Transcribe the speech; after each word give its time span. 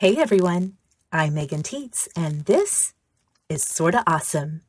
Hey 0.00 0.16
everyone, 0.16 0.74
I'm 1.10 1.34
Megan 1.34 1.64
Tietz, 1.64 2.06
and 2.14 2.44
this 2.44 2.94
is 3.48 3.64
Sorta 3.64 4.04
Awesome. 4.06 4.60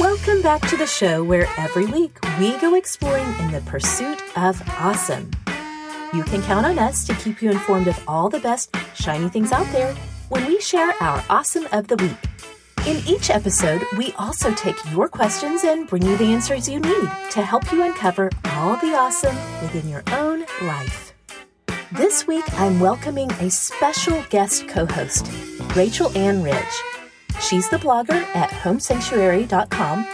Welcome 0.00 0.42
back 0.42 0.60
to 0.62 0.76
the 0.76 0.88
show 0.88 1.22
where 1.22 1.46
every 1.56 1.86
week 1.86 2.18
we 2.40 2.58
go 2.58 2.74
exploring 2.74 3.32
in 3.38 3.52
the 3.52 3.60
pursuit 3.60 4.20
of 4.36 4.60
awesome. 4.80 5.30
You 6.12 6.24
can 6.24 6.42
count 6.42 6.66
on 6.66 6.80
us 6.80 7.06
to 7.06 7.14
keep 7.14 7.40
you 7.40 7.52
informed 7.52 7.86
of 7.86 8.02
all 8.08 8.28
the 8.28 8.40
best 8.40 8.74
shiny 8.96 9.28
things 9.28 9.52
out 9.52 9.70
there 9.70 9.94
when 10.28 10.46
we 10.46 10.60
share 10.60 10.94
our 11.00 11.22
Awesome 11.28 11.66
of 11.72 11.88
the 11.88 11.96
Week. 11.96 12.16
In 12.86 13.02
each 13.06 13.30
episode, 13.30 13.82
we 13.96 14.12
also 14.18 14.52
take 14.54 14.76
your 14.92 15.08
questions 15.08 15.64
and 15.64 15.88
bring 15.88 16.02
you 16.02 16.16
the 16.16 16.24
answers 16.24 16.68
you 16.68 16.80
need 16.80 17.08
to 17.30 17.42
help 17.42 17.70
you 17.72 17.82
uncover 17.82 18.30
all 18.50 18.76
the 18.76 18.94
awesome 18.94 19.34
within 19.62 19.88
your 19.88 20.02
own 20.12 20.44
life. 20.62 21.14
This 21.92 22.26
week, 22.26 22.44
I'm 22.60 22.80
welcoming 22.80 23.30
a 23.32 23.50
special 23.50 24.22
guest 24.30 24.68
co 24.68 24.84
host, 24.86 25.26
Rachel 25.74 26.16
Ann 26.16 26.42
Ridge. 26.42 26.82
She's 27.40 27.68
the 27.70 27.78
blogger 27.78 28.22
at 28.34 28.50
homesanctuary.com 28.50 30.06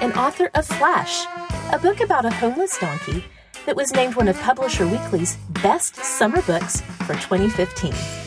and 0.00 0.12
author 0.14 0.50
of 0.54 0.66
Flash, 0.66 1.26
a 1.72 1.78
book 1.78 2.00
about 2.00 2.24
a 2.24 2.30
homeless 2.30 2.78
donkey 2.78 3.24
that 3.66 3.76
was 3.76 3.92
named 3.92 4.14
one 4.14 4.28
of 4.28 4.38
Publisher 4.40 4.86
Weekly's 4.86 5.36
best 5.62 5.96
summer 5.96 6.42
books 6.42 6.80
for 6.80 7.14
2015. 7.14 8.21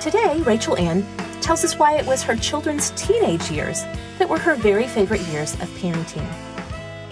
Today, 0.00 0.40
Rachel 0.46 0.78
Ann 0.78 1.06
tells 1.42 1.62
us 1.62 1.78
why 1.78 1.98
it 1.98 2.06
was 2.06 2.22
her 2.22 2.34
children's 2.34 2.90
teenage 2.92 3.50
years 3.50 3.82
that 4.18 4.30
were 4.30 4.38
her 4.38 4.54
very 4.54 4.86
favorite 4.86 5.20
years 5.28 5.52
of 5.54 5.68
parenting. 5.76 6.26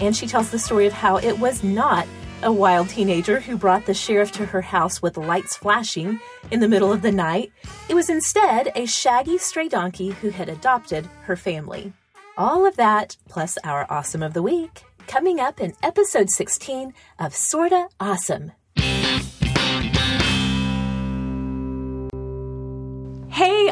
And 0.01 0.15
she 0.15 0.25
tells 0.25 0.49
the 0.49 0.57
story 0.57 0.87
of 0.87 0.93
how 0.93 1.17
it 1.17 1.37
was 1.37 1.63
not 1.63 2.07
a 2.41 2.51
wild 2.51 2.89
teenager 2.89 3.39
who 3.41 3.57
brought 3.57 3.85
the 3.85 3.93
sheriff 3.93 4.31
to 4.31 4.45
her 4.47 4.61
house 4.63 5.03
with 5.03 5.17
lights 5.17 5.55
flashing 5.55 6.19
in 6.49 6.61
the 6.61 6.67
middle 6.67 6.91
of 6.91 7.03
the 7.03 7.11
night. 7.11 7.51
It 7.89 7.93
was 7.93 8.09
instead 8.09 8.71
a 8.75 8.87
shaggy 8.87 9.37
stray 9.37 9.67
donkey 9.67 10.09
who 10.09 10.29
had 10.29 10.49
adopted 10.49 11.07
her 11.25 11.35
family. 11.35 11.93
All 12.37 12.65
of 12.65 12.75
that, 12.77 13.17
plus 13.27 13.59
our 13.63 13.85
Awesome 13.91 14.23
of 14.23 14.33
the 14.33 14.41
Week, 14.41 14.83
coming 15.05 15.39
up 15.39 15.61
in 15.61 15.73
episode 15.83 16.31
16 16.31 16.93
of 17.19 17.35
Sorta 17.35 17.87
Awesome. 17.99 18.53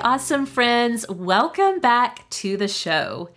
Awesome 0.09 0.45
friends, 0.45 1.05
welcome 1.09 1.81
back 1.81 2.29
to 2.29 2.55
the 2.55 2.67
show. 2.69 3.29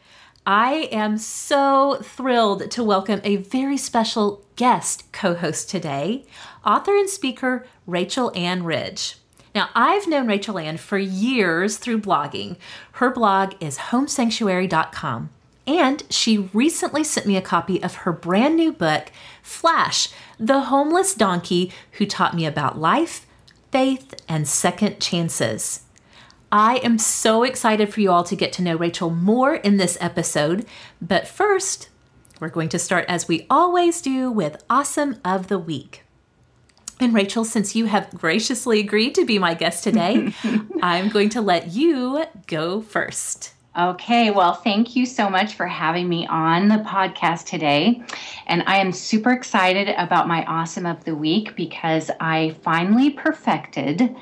I 0.47 0.89
am 0.93 1.19
so 1.19 1.99
thrilled 2.01 2.71
to 2.71 2.85
welcome 2.85 3.21
a 3.25 3.39
very 3.39 3.77
special 3.77 4.45
guest 4.55 5.11
co 5.11 5.35
host 5.35 5.69
today, 5.69 6.27
author 6.65 6.97
and 6.97 7.11
speaker 7.11 7.67
Rachel 7.89 8.31
Ann 8.37 8.63
Ridge. 8.63 9.17
Now, 9.53 9.71
I've 9.75 10.07
known 10.07 10.29
Rachel 10.29 10.61
Ann 10.61 10.77
for 10.77 10.97
years 10.97 11.77
through 11.77 12.03
blogging. 12.03 12.57
Her 12.93 13.11
blog 13.11 13.55
is 13.59 13.77
homesanctuary.com, 13.91 15.31
and 15.67 16.05
she 16.09 16.39
recently 16.39 17.03
sent 17.03 17.27
me 17.27 17.37
a 17.37 17.43
copy 17.43 17.83
of 17.83 17.97
her 17.97 18.13
brand 18.13 18.55
new 18.55 18.73
book, 18.73 19.11
Flash 19.43 20.11
The 20.39 20.61
Homeless 20.61 21.17
Donkey 21.17 21.73
Who 21.95 22.07
Taught 22.07 22.37
Me 22.37 22.47
About 22.47 22.79
Life, 22.79 23.27
Faith, 23.73 24.15
and 24.29 24.47
Second 24.47 25.01
Chances. 25.01 25.81
I 26.53 26.77
am 26.79 26.99
so 26.99 27.45
excited 27.45 27.93
for 27.93 28.01
you 28.01 28.11
all 28.11 28.25
to 28.25 28.35
get 28.35 28.53
to 28.55 28.63
know 28.63 28.75
Rachel 28.75 29.11
more 29.11 29.55
in 29.55 29.77
this 29.77 29.97
episode. 30.01 30.67
But 31.01 31.29
first, 31.29 31.89
we're 32.41 32.49
going 32.49 32.69
to 32.71 32.79
start 32.79 33.05
as 33.09 33.29
we 33.29 33.47
always 33.49 34.03
do 34.03 34.33
with 34.33 34.63
Awesome 34.69 35.21
of 35.25 35.47
the 35.47 35.59
Week. 35.61 36.03
And 36.99 37.15
Rachel, 37.15 37.45
since 37.45 37.77
you 37.77 37.87
have 37.87 38.11
graciously 38.13 38.81
agreed 38.81 39.15
to 39.15 39.25
be 39.25 39.39
my 39.39 39.55
guest 39.55 39.85
today, 39.85 40.35
I'm 40.83 41.09
going 41.09 41.29
to 41.31 41.41
let 41.41 41.69
you 41.69 42.25
go 42.49 42.81
first. 42.81 43.55
Okay, 43.79 44.33
well, 44.33 44.55
thank 44.55 44.97
you 44.97 45.07
so 45.07 45.31
much 45.31 45.55
for 45.55 45.69
having 45.69 46.09
me 46.09 46.27
on 46.27 46.67
the 46.67 46.79
podcast 46.79 47.47
today. 47.47 48.03
And 48.49 48.65
I 48.67 48.79
am 48.79 48.91
super 48.91 49.31
excited 49.31 49.89
about 49.97 50.27
my 50.27 50.45
Awesome 50.47 50.85
of 50.85 51.05
the 51.05 51.15
Week 51.15 51.55
because 51.55 52.11
I 52.19 52.57
finally 52.63 53.11
perfected 53.11 54.17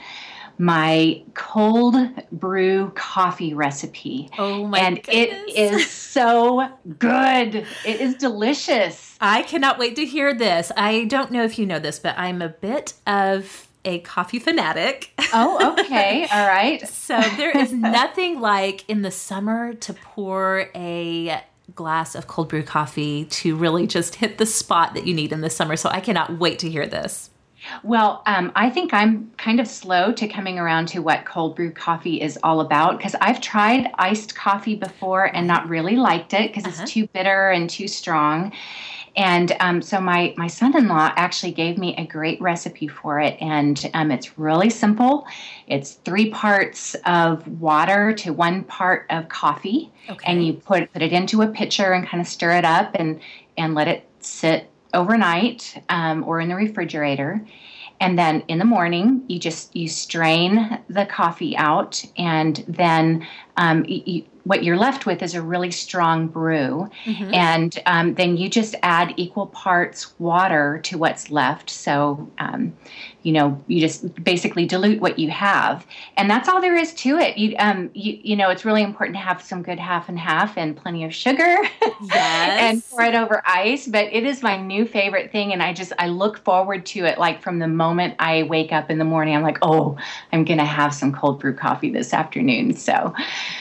my 0.59 1.23
cold 1.35 1.95
brew 2.33 2.91
coffee 2.95 3.55
recipe. 3.55 4.29
Oh 4.39 4.67
my 4.67 4.79
And 4.81 4.97
goodness. 5.03 5.43
it 5.49 5.73
is 5.73 5.91
so 5.91 6.69
good. 6.99 7.55
It 7.87 8.01
is 8.01 8.17
delicious. 8.17 9.17
I 9.21 9.43
cannot 9.43 9.79
wait 9.79 9.97
to 9.97 10.05
hear 10.05 10.35
this. 10.35 10.73
I 10.77 11.05
don't 11.05 11.31
know 11.31 11.45
if 11.45 11.59
you 11.59 11.67
know 11.67 11.79
this, 11.79 11.99
but 11.99 12.19
I'm 12.19 12.43
a 12.43 12.49
bit 12.49 12.95
of 13.07 13.69
a 13.85 14.01
coffee 14.01 14.39
fanatic. 14.39 15.13
Oh, 15.33 15.77
okay. 15.79 16.27
All 16.33 16.47
right. 16.47 16.87
So 16.89 17.21
there 17.37 17.57
is 17.57 17.73
nothing 17.73 18.41
like 18.41 18.85
in 18.89 19.03
the 19.03 19.11
summer 19.11 19.75
to 19.75 19.95
pour 19.95 20.69
a 20.75 21.41
glass 21.75 22.15
of 22.15 22.27
cold 22.27 22.49
brew 22.49 22.63
coffee 22.63 23.27
to 23.27 23.55
really 23.55 23.87
just 23.87 24.17
hit 24.17 24.39
the 24.39 24.47
spot 24.47 24.95
that 24.95 25.07
you 25.07 25.15
need 25.15 25.33
in 25.33 25.41
the 25.43 25.51
summer. 25.51 25.77
So 25.77 25.89
I 25.91 26.01
cannot 26.01 26.39
wait 26.39 26.59
to 26.61 26.71
hear 26.71 26.87
this. 26.87 27.28
Well, 27.83 28.23
um, 28.27 28.53
I 28.55 28.71
think 28.71 28.95
I'm 28.95 29.31
kind 29.37 29.61
of 29.61 29.67
slow 29.67 30.13
to 30.13 30.29
coming 30.29 30.59
around 30.59 30.89
to 30.89 31.01
what 31.03 31.25
cold 31.25 31.57
brew 31.57 31.71
coffee 31.73 32.21
is 32.21 32.39
all 32.43 32.61
about 32.61 32.99
because 32.99 33.15
I've 33.21 33.41
tried 33.41 33.91
iced 33.99 34.35
coffee 34.35 34.77
before 34.77 35.25
and 35.35 35.47
not 35.47 35.69
really 35.69 35.97
liked 35.97 36.35
it 36.35 36.49
because 36.53 36.65
Uh-huh. 36.67 36.83
it's 36.83 36.93
too 36.93 37.07
bitter 37.09 37.51
and 37.51 37.69
too 37.69 37.89
strong. 37.89 38.53
And 39.17 39.57
um, 39.61 39.83
so 39.83 40.01
my 40.01 40.35
my 40.37 40.47
son-in-law 40.47 41.13
actually 41.17 41.53
gave 41.53 41.79
me 41.79 41.97
a 41.97 42.07
great 42.07 42.41
recipe 42.41 42.87
for 42.89 43.19
it, 43.21 43.37
and 43.41 43.91
um, 43.95 44.11
it's 44.13 44.39
really 44.39 44.71
simple. 44.71 45.27
It's 45.67 45.95
three 46.05 46.31
parts 46.31 46.95
of 47.07 47.47
water 47.61 48.13
to 48.15 48.33
one 48.33 48.65
part 48.65 49.07
of 49.11 49.29
coffee, 49.29 49.91
Okay. 50.09 50.31
and 50.31 50.47
you 50.47 50.53
put 50.55 50.93
put 50.93 51.03
it 51.03 51.13
into 51.13 51.43
a 51.43 51.49
pitcher 51.49 51.93
and 51.93 52.07
kind 52.07 52.21
of 52.21 52.29
stir 52.29 52.53
it 52.53 52.65
up 52.65 52.93
and 52.95 53.21
and 53.57 53.75
let 53.75 53.89
it 53.89 54.07
sit 54.21 54.71
overnight 54.95 55.83
um, 55.89 56.25
or 56.25 56.41
in 56.41 56.49
the 56.49 56.55
refrigerator 56.55 57.45
and 58.01 58.19
then 58.19 58.43
in 58.49 58.59
the 58.59 58.65
morning 58.65 59.25
you 59.29 59.39
just 59.39 59.75
you 59.75 59.89
strain 59.89 60.79
the 60.89 61.05
coffee 61.07 61.57
out 61.57 62.05
and 62.17 62.65
then 62.69 63.27
um, 63.57 63.85
you, 63.87 64.25
what 64.49 64.65
you're 64.65 64.79
left 64.79 65.05
with 65.05 65.23
is 65.23 65.35
a 65.35 65.43
really 65.43 65.71
strong 65.71 66.27
brew. 66.27 66.89
Mm-hmm. 67.05 67.35
And 67.35 67.79
um, 67.85 68.15
then 68.15 68.39
you 68.39 68.49
just 68.49 68.75
add 68.83 69.13
equal 69.19 69.47
parts 69.49 70.19
water 70.19 70.81
to 70.85 70.97
what's 70.97 71.31
left. 71.31 71.69
So, 71.69 72.31
um, 72.39 72.75
you 73.23 73.33
know, 73.33 73.63
you 73.67 73.81
just 73.81 74.23
basically 74.23 74.65
dilute 74.65 75.01
what 75.01 75.19
you 75.19 75.31
have. 75.31 75.87
And 76.17 76.31
that's 76.31 76.49
all 76.49 76.61
there 76.61 76.77
is 76.77 76.95
to 76.95 77.19
it. 77.19 77.37
You, 77.37 77.57
um, 77.59 77.91
you, 77.93 78.19
you 78.23 78.37
know, 78.37 78.49
it's 78.51 78.65
really 78.65 78.83
important 78.83 79.17
to 79.17 79.21
have 79.21 79.43
some 79.43 79.63
good 79.63 79.79
half 79.79 80.09
and 80.09 80.19
half 80.19 80.57
and 80.57 80.77
plenty 80.77 81.05
of 81.05 81.13
sugar 81.13 81.43
yes. 82.03 82.13
and 82.13 82.83
pour 82.89 83.03
it 83.03 83.15
over 83.15 83.43
ice. 83.45 83.87
But 83.87 84.13
it 84.13 84.25
is 84.25 84.43
my 84.43 84.57
new 84.57 84.87
favorite 84.87 85.33
thing. 85.33 85.53
And 85.53 85.63
I 85.63 85.73
just, 85.73 85.93
I 85.99 86.09
look 86.09 86.39
forward 86.45 86.87
to 86.87 87.05
it 87.05 87.19
like 87.19 87.43
from 87.43 87.59
the 87.59 87.69
moment 87.69 88.15
I 88.19 88.45
wake 88.45 88.73
up 88.73 88.91
in 88.91 88.99
the 88.99 89.05
morning. 89.05 89.35
I'm 89.35 89.43
like, 89.43 89.59
oh, 89.63 89.97
I'm 90.33 90.45
going 90.45 90.59
to 90.59 90.65
have 90.65 90.95
some 90.95 91.13
cold 91.13 91.41
brew 91.41 91.55
coffee 91.55 91.91
this 91.91 92.15
afternoon. 92.15 92.75
So 92.75 93.13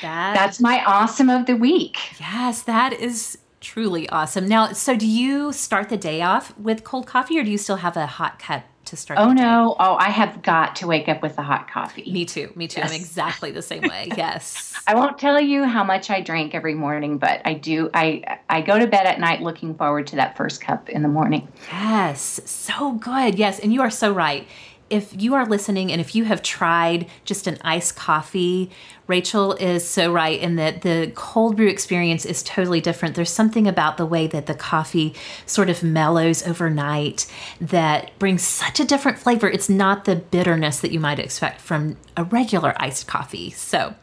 that, 0.01 0.33
that's 0.35 0.59
my 0.59 0.83
awesome 0.85 1.29
of 1.29 1.47
the 1.47 1.55
week. 1.55 1.97
Yes, 2.19 2.61
that 2.63 2.93
is 2.93 3.39
truly 3.59 4.07
awesome. 4.09 4.47
Now, 4.47 4.71
so 4.71 4.95
do 4.95 5.07
you 5.07 5.51
start 5.51 5.89
the 5.89 5.97
day 5.97 6.21
off 6.21 6.57
with 6.57 6.83
cold 6.83 7.07
coffee 7.07 7.39
or 7.39 7.43
do 7.43 7.49
you 7.49 7.57
still 7.57 7.77
have 7.77 7.97
a 7.97 8.05
hot 8.05 8.39
cup 8.39 8.63
to 8.87 8.97
start. 8.97 9.19
Oh 9.19 9.31
no! 9.31 9.75
Oh, 9.79 9.95
I 9.95 10.09
have 10.09 10.41
got 10.41 10.75
to 10.77 10.87
wake 10.87 11.07
up 11.07 11.21
with 11.21 11.37
a 11.37 11.43
hot 11.43 11.69
coffee. 11.69 12.11
Me 12.11 12.25
too. 12.25 12.51
Me 12.55 12.67
too. 12.67 12.81
Yes. 12.81 12.89
I'm 12.89 12.95
exactly 12.95 13.51
the 13.51 13.61
same 13.61 13.83
way. 13.83 14.11
Yes. 14.17 14.73
I 14.87 14.95
won't 14.95 15.19
tell 15.19 15.39
you 15.39 15.65
how 15.65 15.83
much 15.83 16.09
I 16.09 16.21
drink 16.21 16.55
every 16.55 16.73
morning, 16.73 17.17
but 17.17 17.41
I 17.45 17.53
do. 17.53 17.89
I 17.93 18.39
I 18.49 18.61
go 18.61 18.79
to 18.79 18.87
bed 18.87 19.05
at 19.05 19.19
night 19.19 19.41
looking 19.41 19.75
forward 19.75 20.07
to 20.07 20.15
that 20.15 20.35
first 20.35 20.61
cup 20.61 20.89
in 20.89 21.03
the 21.03 21.07
morning. 21.07 21.47
Yes, 21.71 22.41
so 22.45 22.93
good. 22.93 23.35
Yes, 23.35 23.59
and 23.59 23.71
you 23.73 23.81
are 23.81 23.91
so 23.91 24.11
right 24.11 24.47
if 24.89 25.21
you 25.21 25.33
are 25.35 25.45
listening 25.45 25.91
and 25.91 25.99
if 25.99 26.15
you 26.15 26.23
have 26.25 26.41
tried 26.41 27.07
just 27.25 27.47
an 27.47 27.57
iced 27.61 27.95
coffee, 27.95 28.71
Rachel 29.07 29.53
is 29.53 29.87
so 29.87 30.11
right 30.11 30.39
in 30.39 30.55
that 30.55 30.81
the 30.81 31.11
cold 31.15 31.55
brew 31.57 31.67
experience 31.67 32.25
is 32.25 32.43
totally 32.43 32.81
different. 32.81 33.15
There's 33.15 33.31
something 33.31 33.67
about 33.67 33.97
the 33.97 34.05
way 34.05 34.27
that 34.27 34.45
the 34.45 34.53
coffee 34.53 35.15
sort 35.45 35.69
of 35.69 35.83
mellows 35.83 36.45
overnight 36.45 37.25
that 37.61 38.17
brings 38.19 38.43
such 38.43 38.79
a 38.79 38.85
different 38.85 39.17
flavor. 39.17 39.49
It's 39.49 39.69
not 39.69 40.05
the 40.05 40.15
bitterness 40.15 40.79
that 40.79 40.91
you 40.91 40.99
might 40.99 41.19
expect 41.19 41.61
from 41.61 41.97
a 42.15 42.23
regular 42.23 42.73
iced 42.77 43.07
coffee. 43.07 43.49
So, 43.51 43.95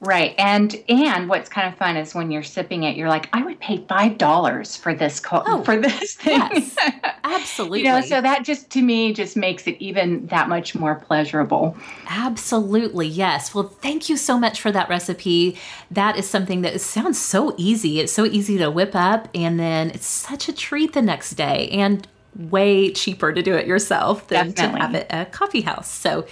Right. 0.00 0.32
And 0.38 0.76
and 0.88 1.28
what's 1.28 1.48
kind 1.48 1.66
of 1.66 1.76
fun 1.76 1.96
is 1.96 2.14
when 2.14 2.30
you're 2.30 2.44
sipping 2.44 2.84
it, 2.84 2.96
you're 2.96 3.08
like, 3.08 3.28
I 3.32 3.42
would 3.42 3.58
pay 3.58 3.84
five 3.88 4.16
dollars 4.16 4.76
for 4.76 4.94
this 4.94 5.18
co- 5.18 5.42
oh, 5.44 5.64
for 5.64 5.76
this 5.76 6.14
thing. 6.14 6.38
Yes, 6.38 6.76
absolutely. 7.24 7.80
you 7.84 7.84
know, 7.86 8.00
so 8.02 8.20
that 8.20 8.44
just 8.44 8.70
to 8.70 8.82
me 8.82 9.12
just 9.12 9.36
makes 9.36 9.66
it 9.66 9.76
even 9.80 10.24
that 10.28 10.48
much 10.48 10.76
more 10.76 10.94
pleasurable. 10.94 11.76
Absolutely. 12.08 13.08
Yes. 13.08 13.52
Well, 13.52 13.64
thank 13.64 14.08
you 14.08 14.16
so 14.16 14.38
much 14.38 14.60
for 14.60 14.70
that 14.70 14.88
recipe. 14.88 15.58
That 15.90 16.16
is 16.16 16.30
something 16.30 16.62
that 16.62 16.80
sounds 16.80 17.20
so 17.20 17.56
easy. 17.56 17.98
It's 17.98 18.12
so 18.12 18.24
easy 18.24 18.56
to 18.58 18.70
whip 18.70 18.94
up 18.94 19.28
and 19.34 19.58
then 19.58 19.90
it's 19.90 20.06
such 20.06 20.48
a 20.48 20.52
treat 20.52 20.92
the 20.92 21.02
next 21.02 21.32
day 21.32 21.68
and 21.70 22.06
way 22.36 22.92
cheaper 22.92 23.32
to 23.32 23.42
do 23.42 23.54
it 23.54 23.66
yourself 23.66 24.28
than 24.28 24.52
Definitely. 24.52 24.78
to 24.78 24.86
have 24.86 24.94
it 24.94 25.06
at 25.10 25.28
a 25.28 25.30
coffee 25.30 25.62
house. 25.62 25.90
So 25.90 26.26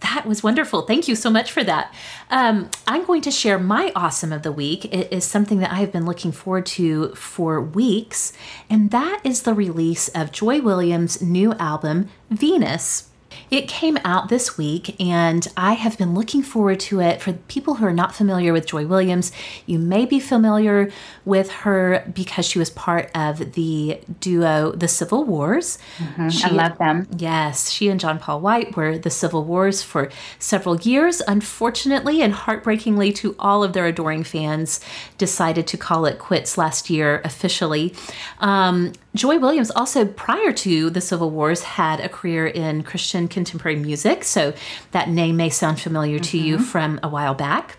that 0.00 0.26
was 0.26 0.42
wonderful. 0.42 0.82
Thank 0.82 1.08
you 1.08 1.16
so 1.16 1.30
much 1.30 1.50
for 1.50 1.64
that. 1.64 1.92
Um, 2.30 2.70
I'm 2.86 3.04
going 3.04 3.22
to 3.22 3.30
share 3.30 3.58
my 3.58 3.92
awesome 3.94 4.32
of 4.32 4.42
the 4.42 4.52
week. 4.52 4.84
It 4.86 5.12
is 5.12 5.24
something 5.24 5.58
that 5.58 5.72
I 5.72 5.76
have 5.76 5.92
been 5.92 6.06
looking 6.06 6.32
forward 6.32 6.66
to 6.66 7.14
for 7.14 7.60
weeks, 7.60 8.32
and 8.70 8.90
that 8.90 9.20
is 9.24 9.42
the 9.42 9.54
release 9.54 10.08
of 10.08 10.32
Joy 10.32 10.60
Williams' 10.60 11.20
new 11.20 11.52
album, 11.54 12.08
Venus. 12.30 13.08
It 13.50 13.68
came 13.68 13.98
out 14.04 14.28
this 14.28 14.58
week, 14.58 15.00
and 15.00 15.46
I 15.56 15.72
have 15.72 15.96
been 15.98 16.14
looking 16.14 16.42
forward 16.42 16.80
to 16.80 17.00
it. 17.00 17.22
For 17.22 17.32
people 17.32 17.74
who 17.74 17.86
are 17.86 17.92
not 17.92 18.14
familiar 18.14 18.52
with 18.52 18.66
Joy 18.66 18.86
Williams, 18.86 19.32
you 19.66 19.78
may 19.78 20.04
be 20.04 20.20
familiar 20.20 20.90
with 21.24 21.50
her 21.50 22.04
because 22.12 22.46
she 22.46 22.58
was 22.58 22.70
part 22.70 23.10
of 23.14 23.52
the 23.52 24.00
duo 24.20 24.72
The 24.72 24.88
Civil 24.88 25.24
Wars. 25.24 25.78
Mm-hmm. 25.98 26.28
She, 26.28 26.44
I 26.44 26.50
love 26.50 26.78
them. 26.78 27.08
Yes, 27.16 27.70
she 27.70 27.88
and 27.88 27.98
John 27.98 28.18
Paul 28.18 28.40
White 28.40 28.76
were 28.76 28.98
the 28.98 29.10
Civil 29.10 29.44
Wars 29.44 29.82
for 29.82 30.10
several 30.38 30.76
years. 30.80 31.20
Unfortunately 31.26 32.22
and 32.22 32.32
heartbreakingly 32.32 33.12
to 33.12 33.34
all 33.38 33.64
of 33.64 33.72
their 33.72 33.86
adoring 33.86 34.24
fans, 34.24 34.80
decided 35.16 35.66
to 35.68 35.76
call 35.76 36.04
it 36.06 36.18
quits 36.18 36.58
last 36.58 36.90
year 36.90 37.20
officially. 37.24 37.94
Um, 38.40 38.92
Joy 39.14 39.38
Williams 39.38 39.70
also, 39.70 40.04
prior 40.04 40.52
to 40.52 40.90
the 40.90 41.00
Civil 41.00 41.30
Wars, 41.30 41.62
had 41.62 42.00
a 42.00 42.08
career 42.08 42.46
in 42.46 42.82
Christian 42.82 43.26
contemporary 43.26 43.78
music. 43.78 44.22
So 44.22 44.52
that 44.92 45.08
name 45.08 45.36
may 45.36 45.50
sound 45.50 45.80
familiar 45.80 46.18
to 46.18 46.36
mm-hmm. 46.36 46.46
you 46.46 46.58
from 46.58 47.00
a 47.02 47.08
while 47.08 47.34
back. 47.34 47.78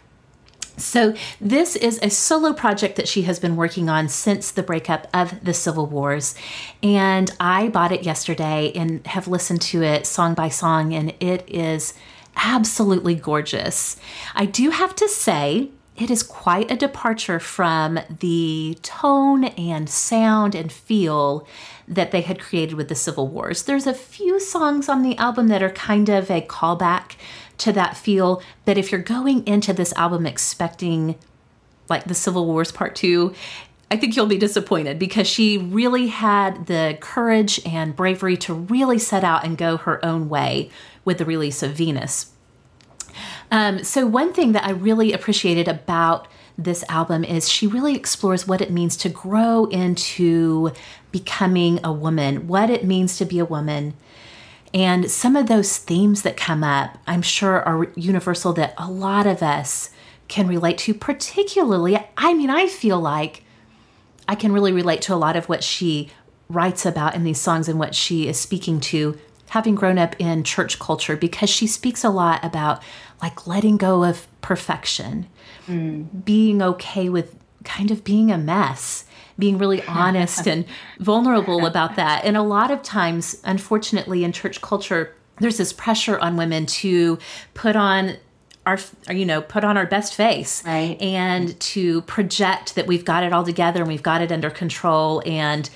So, 0.78 1.14
this 1.42 1.76
is 1.76 2.00
a 2.02 2.10
solo 2.10 2.54
project 2.54 2.96
that 2.96 3.08
she 3.08 3.24
has 3.24 3.38
been 3.38 3.58
working 3.58 3.90
on 3.90 4.08
since 4.08 4.50
the 4.50 4.64
breakup 4.64 5.08
of 5.14 5.44
the 5.44 5.54
Civil 5.54 5.86
Wars. 5.88 6.36
And 6.82 7.30
I 7.38 7.68
bought 7.68 7.92
it 7.92 8.04
yesterday 8.04 8.72
and 8.74 9.06
have 9.06 9.28
listened 9.28 9.62
to 9.64 9.84
it 9.84 10.08
song 10.08 10.36
by 10.36 10.48
song, 10.48 10.94
and 10.94 11.14
it 11.20 11.44
is 11.50 11.94
absolutely 12.38 13.16
gorgeous. 13.16 13.98
I 14.34 14.46
do 14.46 14.70
have 14.70 14.96
to 14.96 15.10
say, 15.10 15.70
it 16.00 16.10
is 16.10 16.24
quite 16.24 16.72
a 16.72 16.78
departure 16.78 17.40
from 17.40 18.00
the 18.20 18.78
tone 18.82 19.46
and 19.46 19.90
sound 19.90 20.56
and 20.56 20.72
feel 20.72 21.46
that 21.88 22.12
they 22.12 22.22
had 22.22 22.40
created 22.40 22.76
with 22.76 22.88
the 22.88 22.96
Civil 22.96 23.28
Wars. 23.28 23.64
There's 23.64 23.88
a 23.88 23.94
few 23.94 24.40
songs 24.40 24.88
on 24.88 25.02
the 25.02 25.18
album 25.18 25.48
that 25.50 25.62
are 25.62 25.72
kind 25.72 26.08
of 26.08 26.32
a 26.32 26.42
callback 26.42 27.16
to 27.60 27.74
that 27.74 27.98
feel, 27.98 28.42
but 28.64 28.78
if 28.78 28.92
you're 28.92 29.02
going 29.02 29.46
into 29.46 29.74
this 29.74 29.92
album 29.94 30.26
expecting 30.26 31.16
like 31.90 32.06
the 32.06 32.14
Civil 32.14 32.46
Wars 32.46 32.72
part 32.72 32.96
2, 32.96 33.34
I 33.92 33.98
think 33.98 34.16
you'll 34.16 34.28
be 34.28 34.38
disappointed 34.38 35.00
because 35.00 35.28
she 35.28 35.58
really 35.58 36.08
had 36.08 36.68
the 36.68 36.98
courage 37.02 37.60
and 37.66 37.96
bravery 37.96 38.38
to 38.38 38.54
really 38.54 39.00
set 39.00 39.24
out 39.24 39.44
and 39.44 39.58
go 39.58 39.78
her 39.78 40.04
own 40.06 40.30
way 40.30 40.70
with 41.04 41.18
the 41.18 41.26
release 41.26 41.64
of 41.64 41.72
Venus. 41.72 42.32
Um, 43.52 43.84
so, 43.84 44.06
one 44.06 44.34
thing 44.34 44.52
that 44.52 44.66
I 44.66 44.72
really 44.72 45.14
appreciated 45.14 45.68
about 45.68 46.28
this 46.58 46.84
album 46.90 47.24
is 47.24 47.50
she 47.50 47.66
really 47.66 47.96
explores 47.96 48.48
what 48.48 48.62
it 48.62 48.70
means 48.70 48.98
to 48.98 49.10
grow 49.10 49.66
into 49.66 50.72
becoming 51.12 51.80
a 51.84 51.92
woman, 51.92 52.48
what 52.48 52.70
it 52.70 52.84
means 52.84 53.18
to 53.18 53.26
be 53.26 53.40
a 53.40 53.46
woman. 53.46 53.94
And 54.74 55.10
some 55.10 55.36
of 55.36 55.48
those 55.48 55.78
themes 55.78 56.22
that 56.22 56.38
come 56.38 56.64
up, 56.64 56.98
I'm 57.08 57.22
sure, 57.22 57.64
are 57.64 57.88
universal 57.96 58.54
that 58.54 58.76
a 58.78 58.90
lot 58.90 59.26
of 59.26 59.42
us 59.42 59.90
can 60.28 60.48
relate 60.48 60.78
to, 60.80 60.94
particularly. 60.94 61.98
I 62.18 62.34
mean, 62.34 62.50
I 62.50 62.68
feel 62.68 63.00
like 63.00 63.44
I 64.28 64.36
can 64.36 64.52
really 64.52 64.72
relate 64.72 65.02
to 65.04 65.14
a 65.14 65.18
lot 65.18 65.36
of 65.36 65.50
what 65.50 65.64
she 65.64 66.12
writes 66.50 66.86
about 66.86 67.16
in 67.16 67.24
these 67.24 67.42
songs 67.42 67.68
and 67.68 67.80
what 67.80 67.96
she 67.96 68.28
is 68.28 68.40
speaking 68.40 68.80
to, 68.80 69.18
having 69.50 69.74
grown 69.74 69.98
up 69.98 70.16
in 70.20 70.44
church 70.44 70.78
culture, 70.78 71.16
because 71.16 71.50
she 71.50 71.66
speaks 71.66 72.04
a 72.04 72.10
lot 72.10 72.44
about 72.44 72.84
like 73.22 73.48
letting 73.48 73.78
go 73.78 74.04
of 74.04 74.28
perfection, 74.42 75.28
mm. 75.68 76.08
being 76.26 76.62
okay 76.62 77.10
with 77.10 77.36
kind 77.64 77.92
of 77.92 78.04
being 78.04 78.32
a 78.32 78.38
mess, 78.38 79.06
being 79.38 79.58
really 79.58 79.84
honest 79.88 80.48
and 80.48 80.66
vulnerable 81.00 81.66
about 81.66 81.96
that. 81.96 82.24
And 82.26 82.38
a 82.38 82.42
lot 82.42 82.72
of 82.72 82.82
times, 82.82 83.42
unfortunately, 83.44 84.24
in 84.24 84.32
church 84.32 84.62
culture, 84.62 85.16
there's 85.40 85.58
this 85.58 85.74
pressure 85.74 86.20
on 86.20 86.38
women 86.38 86.66
to 86.66 87.18
put 87.54 87.76
on 87.76 88.18
our 88.66 88.78
you 89.10 89.26
know 89.26 89.42
put 89.42 89.64
on 89.64 89.78
our 89.78 89.86
best 89.86 90.14
face 90.14 90.64
right. 90.66 91.02
and 91.02 91.60
to 91.60 92.02
project 92.04 92.76
that 92.76 92.88
we've 92.88 93.06
got 93.06 93.24
it 93.24 93.34
all 93.34 93.44
together 93.44 93.80
and 93.80 93.88
we've 93.88 94.04
got 94.04 94.22
it 94.22 94.32
under 94.32 94.50
control 94.50 95.24
and 95.26 95.70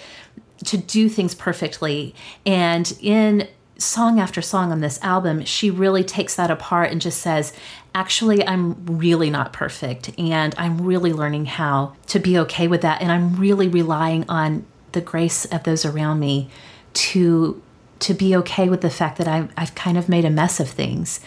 to 0.66 0.78
do 0.78 1.10
things 1.10 1.34
perfectly 1.34 2.14
and 2.46 2.98
in 3.02 3.48
song 3.78 4.20
after 4.20 4.42
song 4.42 4.72
on 4.72 4.82
this 4.82 5.00
album, 5.02 5.44
she 5.46 5.70
really 5.70 6.04
takes 6.04 6.36
that 6.36 6.52
apart 6.52 6.92
and 6.92 7.02
just 7.02 7.22
says, 7.22 7.54
actually, 7.96 8.46
I'm 8.46 8.86
really 8.86 9.30
not 9.30 9.54
perfect. 9.54 10.12
And 10.18 10.54
I'm 10.58 10.82
really 10.82 11.14
learning 11.14 11.46
how 11.46 11.96
to 12.08 12.20
be 12.20 12.38
okay 12.40 12.68
with 12.68 12.82
that. 12.82 13.02
And 13.02 13.12
I'm 13.12 13.36
really 13.36 13.68
relying 13.68 14.30
on 14.30 14.66
the 14.92 15.02
grace 15.02 15.46
of 15.46 15.64
those 15.64 15.86
around 15.86 16.20
me 16.20 16.50
to 16.94 17.62
to 18.00 18.14
be 18.14 18.36
okay 18.36 18.68
with 18.68 18.82
the 18.82 18.90
fact 18.90 19.18
that 19.18 19.30
I've, 19.30 19.50
I've 19.56 19.76
kind 19.76 19.98
of 19.98 20.10
made 20.10 20.26
a 20.26 20.30
mess 20.30 20.60
of 20.60 20.70
things 20.70 21.22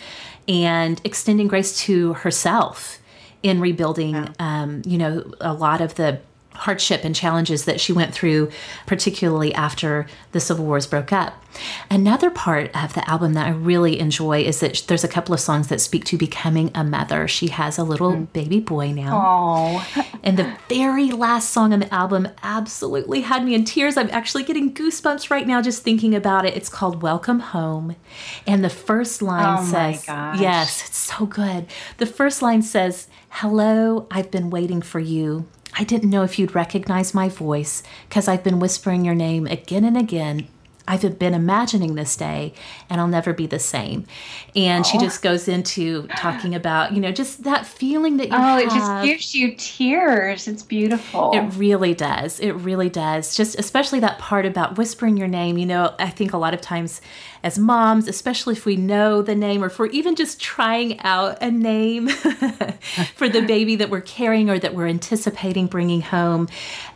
and 0.47 1.01
extending 1.05 1.49
grace 1.49 1.79
to 1.81 2.13
herself 2.13 2.99
in 3.43 3.61
rebuilding, 3.61 4.35
um, 4.39 4.83
you 4.85 4.99
know, 4.99 5.33
a 5.41 5.55
lot 5.55 5.81
of 5.81 5.95
the 5.95 6.21
hardship 6.57 7.05
and 7.05 7.15
challenges 7.15 7.65
that 7.65 7.81
she 7.81 7.93
went 7.93 8.13
through, 8.13 8.51
particularly 8.87 9.55
after 9.55 10.07
the 10.33 10.41
Civil 10.41 10.65
Wars 10.65 10.87
broke 10.87 11.13
up. 11.13 11.43
Another 11.91 12.31
part 12.31 12.71
of 12.77 12.95
the 12.95 13.09
album 13.09 13.35
that 13.35 13.47
I 13.47 13.51
really 13.51 13.99
enjoy 13.99 14.43
is 14.43 14.61
that 14.61 14.85
there's 14.89 15.05
a 15.05 15.09
couple 15.09 15.35
of 15.35 15.41
songs 15.41 15.69
that 15.69 15.81
speak 15.81 16.05
to 16.07 16.19
becoming 16.19 16.71
a 16.75 16.85
mother. 16.85 17.27
She 17.29 17.49
has 17.49 17.79
a 17.79 17.85
little 17.85 18.13
mm. 18.13 18.33
baby 18.33 18.61
boy 18.61 18.93
now. 18.93 19.81
Aww. 19.87 20.07
And 20.23 20.39
the 20.39 20.57
very 20.69 21.13
last 21.13 21.51
song 21.51 21.73
on 21.73 21.81
the 21.81 21.95
album 21.95 22.29
absolutely 22.43 23.23
had 23.23 23.45
me 23.45 23.55
in 23.55 23.65
tears. 23.65 23.97
I'm 23.97 24.11
actually 24.11 24.43
getting 24.43 24.75
goosebumps 24.75 25.31
right 25.31 25.47
now 25.47 25.63
just 25.63 25.83
thinking 25.83 26.15
about 26.15 26.45
it. 26.45 26.57
It's 26.57 26.69
called 26.69 27.03
Welcome 27.03 27.41
Home. 27.41 27.97
And 28.47 28.65
the 28.65 28.71
first 28.71 29.23
line 29.23 29.61
oh 29.61 29.71
says, 29.71 30.05
Yes, 30.07 30.87
it's 30.87 30.99
so 30.99 31.27
good. 31.27 31.67
The 31.99 32.07
first 32.07 32.43
line 32.43 32.63
says, 32.63 33.09
Hello, 33.31 34.07
I've 34.11 34.31
been 34.31 34.51
waiting 34.51 34.83
for 34.83 35.01
you. 35.01 35.47
I 35.79 35.85
didn't 35.85 36.11
know 36.11 36.23
if 36.23 36.39
you'd 36.39 36.55
recognize 36.55 37.13
my 37.15 37.29
voice 37.29 37.83
because 38.09 38.29
I've 38.29 38.43
been 38.45 38.59
whispering 38.61 39.05
your 39.05 39.15
name 39.15 39.47
again 39.47 39.85
and 39.85 39.97
again 39.97 40.49
I've 40.89 41.19
been 41.19 41.35
imagining 41.35 41.97
this 41.97 42.15
day 42.17 42.55
and 42.89 43.01
I'll 43.01 43.09
never 43.09 43.33
be 43.33 43.49
the 43.49 43.59
same. 43.59 44.07
And 44.55 44.87
she 44.87 44.99
just 44.99 45.21
goes 45.21 45.49
into 45.49 46.07
talking 46.17 46.55
about, 46.55 46.93
you 46.93 47.01
know, 47.01 47.11
just 47.11 47.43
that 47.43 47.67
feeling 47.67 48.19
that 48.19 48.29
you 48.29 48.35
Oh, 48.35 48.39
have. 48.39 48.61
it 48.61 48.71
just 48.71 49.05
gives 49.05 49.35
you 49.35 49.55
tears. 49.59 50.47
It's 50.47 50.63
beautiful. 50.63 51.33
It 51.33 51.41
really 51.57 51.93
does. 51.93 52.39
It 52.39 52.53
really 52.53 52.89
does. 52.89 53.37
Just 53.37 53.59
especially 53.59 53.99
that 53.99 54.19
part 54.21 54.47
about 54.47 54.79
whispering 54.79 55.17
your 55.17 55.27
name. 55.27 55.59
You 55.59 55.67
know, 55.67 55.93
I 55.99 56.11
think 56.11 56.33
a 56.33 56.39
lot 56.39 56.55
of 56.55 56.61
times 56.61 57.01
as 57.47 57.61
moms, 57.61 58.09
especially 58.09 58.55
if 58.55 58.67
we 58.67 58.75
know 58.75 59.23
the 59.23 59.37
name 59.37 59.63
or 59.63 59.69
if 59.69 59.79
we're 59.79 59.87
even 59.87 60.17
just 60.17 60.41
trying 60.41 60.99
out 61.01 61.41
a 61.41 61.49
name 61.49 62.09
for 63.15 63.29
the 63.29 63.41
baby 63.47 63.77
that 63.77 63.89
we're 63.89 64.01
carrying 64.01 64.51
or 64.51 64.59
that 64.59 64.75
we're 64.75 64.89
anticipating 64.89 65.69
bringing 65.69 66.01
home, 66.01 66.49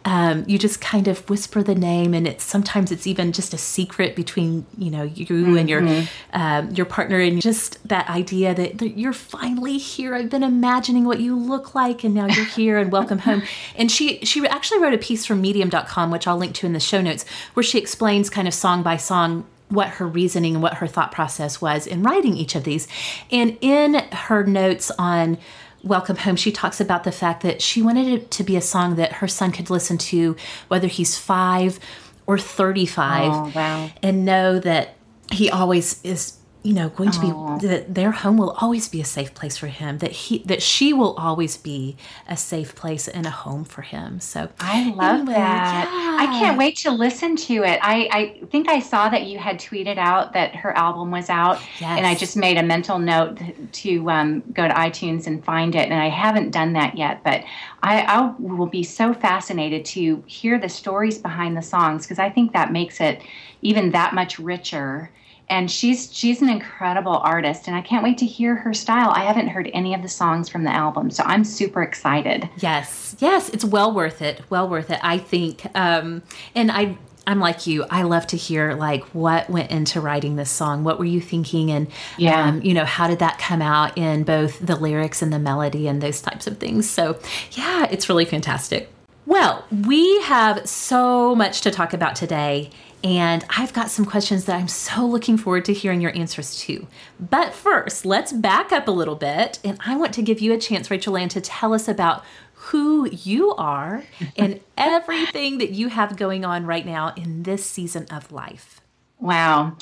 um, 0.05 0.45
you 0.49 0.59
just 0.59 0.81
kind 0.81 1.07
of 1.07 1.29
whisper 1.31 1.63
the 1.63 1.75
name 1.75 2.15
and 2.15 2.27
it's 2.27 2.43
sometimes 2.43 2.91
it's 2.91 3.07
even 3.07 3.31
just 3.33 3.53
a 3.53 3.59
secret 3.59 4.17
between 4.17 4.67
you 4.79 4.91
know 4.91 5.03
you 5.03 5.27
mm-hmm. 5.27 5.57
and 5.57 5.69
your 5.69 5.83
mm-hmm. 5.83 6.41
um, 6.41 6.71
your 6.71 6.87
partner 6.87 7.21
and 7.21 7.41
just 7.41 7.87
that 7.87 8.09
idea 8.09 8.55
that, 8.55 8.79
that, 8.79 8.99
you're 8.99 9.13
finally 9.13 9.79
here 9.79 10.15
i've 10.15 10.31
been 10.31 10.43
imagining 10.43 11.05
what 11.05 11.21
you 11.21 11.37
look 11.37 11.75
like 11.75 12.03
and 12.03 12.15
now 12.15 12.27
you're 12.27 12.45
here 12.47 12.79
and 12.79 12.91
welcome 12.91 13.19
home 13.19 13.43
and 13.77 13.91
she 13.91 14.19
she 14.25 14.45
actually 14.49 14.81
wrote 14.81 14.95
a 14.95 14.99
piece 14.99 15.27
for 15.27 15.35
medium.com 15.35 16.11
which 16.11 16.27
i'll 16.27 16.39
link 16.39 16.55
to 16.55 16.67
in 16.67 16.73
the 16.73 16.81
show 16.81 17.01
notes 17.01 17.25
where 17.55 17.63
she 17.63 17.79
explains 17.79 18.31
kind 18.31 18.49
of 18.49 18.55
song 18.55 18.83
by 18.83 18.97
song 18.97 19.45
what 19.71 19.89
her 19.89 20.07
reasoning 20.07 20.55
and 20.55 20.63
what 20.63 20.75
her 20.75 20.87
thought 20.87 21.13
process 21.13 21.61
was 21.61 21.87
in 21.87 22.03
writing 22.03 22.37
each 22.37 22.55
of 22.55 22.65
these 22.65 22.87
and 23.31 23.57
in 23.61 23.95
her 23.95 24.45
notes 24.45 24.91
on 24.99 25.39
Welcome 25.83 26.17
Home, 26.17 26.37
she 26.37 26.53
talks 26.53 26.79
about 26.79 27.05
the 27.05 27.13
fact 27.13 27.43
that 27.43 27.63
she 27.63 27.81
wanted 27.81 28.07
it 28.07 28.31
to 28.33 28.45
be 28.45 28.55
a 28.57 28.61
song 28.61 28.97
that 28.97 29.15
her 29.15 29.29
son 29.29 29.51
could 29.51 29.71
listen 29.71 29.97
to, 29.97 30.37
whether 30.69 30.89
he's 30.89 31.17
five 31.17 31.81
or 32.27 32.37
35 32.37 33.33
oh, 33.33 33.53
wow. 33.55 33.91
and 34.03 34.25
know 34.25 34.59
that 34.59 34.95
he 35.33 35.49
always 35.49 36.03
is 36.05 36.37
you 36.63 36.75
know 36.75 36.91
going 36.91 37.11
to 37.11 37.21
be 37.21 37.67
that 37.67 37.95
their 37.95 38.11
home 38.11 38.37
will 38.37 38.51
always 38.61 38.89
be 38.89 39.01
a 39.01 39.05
safe 39.05 39.33
place 39.33 39.57
for 39.57 39.69
him 39.69 39.99
that 39.99 40.13
he 40.13 40.39
that 40.41 40.63
she 40.63 40.93
will 40.93 41.15
always 41.15 41.57
be 41.57 41.97
a 42.29 42.37
safe 42.37 42.75
place 42.75 43.09
and 43.09 43.27
a 43.27 43.31
home 43.31 43.65
for 43.65 43.83
him 43.83 44.21
so 44.21 44.49
i 44.61 44.91
love 44.91 45.21
anyway, 45.21 45.33
that 45.33 45.89
yeah. 45.91 46.17
i 46.23 46.27
can't 46.39 46.59
wait 46.59 46.77
to 46.77 46.91
listen 46.91 47.35
to 47.35 47.63
it 47.63 47.79
i 47.83 48.09
i 48.13 48.47
think 48.47 48.69
i 48.69 48.79
saw 48.79 49.09
that 49.09 49.25
you 49.25 49.39
had 49.39 49.59
tweeted 49.59 49.97
out 49.97 50.35
that 50.35 50.55
her 50.55 50.77
album 50.77 51.11
was 51.11 51.31
out 51.31 51.59
yes. 51.81 51.97
and 51.97 52.07
i 52.07 52.15
just 52.15 52.37
made 52.37 52.59
a 52.59 52.63
mental 52.63 52.99
note 52.99 53.39
to 53.73 54.11
um, 54.11 54.43
go 54.53 54.69
to 54.69 54.75
itunes 54.75 55.27
and 55.27 55.43
find 55.43 55.75
it 55.75 55.89
and 55.89 55.95
i 55.95 56.09
haven't 56.09 56.51
done 56.51 56.75
that 56.75 56.97
yet 56.97 57.23
but 57.25 57.43
i 57.83 58.03
i 58.03 58.35
will 58.39 58.67
be 58.67 58.83
so 58.83 59.15
fascinated 59.15 59.85
to 59.85 60.23
hear 60.27 60.59
the 60.59 60.69
stories 60.69 61.17
behind 61.17 61.57
the 61.57 61.63
songs 61.63 62.05
because 62.05 62.19
i 62.19 62.29
think 62.29 62.53
that 62.53 62.71
makes 62.71 63.01
it 63.01 63.23
even 63.63 63.91
that 63.93 64.15
much 64.15 64.39
richer 64.39 65.11
and 65.51 65.71
she's 65.71 66.15
she's 66.15 66.41
an 66.41 66.49
incredible 66.49 67.17
artist 67.19 67.67
and 67.67 67.77
i 67.77 67.81
can't 67.81 68.03
wait 68.03 68.17
to 68.17 68.25
hear 68.25 68.55
her 68.55 68.73
style 68.73 69.11
i 69.15 69.25
haven't 69.25 69.49
heard 69.49 69.69
any 69.75 69.93
of 69.93 70.01
the 70.01 70.09
songs 70.09 70.49
from 70.49 70.65
the 70.65 70.71
album 70.71 71.11
so 71.11 71.23
i'm 71.25 71.45
super 71.45 71.83
excited 71.83 72.49
yes 72.59 73.17
yes 73.19 73.51
it's 73.51 73.65
well 73.65 73.93
worth 73.93 74.23
it 74.23 74.41
well 74.49 74.69
worth 74.69 74.91
it 74.91 75.01
i 75.03 75.19
think 75.19 75.67
um 75.77 76.23
and 76.55 76.71
i 76.71 76.97
I'm 77.27 77.39
like 77.39 77.67
you. 77.67 77.85
I 77.91 78.03
love 78.03 78.27
to 78.29 78.37
hear 78.37 78.73
like 78.75 79.05
what 79.15 79.49
went 79.51 79.71
into 79.71 80.01
writing 80.01 80.37
this 80.37 80.51
song. 80.51 80.85
What 80.85 80.99
were 80.99 81.05
you 81.05 81.21
thinking, 81.21 81.71
and 81.71 81.87
yeah, 82.17 82.49
um, 82.49 82.63
you 82.63 82.75
know, 82.75 82.85
how 82.85 83.07
did 83.07 83.19
that 83.19 83.39
come 83.39 83.63
out 83.63 83.97
in 83.97 84.25
both 84.25 84.59
the 84.59 84.75
lyrics 84.75 85.23
and 85.23 85.33
the 85.33 85.39
melody 85.39 85.87
and 85.87 86.01
those 86.01 86.21
types 86.21 86.47
of 86.47 86.59
things? 86.59 86.89
So, 86.89 87.19
yeah, 87.53 87.87
it's 87.91 88.09
really 88.09 88.25
fantastic. 88.25 88.91
Well, 89.27 89.65
we 89.87 90.21
have 90.23 90.69
so 90.69 91.37
much 91.37 91.61
to 91.61 91.71
talk 91.71 91.93
about 91.93 92.17
today, 92.17 92.71
and 93.03 93.45
I've 93.49 93.73
got 93.73 93.91
some 93.91 94.05
questions 94.05 94.45
that 94.45 94.57
I'm 94.57 94.69
so 94.69 95.07
looking 95.07 95.37
forward 95.37 95.65
to 95.67 95.73
hearing 95.73 96.01
your 96.01 96.15
answers 96.17 96.57
to. 96.61 96.87
But 97.19 97.55
first, 97.55 98.05
let's 98.05 98.33
back 98.33 98.73
up 98.73 98.89
a 98.89 98.91
little 98.91 99.17
bit. 99.17 99.59
And 99.65 99.79
I 99.87 99.97
want 99.97 100.13
to 100.15 100.23
give 100.23 100.41
you 100.41 100.53
a 100.53 100.59
chance, 100.59 100.91
Rachel 100.91 101.17
Ann, 101.17 101.29
to 101.31 101.41
tell 101.41 101.73
us 101.73 101.89
about 101.89 102.25
who 102.55 103.09
you 103.11 103.55
are 103.55 104.05
and 104.37 104.61
everything 104.77 105.59
that 105.59 105.71
you 105.71 105.89
have 105.89 106.17
going 106.17 106.45
on 106.45 106.67
right 106.67 106.85
now 106.85 107.15
in 107.17 107.45
this 107.45 107.65
season 107.65 108.07
of 108.11 108.31
life. 108.31 108.81
Wow. 109.19 109.77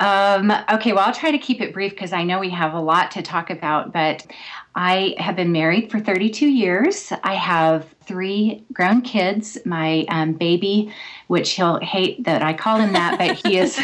Um, 0.00 0.52
okay, 0.70 0.92
well, 0.92 1.04
I'll 1.04 1.14
try 1.14 1.30
to 1.30 1.38
keep 1.38 1.60
it 1.60 1.72
brief 1.72 1.92
because 1.92 2.12
I 2.12 2.22
know 2.22 2.38
we 2.38 2.50
have 2.50 2.74
a 2.74 2.80
lot 2.80 3.10
to 3.12 3.22
talk 3.22 3.50
about, 3.50 3.92
but 3.92 4.26
I 4.74 5.16
have 5.18 5.34
been 5.34 5.50
married 5.50 5.90
for 5.90 5.98
32 5.98 6.46
years. 6.46 7.12
I 7.24 7.34
have 7.34 7.84
three 8.08 8.64
grown 8.72 9.02
kids. 9.02 9.58
My 9.64 10.06
um, 10.08 10.32
baby, 10.32 10.92
which 11.28 11.52
he'll 11.52 11.78
hate 11.80 12.24
that 12.24 12.42
I 12.42 12.54
call 12.54 12.78
him 12.78 12.94
that, 12.94 13.18
but 13.18 13.36
he 13.46 13.58
is 13.58 13.78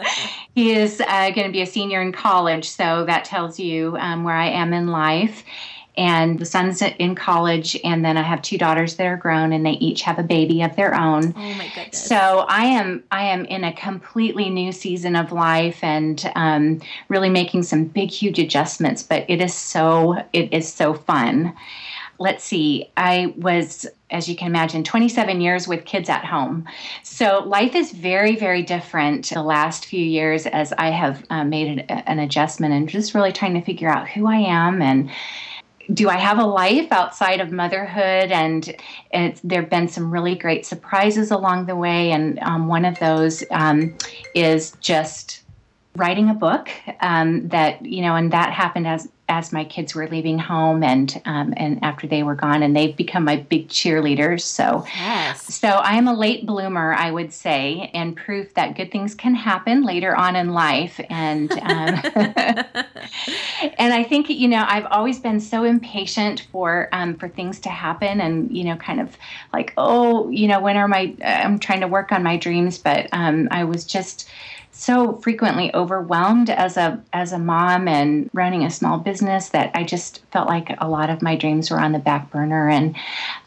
he 0.54 0.72
is 0.72 1.00
uh, 1.00 1.30
going 1.30 1.46
to 1.46 1.52
be 1.52 1.62
a 1.62 1.66
senior 1.66 2.02
in 2.02 2.12
college. 2.12 2.68
So 2.68 3.04
that 3.06 3.24
tells 3.24 3.58
you 3.58 3.96
um, 3.98 4.24
where 4.24 4.36
I 4.36 4.48
am 4.48 4.74
in 4.74 4.88
life 4.88 5.44
and 5.98 6.38
the 6.38 6.46
son's 6.46 6.80
in 6.80 7.14
college 7.16 7.76
and 7.82 8.04
then 8.04 8.16
i 8.16 8.22
have 8.22 8.40
two 8.40 8.56
daughters 8.56 8.94
that 8.96 9.06
are 9.06 9.16
grown 9.16 9.52
and 9.52 9.66
they 9.66 9.72
each 9.72 10.02
have 10.02 10.18
a 10.18 10.22
baby 10.22 10.62
of 10.62 10.74
their 10.76 10.94
own 10.94 11.34
oh 11.36 11.54
my 11.54 11.68
goodness 11.74 12.02
so 12.02 12.46
i 12.48 12.64
am 12.64 13.02
i 13.10 13.24
am 13.24 13.44
in 13.46 13.64
a 13.64 13.72
completely 13.72 14.48
new 14.48 14.70
season 14.70 15.16
of 15.16 15.32
life 15.32 15.82
and 15.82 16.30
um, 16.36 16.80
really 17.08 17.28
making 17.28 17.62
some 17.64 17.84
big 17.84 18.10
huge 18.10 18.38
adjustments 18.38 19.02
but 19.02 19.28
it 19.28 19.42
is 19.42 19.52
so 19.52 20.16
it 20.32 20.50
is 20.52 20.72
so 20.72 20.94
fun 20.94 21.52
let's 22.18 22.44
see 22.44 22.90
i 22.96 23.32
was 23.36 23.86
as 24.10 24.28
you 24.28 24.36
can 24.36 24.46
imagine 24.46 24.82
27 24.82 25.40
years 25.40 25.68
with 25.68 25.84
kids 25.84 26.08
at 26.08 26.24
home 26.24 26.66
so 27.02 27.42
life 27.46 27.74
is 27.74 27.92
very 27.92 28.36
very 28.36 28.62
different 28.62 29.28
the 29.30 29.42
last 29.42 29.86
few 29.86 30.04
years 30.04 30.46
as 30.46 30.72
i 30.74 30.90
have 30.90 31.24
uh, 31.30 31.44
made 31.44 31.78
an, 31.78 31.80
an 31.80 32.18
adjustment 32.18 32.74
and 32.74 32.88
just 32.88 33.14
really 33.14 33.32
trying 33.32 33.54
to 33.54 33.62
figure 33.62 33.88
out 33.88 34.08
who 34.08 34.26
i 34.26 34.36
am 34.36 34.82
and 34.82 35.10
do 35.92 36.08
I 36.08 36.16
have 36.16 36.38
a 36.38 36.44
life 36.44 36.92
outside 36.92 37.40
of 37.40 37.50
motherhood? 37.50 38.30
And 38.30 38.76
there 39.42 39.62
have 39.62 39.70
been 39.70 39.88
some 39.88 40.10
really 40.10 40.34
great 40.34 40.66
surprises 40.66 41.30
along 41.30 41.66
the 41.66 41.76
way. 41.76 42.12
And 42.12 42.38
um, 42.40 42.68
one 42.68 42.84
of 42.84 42.98
those 42.98 43.42
um, 43.50 43.96
is 44.34 44.72
just 44.80 45.42
writing 45.96 46.28
a 46.28 46.34
book 46.34 46.68
um, 47.00 47.48
that, 47.48 47.84
you 47.84 48.02
know, 48.02 48.14
and 48.14 48.32
that 48.32 48.52
happened 48.52 48.86
as 48.86 49.08
as 49.28 49.52
my 49.52 49.64
kids 49.64 49.94
were 49.94 50.08
leaving 50.08 50.38
home 50.38 50.82
and 50.82 51.20
um, 51.26 51.52
and 51.56 51.82
after 51.84 52.06
they 52.06 52.22
were 52.22 52.34
gone 52.34 52.62
and 52.62 52.74
they've 52.74 52.96
become 52.96 53.24
my 53.24 53.36
big 53.36 53.68
cheerleaders 53.68 54.40
so 54.40 54.84
yes. 54.96 55.54
so 55.54 55.68
I 55.68 55.92
am 55.94 56.08
a 56.08 56.14
late 56.14 56.46
bloomer 56.46 56.94
I 56.94 57.10
would 57.10 57.32
say 57.32 57.90
and 57.92 58.16
proof 58.16 58.54
that 58.54 58.76
good 58.76 58.90
things 58.90 59.14
can 59.14 59.34
happen 59.34 59.82
later 59.82 60.16
on 60.16 60.34
in 60.36 60.52
life 60.52 60.98
and 61.10 61.50
um, 61.52 61.58
and 63.78 63.92
I 63.92 64.04
think 64.08 64.30
you 64.30 64.48
know 64.48 64.64
I've 64.66 64.86
always 64.86 65.18
been 65.20 65.40
so 65.40 65.64
impatient 65.64 66.46
for 66.50 66.88
um, 66.92 67.14
for 67.16 67.28
things 67.28 67.60
to 67.60 67.68
happen 67.68 68.20
and 68.20 68.50
you 68.50 68.64
know 68.64 68.76
kind 68.76 69.00
of 69.00 69.16
like 69.52 69.74
oh 69.76 70.28
you 70.30 70.48
know 70.48 70.60
when 70.60 70.76
are 70.76 70.88
my 70.88 71.14
I'm 71.22 71.58
trying 71.58 71.80
to 71.80 71.88
work 71.88 72.12
on 72.12 72.22
my 72.22 72.36
dreams 72.36 72.78
but 72.78 73.08
um, 73.12 73.48
I 73.50 73.64
was 73.64 73.84
just 73.84 74.28
so 74.78 75.16
frequently 75.16 75.74
overwhelmed 75.74 76.50
as 76.50 76.76
a 76.76 77.02
as 77.12 77.32
a 77.32 77.38
mom 77.38 77.88
and 77.88 78.30
running 78.32 78.62
a 78.62 78.70
small 78.70 78.96
business 78.96 79.48
that 79.48 79.72
I 79.74 79.82
just 79.82 80.22
felt 80.30 80.46
like 80.46 80.72
a 80.78 80.88
lot 80.88 81.10
of 81.10 81.20
my 81.20 81.34
dreams 81.34 81.68
were 81.68 81.80
on 81.80 81.90
the 81.90 81.98
back 81.98 82.30
burner 82.30 82.70
and 82.70 82.94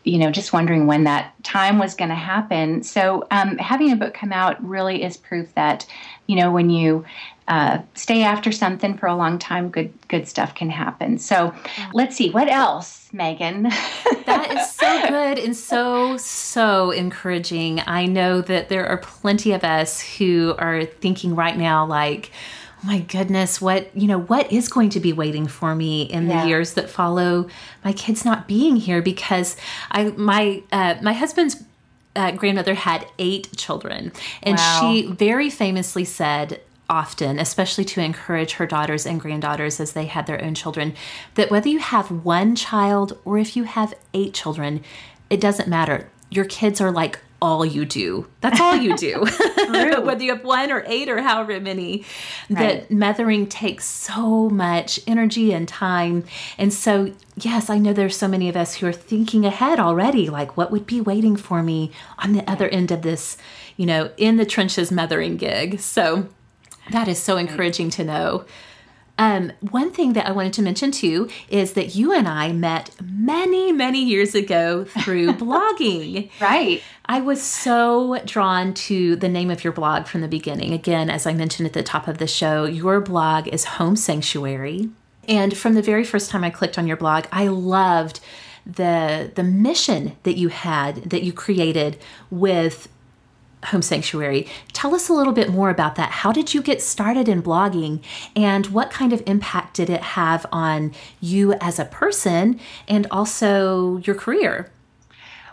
you 0.04 0.18
know 0.18 0.30
just 0.30 0.52
wondering 0.52 0.88
when 0.88 1.06
that 1.06 1.34
time 1.44 1.80
was 1.80 1.96
going 1.96 2.10
to 2.10 2.16
happen. 2.16 2.84
So 2.84 3.28
um, 3.32 3.58
having 3.60 3.94
a 3.94 3.96
book 3.96 4.14
come 4.14 4.34
out 4.34 4.62
really 4.62 5.04
is 5.04 5.16
proof 5.16 5.56
that 5.56 5.88
you 6.28 6.36
know 6.36 6.52
when 6.52 6.70
you 6.70 7.06
uh, 7.48 7.80
stay 7.96 8.24
after 8.24 8.52
something 8.52 8.98
for 8.98 9.08
a 9.08 9.16
long 9.16 9.38
time, 9.40 9.70
good 9.70 9.92
good 10.08 10.28
stuff 10.28 10.56
can 10.56 10.70
happen. 10.70 11.18
So 11.18 11.54
let's 11.94 12.16
see 12.16 12.30
what 12.30 12.48
else, 12.48 13.10
Megan. 13.12 13.64
that 14.26 14.52
is 14.52 14.72
so 14.72 15.08
good 15.08 15.40
and 15.40 15.56
so 15.56 16.18
so 16.18 16.92
encouraging. 16.92 17.82
I 17.88 18.06
know 18.06 18.42
that 18.42 18.70
there 18.70 18.88
are 18.88 18.98
plenty 18.98 19.52
of 19.52 19.64
us 19.64 20.02
who 20.02 20.56
are 20.60 20.86
thinking 20.86 21.36
right 21.36 21.58
now, 21.58 21.86
like 21.86 22.32
Oh 22.84 22.88
my 22.88 23.00
goodness, 23.00 23.62
what, 23.62 23.96
you 23.96 24.08
know, 24.08 24.20
what 24.20 24.52
is 24.52 24.68
going 24.68 24.90
to 24.92 25.00
be 25.00 25.14
waiting 25.14 25.48
for 25.48 25.76
me 25.76 26.04
in 26.04 26.28
yeah. 26.28 26.42
the 26.42 26.48
years 26.48 26.74
that 26.74 26.90
follow 26.90 27.48
my 27.84 27.94
kids 27.94 28.26
not 28.26 28.48
being 28.48 28.76
here 28.76 29.04
because 29.04 29.56
I 29.92 30.06
my 30.12 30.64
uh, 30.72 30.96
my 31.02 31.14
husband's 31.14 31.64
uh, 32.16 32.32
grandmother 32.32 32.74
had 32.74 33.06
eight 33.20 33.56
children 33.56 34.12
and 34.42 34.58
wow. 34.58 34.80
she 34.82 35.06
very 35.06 35.50
famously 35.50 36.04
said 36.04 36.60
often, 36.92 37.40
especially 37.40 37.86
to 37.86 38.02
encourage 38.02 38.54
her 38.54 38.68
daughters 38.68 39.06
and 39.06 39.20
granddaughters 39.20 39.80
as 39.80 39.94
they 39.94 40.06
had 40.06 40.28
their 40.28 40.44
own 40.44 40.54
children, 40.54 40.94
that 41.36 41.50
whether 41.50 41.70
you 41.70 41.80
have 41.80 42.12
one 42.12 42.54
child 42.54 43.18
or 43.24 43.38
if 43.38 43.56
you 43.56 43.64
have 43.64 43.94
eight 44.14 44.34
children, 44.34 44.84
it 45.30 45.40
doesn't 45.40 45.70
matter. 45.70 46.10
Your 46.30 46.46
kids 46.46 46.82
are 46.82 46.92
like 46.92 47.20
all 47.42 47.66
you 47.66 47.86
do. 47.86 48.28
That's 48.42 48.60
all 48.60 48.76
you 48.76 48.96
do. 48.96 49.22
Whether 50.04 50.24
you 50.24 50.36
have 50.36 50.44
one 50.44 50.72
or 50.72 50.84
eight 50.86 51.10
or 51.10 51.22
however 51.22 51.60
many, 51.60 52.06
right. 52.50 52.88
that 52.88 52.92
mothering 52.92 53.48
takes 53.48 53.86
so 53.86 54.50
much 54.50 55.00
energy 55.08 55.54
and 55.54 55.68
time. 55.68 56.26
And 56.58 56.72
so, 56.74 57.14
yes, 57.38 57.70
I 57.70 57.78
know 57.78 57.94
there's 57.94 58.18
so 58.18 58.28
many 58.28 58.48
of 58.50 58.58
us 58.58 58.76
who 58.76 58.86
are 58.86 58.94
thinking 58.94 59.46
ahead 59.46 59.80
already, 59.80 60.30
like 60.30 60.56
what 60.56 60.72
would 60.72 60.86
be 60.86 61.02
waiting 61.02 61.36
for 61.36 61.64
me 61.64 61.92
on 62.20 62.34
the 62.34 62.48
other 62.52 62.68
end 62.70 62.92
of 62.92 63.02
this, 63.02 63.38
you 63.76 63.86
know, 63.86 64.12
in 64.18 64.36
the 64.36 64.46
trenches 64.46 64.92
mothering 64.92 65.38
gig. 65.38 65.80
So 65.80 66.28
that 66.92 67.08
is 67.08 67.20
so 67.20 67.38
encouraging 67.38 67.90
to 67.92 68.04
know. 68.04 68.46
Um, 69.18 69.52
one 69.70 69.92
thing 69.92 70.14
that 70.14 70.26
I 70.26 70.32
wanted 70.32 70.54
to 70.54 70.62
mention 70.64 70.92
too 70.92 71.30
is 71.48 71.74
that 71.74 71.94
you 71.94 72.12
and 72.12 72.28
I 72.28 72.54
met 72.54 72.90
many, 73.04 73.72
many 73.72 74.04
years 74.04 74.34
ago 74.34 74.86
through 74.86 75.34
blogging. 75.34 76.32
Right. 76.40 76.82
I 77.06 77.22
was 77.22 77.42
so 77.42 78.20
drawn 78.26 78.74
to 78.74 79.16
the 79.16 79.30
name 79.30 79.52
of 79.52 79.64
your 79.64 79.74
blog 79.74 80.08
from 80.08 80.22
the 80.22 80.28
beginning. 80.28 80.74
Again, 80.74 81.10
as 81.10 81.28
I 81.28 81.34
mentioned 81.34 81.68
at 81.68 81.74
the 81.74 81.84
top 81.84 82.08
of 82.08 82.18
the 82.18 82.26
show, 82.28 82.66
your 82.66 83.00
blog 83.00 83.48
is 83.48 83.66
Home 83.66 83.96
Sanctuary. 83.96 84.90
And 85.28 85.56
from 85.56 85.76
the 85.76 85.84
very 85.84 86.04
first 86.04 86.32
time 86.32 86.44
I 86.44 86.50
clicked 86.50 86.80
on 86.80 86.88
your 86.88 86.98
blog, 86.98 87.26
I 87.32 87.48
loved 87.48 88.22
the 88.66 89.32
the 89.34 89.44
mission 89.44 90.16
that 90.24 90.38
you 90.38 90.50
had 90.50 91.10
that 91.10 91.24
you 91.24 91.34
created 91.34 91.98
with 92.30 92.88
Home 93.66 93.82
Sanctuary. 93.82 94.48
Tell 94.74 94.96
us 94.96 95.08
a 95.08 95.14
little 95.14 95.34
bit 95.34 95.50
more 95.50 95.70
about 95.70 95.96
that. 95.96 96.10
How 96.10 96.32
did 96.32 96.54
you 96.54 96.62
get 96.62 96.82
started 96.82 97.30
in 97.30 97.44
blogging 97.44 98.04
and 98.36 98.68
what 98.68 98.90
kind 98.90 99.14
of 99.14 99.22
impact 99.26 99.76
did 99.76 99.90
it 99.90 100.02
have 100.02 100.46
on 100.52 100.94
you 101.20 101.54
as 101.62 101.78
a 101.80 101.86
person 101.86 102.60
and 102.88 103.08
also 103.12 103.98
your 103.98 104.16
career? 104.16 104.72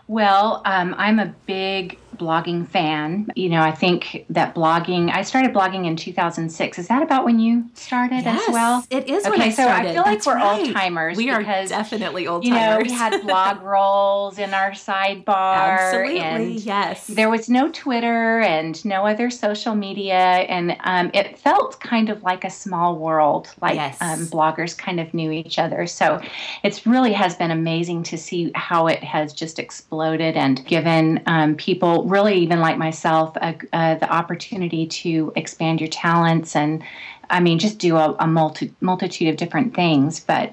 Well, 0.07 0.63
um, 0.65 0.95
I'm 0.97 1.19
a 1.19 1.35
big 1.45 1.99
blogging 2.19 2.69
fan. 2.69 3.31
You 3.37 3.49
know, 3.49 3.61
I 3.61 3.73
think 3.73 4.27
that 4.31 4.55
blogging, 4.55 5.13
I 5.13 5.23
started 5.23 5.53
blogging 5.53 5.87
in 5.87 5.97
2006. 5.97 6.79
Is 6.79 6.89
that 6.89 7.03
about 7.03 7.25
when 7.25 7.39
you 7.39 7.65
started 7.75 8.25
yes, 8.25 8.49
as 8.49 8.53
well? 8.53 8.85
It 8.91 9.09
is 9.09 9.25
okay, 9.25 9.31
when 9.31 9.43
I 9.43 9.51
so 9.51 9.63
started. 9.63 9.91
I 9.91 9.93
feel 9.93 10.03
like 10.03 10.13
That's 10.13 10.27
we're 10.27 10.35
right. 10.35 10.61
old 10.61 10.73
timers. 10.73 11.17
We 11.17 11.31
are 11.31 11.43
definitely 11.43 12.27
old 12.27 12.45
timers. 12.45 12.59
You 12.59 12.61
know, 12.61 12.79
we 12.83 12.93
had 12.93 13.23
blog 13.23 13.63
rolls 13.63 14.39
in 14.39 14.55
our 14.55 14.73
sidebar. 14.73 15.79
Absolutely, 15.79 16.21
and 16.21 16.61
yes. 16.61 17.07
There 17.07 17.31
was 17.31 17.49
no 17.49 17.71
Twitter 17.71 18.41
and 18.41 18.85
no 18.85 19.07
other 19.07 19.31
social 19.31 19.75
media. 19.75 20.15
And 20.15 20.77
um, 20.81 21.11
it 21.15 21.39
felt 21.39 21.81
kind 21.81 22.11
of 22.11 22.23
like 22.23 22.45
a 22.45 22.51
small 22.51 22.97
world, 22.99 23.49
like 23.61 23.77
yes. 23.77 23.97
um, 24.01 24.27
bloggers 24.27 24.77
kind 24.77 25.01
of 25.01 25.13
knew 25.15 25.31
each 25.31 25.59
other. 25.59 25.87
So 25.87 26.21
it 26.63 26.85
really 26.87 27.13
has 27.13 27.37
been 27.37 27.51
amazing 27.51 28.03
to 28.05 28.19
see 28.19 28.51
how 28.55 28.87
it 28.87 29.03
has 29.03 29.33
just 29.33 29.59
exploded 29.59 30.37
and 30.37 30.65
given 30.67 31.23
um, 31.27 31.55
people 31.55 32.05
really 32.09 32.39
even 32.39 32.61
like 32.61 32.79
myself 32.79 33.37
uh, 33.41 33.53
uh, 33.73 33.95
the 33.97 34.11
opportunity 34.11 34.87
to 34.87 35.33
expand 35.37 35.81
your 35.81 35.91
talents 35.91 36.57
and 36.57 36.83
I 37.31 37.41
mean 37.41 37.59
just 37.59 37.79
do 37.79 37.97
a, 37.97 38.17
a 38.19 38.27
multi- 38.27 38.75
multitude 38.81 39.29
of 39.29 39.37
different 39.37 39.75
things. 39.75 40.21
But 40.21 40.53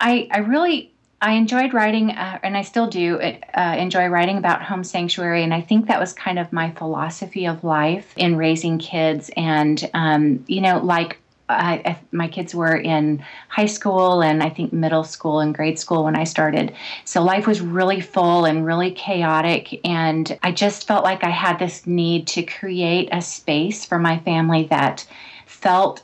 I, 0.00 0.28
I 0.30 0.38
really 0.38 0.92
I 1.22 1.34
enjoyed 1.34 1.72
writing, 1.72 2.10
uh, 2.10 2.40
and 2.42 2.56
I 2.56 2.62
still 2.62 2.88
do 2.88 3.20
uh, 3.20 3.76
enjoy 3.78 4.08
writing 4.08 4.38
about 4.38 4.60
home 4.60 4.82
sanctuary. 4.82 5.44
And 5.44 5.54
I 5.54 5.60
think 5.60 5.86
that 5.86 6.00
was 6.00 6.12
kind 6.12 6.36
of 6.36 6.52
my 6.52 6.72
philosophy 6.72 7.46
of 7.46 7.62
life 7.62 8.12
in 8.16 8.36
raising 8.36 8.80
kids. 8.80 9.30
And, 9.36 9.88
um, 9.94 10.44
you 10.48 10.60
know, 10.60 10.78
like 10.78 11.21
I, 11.52 11.82
I, 11.84 11.98
my 12.12 12.28
kids 12.28 12.54
were 12.54 12.76
in 12.76 13.24
high 13.48 13.66
school 13.66 14.22
and 14.22 14.42
I 14.42 14.48
think 14.48 14.72
middle 14.72 15.04
school 15.04 15.40
and 15.40 15.54
grade 15.54 15.78
school 15.78 16.04
when 16.04 16.16
I 16.16 16.24
started. 16.24 16.74
So 17.04 17.22
life 17.22 17.46
was 17.46 17.60
really 17.60 18.00
full 18.00 18.44
and 18.44 18.64
really 18.64 18.90
chaotic. 18.90 19.80
And 19.84 20.38
I 20.42 20.52
just 20.52 20.86
felt 20.86 21.04
like 21.04 21.24
I 21.24 21.30
had 21.30 21.58
this 21.58 21.86
need 21.86 22.26
to 22.28 22.42
create 22.42 23.08
a 23.12 23.22
space 23.22 23.84
for 23.84 23.98
my 23.98 24.18
family 24.20 24.64
that 24.70 25.06
felt 25.46 26.02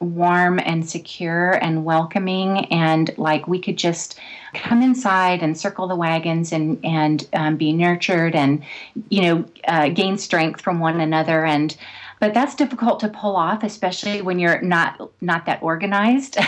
warm 0.00 0.58
and 0.58 0.88
secure 0.88 1.52
and 1.52 1.84
welcoming 1.84 2.66
and 2.66 3.16
like 3.16 3.48
we 3.48 3.58
could 3.58 3.78
just 3.78 4.18
come 4.52 4.82
inside 4.82 5.42
and 5.42 5.56
circle 5.56 5.86
the 5.86 5.96
wagons 5.96 6.52
and 6.52 6.78
and 6.84 7.26
um, 7.32 7.56
be 7.56 7.72
nurtured 7.72 8.34
and 8.34 8.62
you 9.08 9.22
know 9.22 9.44
uh, 9.68 9.88
gain 9.88 10.18
strength 10.18 10.60
from 10.60 10.80
one 10.80 11.00
another 11.00 11.46
and 11.46 11.76
but 12.20 12.34
that's 12.34 12.54
difficult 12.54 13.00
to 13.00 13.08
pull 13.08 13.36
off 13.36 13.62
especially 13.62 14.22
when 14.22 14.38
you're 14.38 14.60
not 14.62 15.10
not 15.20 15.46
that 15.46 15.62
organized. 15.62 16.38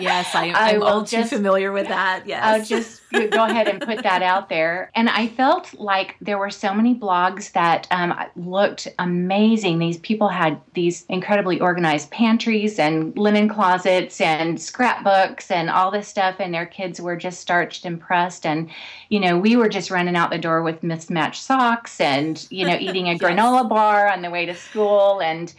Yes 0.00 0.34
I, 0.34 0.52
i'm 0.54 0.82
all 0.82 1.04
too 1.04 1.24
familiar 1.24 1.72
with 1.72 1.88
that. 1.88 2.22
Yes. 2.26 2.42
I'll 2.42 2.64
just 2.64 2.99
go 3.10 3.44
ahead 3.44 3.68
and 3.68 3.80
put 3.80 4.02
that 4.02 4.22
out 4.22 4.48
there. 4.48 4.90
And 4.94 5.08
i 5.08 5.26
felt 5.26 5.74
like 5.78 6.16
there 6.20 6.38
were 6.38 6.50
so 6.50 6.72
many 6.74 6.94
blogs 6.94 7.52
that 7.52 7.86
um, 7.90 8.14
looked 8.36 8.88
amazing. 8.98 9.78
These 9.78 9.98
people 9.98 10.28
had 10.28 10.60
these 10.74 11.04
incredibly 11.08 11.60
organized 11.60 12.10
pantries 12.10 12.78
and 12.78 13.16
linen 13.16 13.48
closets 13.48 14.20
and 14.20 14.60
scrapbooks 14.60 15.50
and 15.50 15.70
all 15.70 15.90
this 15.90 16.08
stuff 16.08 16.36
and 16.38 16.54
their 16.54 16.66
kids 16.66 17.00
were 17.00 17.16
just 17.16 17.40
starched 17.40 17.84
and 17.84 18.00
pressed. 18.00 18.46
And 18.46 18.70
you 19.08 19.20
know 19.20 19.38
we 19.38 19.56
were 19.56 19.68
just 19.68 19.90
running 19.90 20.16
out 20.16 20.30
the 20.30 20.38
door 20.38 20.62
with 20.62 20.82
mismatched 20.82 21.42
socks 21.42 22.00
and 22.00 22.46
you 22.50 22.66
know 22.66 22.76
eating 22.78 23.08
a 23.08 23.12
yes. 23.12 23.20
granola 23.20 23.68
bar 23.68 24.08
on 24.08 24.22
the 24.22 24.30
way 24.30 24.46
to 24.46 24.54
school. 24.54 25.20
And 25.20 25.52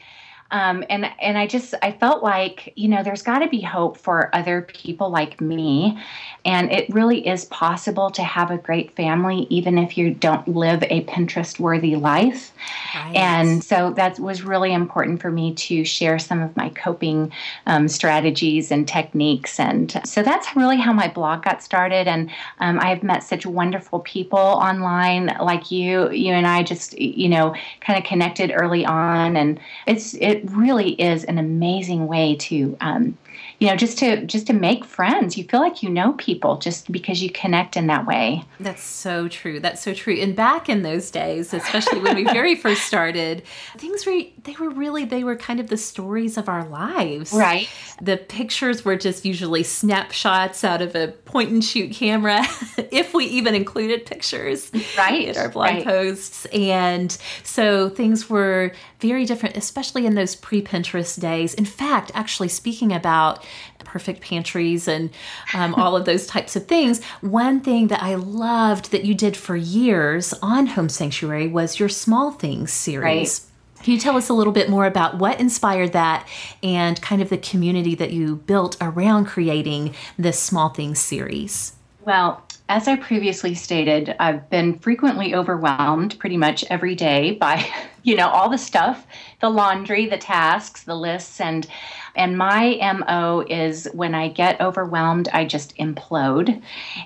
um, 0.51 0.83
and 0.89 1.09
and 1.21 1.37
I 1.37 1.47
just 1.47 1.73
I 1.81 1.93
felt 1.93 2.21
like 2.21 2.73
you 2.75 2.89
know 2.89 3.03
there's 3.03 3.21
got 3.21 3.39
to 3.39 3.47
be 3.47 3.61
hope 3.61 3.97
for 3.97 4.33
other 4.35 4.61
people 4.63 5.09
like 5.09 5.39
me, 5.39 5.97
and 6.43 6.71
it 6.71 6.89
really 6.93 7.25
is 7.25 7.45
possible 7.45 8.11
to 8.11 8.21
have 8.21 8.51
a 8.51 8.57
great 8.57 8.91
family 8.95 9.47
even 9.49 9.77
if 9.77 9.97
you 9.97 10.13
don't 10.13 10.47
live 10.47 10.83
a 10.83 11.05
Pinterest 11.05 11.57
worthy 11.57 11.95
life. 11.95 12.51
Right. 12.93 13.15
And 13.15 13.63
so 13.63 13.91
that 13.91 14.19
was 14.19 14.43
really 14.43 14.73
important 14.73 15.21
for 15.21 15.31
me 15.31 15.53
to 15.53 15.85
share 15.85 16.19
some 16.19 16.41
of 16.41 16.55
my 16.57 16.69
coping 16.69 17.31
um, 17.65 17.87
strategies 17.87 18.71
and 18.71 18.85
techniques, 18.87 19.57
and 19.59 20.01
so 20.05 20.21
that's 20.21 20.53
really 20.55 20.77
how 20.77 20.91
my 20.91 21.07
blog 21.07 21.43
got 21.43 21.63
started. 21.63 22.09
And 22.09 22.29
um, 22.59 22.77
I've 22.81 23.03
met 23.03 23.23
such 23.23 23.45
wonderful 23.45 24.01
people 24.01 24.37
online 24.37 25.27
like 25.39 25.71
you. 25.71 26.11
You 26.11 26.33
and 26.33 26.45
I 26.45 26.63
just 26.63 26.99
you 26.99 27.29
know 27.29 27.55
kind 27.79 27.97
of 27.97 28.03
connected 28.03 28.51
early 28.53 28.85
on, 28.85 29.37
and 29.37 29.57
it's 29.87 30.13
it 30.15 30.40
really 30.45 30.91
is 30.91 31.23
an 31.23 31.37
amazing 31.37 32.07
way 32.07 32.35
to 32.35 32.77
um, 32.81 33.17
you 33.61 33.67
know 33.67 33.75
just 33.75 33.99
to 33.99 34.25
just 34.25 34.47
to 34.47 34.53
make 34.53 34.83
friends. 34.83 35.37
You 35.37 35.43
feel 35.43 35.59
like 35.59 35.83
you 35.83 35.89
know 35.89 36.13
people 36.13 36.57
just 36.57 36.91
because 36.91 37.21
you 37.21 37.29
connect 37.29 37.77
in 37.77 37.85
that 37.87 38.07
way. 38.07 38.43
That's 38.59 38.81
so 38.81 39.27
true. 39.27 39.59
That's 39.59 39.83
so 39.83 39.93
true. 39.93 40.15
And 40.15 40.35
back 40.35 40.67
in 40.67 40.81
those 40.81 41.11
days 41.11 41.53
especially 41.53 41.99
when 41.99 42.15
we 42.15 42.23
very 42.23 42.55
first 42.65 42.81
started 42.81 43.43
things 43.77 44.03
were 44.07 44.19
they 44.43 44.55
were 44.59 44.71
really 44.71 45.05
they 45.05 45.23
were 45.23 45.35
kind 45.35 45.59
of 45.59 45.67
the 45.67 45.77
stories 45.77 46.37
of 46.37 46.49
our 46.49 46.67
lives. 46.67 47.33
Right. 47.33 47.69
The 48.01 48.17
pictures 48.17 48.83
were 48.83 48.95
just 48.95 49.25
usually 49.25 49.61
snapshots 49.61 50.63
out 50.63 50.81
of 50.81 50.95
a 50.95 51.09
point 51.09 51.51
and 51.51 51.63
shoot 51.63 51.91
camera 51.91 52.41
if 52.91 53.13
we 53.13 53.25
even 53.25 53.53
included 53.53 54.07
pictures 54.07 54.71
right 54.97 55.27
in 55.27 55.37
our 55.37 55.49
blog 55.49 55.67
right. 55.67 55.83
posts. 55.83 56.45
And 56.47 57.15
so 57.43 57.89
things 57.89 58.27
were 58.27 58.71
very 58.99 59.25
different 59.25 59.55
especially 59.55 60.07
in 60.07 60.15
those 60.15 60.35
pre-pinterest 60.35 61.21
days. 61.21 61.53
In 61.53 61.65
fact 61.65 62.09
actually 62.15 62.47
speaking 62.47 62.91
about 62.91 63.45
perfect 63.79 64.21
pantries 64.21 64.87
and 64.87 65.09
um, 65.53 65.75
all 65.75 65.95
of 65.95 66.05
those 66.05 66.27
types 66.27 66.55
of 66.55 66.67
things. 66.67 67.03
One 67.21 67.59
thing 67.59 67.87
that 67.87 68.01
I 68.01 68.15
loved 68.15 68.91
that 68.91 69.05
you 69.05 69.13
did 69.13 69.35
for 69.35 69.55
years 69.55 70.33
on 70.41 70.67
Home 70.67 70.89
Sanctuary 70.89 71.47
was 71.47 71.79
your 71.79 71.89
Small 71.89 72.31
Things 72.31 72.71
series. 72.71 73.41
Right. 73.41 73.83
Can 73.83 73.93
you 73.93 73.99
tell 73.99 74.15
us 74.15 74.29
a 74.29 74.33
little 74.33 74.53
bit 74.53 74.69
more 74.69 74.85
about 74.85 75.17
what 75.17 75.39
inspired 75.39 75.93
that 75.93 76.27
and 76.61 77.01
kind 77.01 77.21
of 77.21 77.29
the 77.29 77.37
community 77.37 77.95
that 77.95 78.11
you 78.11 78.35
built 78.35 78.77
around 78.79 79.25
creating 79.25 79.95
this 80.17 80.39
Small 80.39 80.69
Things 80.69 80.99
series? 80.99 81.73
Well, 82.05 82.43
as 82.69 82.87
I 82.87 82.95
previously 82.95 83.53
stated, 83.53 84.15
I've 84.19 84.49
been 84.49 84.79
frequently 84.79 85.35
overwhelmed 85.35 86.17
pretty 86.19 86.37
much 86.37 86.63
every 86.69 86.95
day 86.95 87.31
by, 87.31 87.65
you 88.03 88.15
know, 88.15 88.29
all 88.29 88.49
the 88.49 88.57
stuff, 88.57 89.05
the 89.41 89.49
laundry, 89.49 90.05
the 90.05 90.17
tasks, 90.17 90.83
the 90.83 90.95
lists 90.95 91.41
and 91.41 91.67
and 92.15 92.37
my 92.37 92.77
MO 92.99 93.45
is 93.49 93.87
when 93.93 94.13
I 94.13 94.27
get 94.27 94.59
overwhelmed, 94.59 95.29
I 95.31 95.45
just 95.45 95.75
implode 95.77 96.61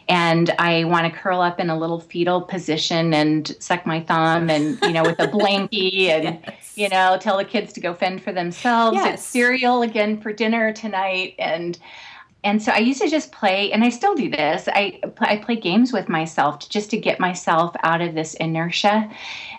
and 0.10 0.50
I 0.58 0.84
want 0.86 1.12
to 1.12 1.20
curl 1.20 1.42
up 1.42 1.60
in 1.60 1.70
a 1.70 1.78
little 1.78 2.00
fetal 2.00 2.42
position 2.42 3.14
and 3.14 3.56
suck 3.60 3.86
my 3.86 4.02
thumb 4.02 4.50
and, 4.50 4.80
you 4.82 4.94
know, 4.94 5.04
with 5.04 5.20
a 5.20 5.28
blankie 5.28 6.06
and, 6.10 6.40
yes. 6.44 6.74
you 6.76 6.90
know, 6.90 7.18
tell 7.20 7.38
the 7.38 7.46
kids 7.46 7.72
to 7.74 7.80
go 7.80 7.94
fend 7.94 8.24
for 8.24 8.32
themselves. 8.32 8.96
Yes. 8.96 9.20
It's 9.20 9.24
cereal 9.24 9.84
again 9.84 10.20
for 10.20 10.34
dinner 10.34 10.74
tonight. 10.74 11.36
And, 11.38 11.78
and 12.46 12.62
so 12.62 12.72
I 12.72 12.78
used 12.78 13.02
to 13.02 13.10
just 13.10 13.32
play, 13.32 13.72
and 13.72 13.84
I 13.84 13.90
still 13.90 14.14
do 14.14 14.30
this. 14.30 14.70
I 14.72 15.02
I 15.18 15.38
play 15.38 15.56
games 15.56 15.92
with 15.92 16.08
myself 16.08 16.70
just 16.70 16.92
to 16.92 16.98
get 16.98 17.20
myself 17.20 17.76
out 17.82 18.02
of 18.02 18.14
this 18.14 18.36
inertia 18.36 19.10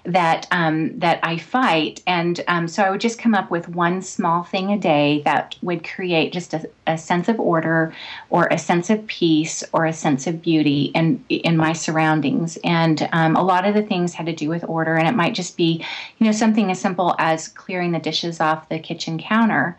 that 0.05 0.47
um, 0.53 0.97
that 1.01 1.19
I 1.25 1.37
fight. 1.37 2.01
And 2.07 2.43
um, 2.47 2.69
so 2.69 2.85
I 2.85 2.91
would 2.91 3.01
just 3.01 3.19
come 3.19 3.35
up 3.35 3.51
with 3.51 3.69
one 3.69 4.03
small 4.03 4.45
thing 4.45 4.71
a 4.71 4.79
day 4.79 5.23
that 5.25 5.57
would 5.63 5.83
create 5.83 6.33
just 6.33 6.55
a, 6.55 6.71
a 6.87 6.97
sense 6.97 7.29
of 7.29 7.41
order, 7.41 7.93
or 8.31 8.47
a 8.47 8.59
sense 8.59 8.89
of 8.89 9.05
peace, 9.09 9.65
or 9.73 9.85
a 9.85 9.93
sense 9.93 10.29
of 10.29 10.41
beauty 10.41 10.93
in 10.95 11.25
in 11.29 11.57
my 11.57 11.73
surroundings. 11.73 12.57
And 12.63 13.09
um, 13.13 13.35
a 13.35 13.43
lot 13.43 13.67
of 13.67 13.75
the 13.75 13.83
things 13.83 14.15
had 14.15 14.27
to 14.27 14.33
do 14.33 14.49
with 14.49 14.65
order, 14.69 14.95
and 14.95 15.09
it 15.09 15.17
might 15.17 15.35
just 15.35 15.57
be, 15.57 15.85
you 16.19 16.27
know, 16.27 16.33
something 16.33 16.71
as 16.71 16.81
simple 16.81 17.17
as 17.19 17.49
clearing 17.49 17.91
the 17.91 17.99
dishes 17.99 18.41
off 18.41 18.69
the 18.69 18.79
kitchen 18.79 19.19
counter 19.19 19.77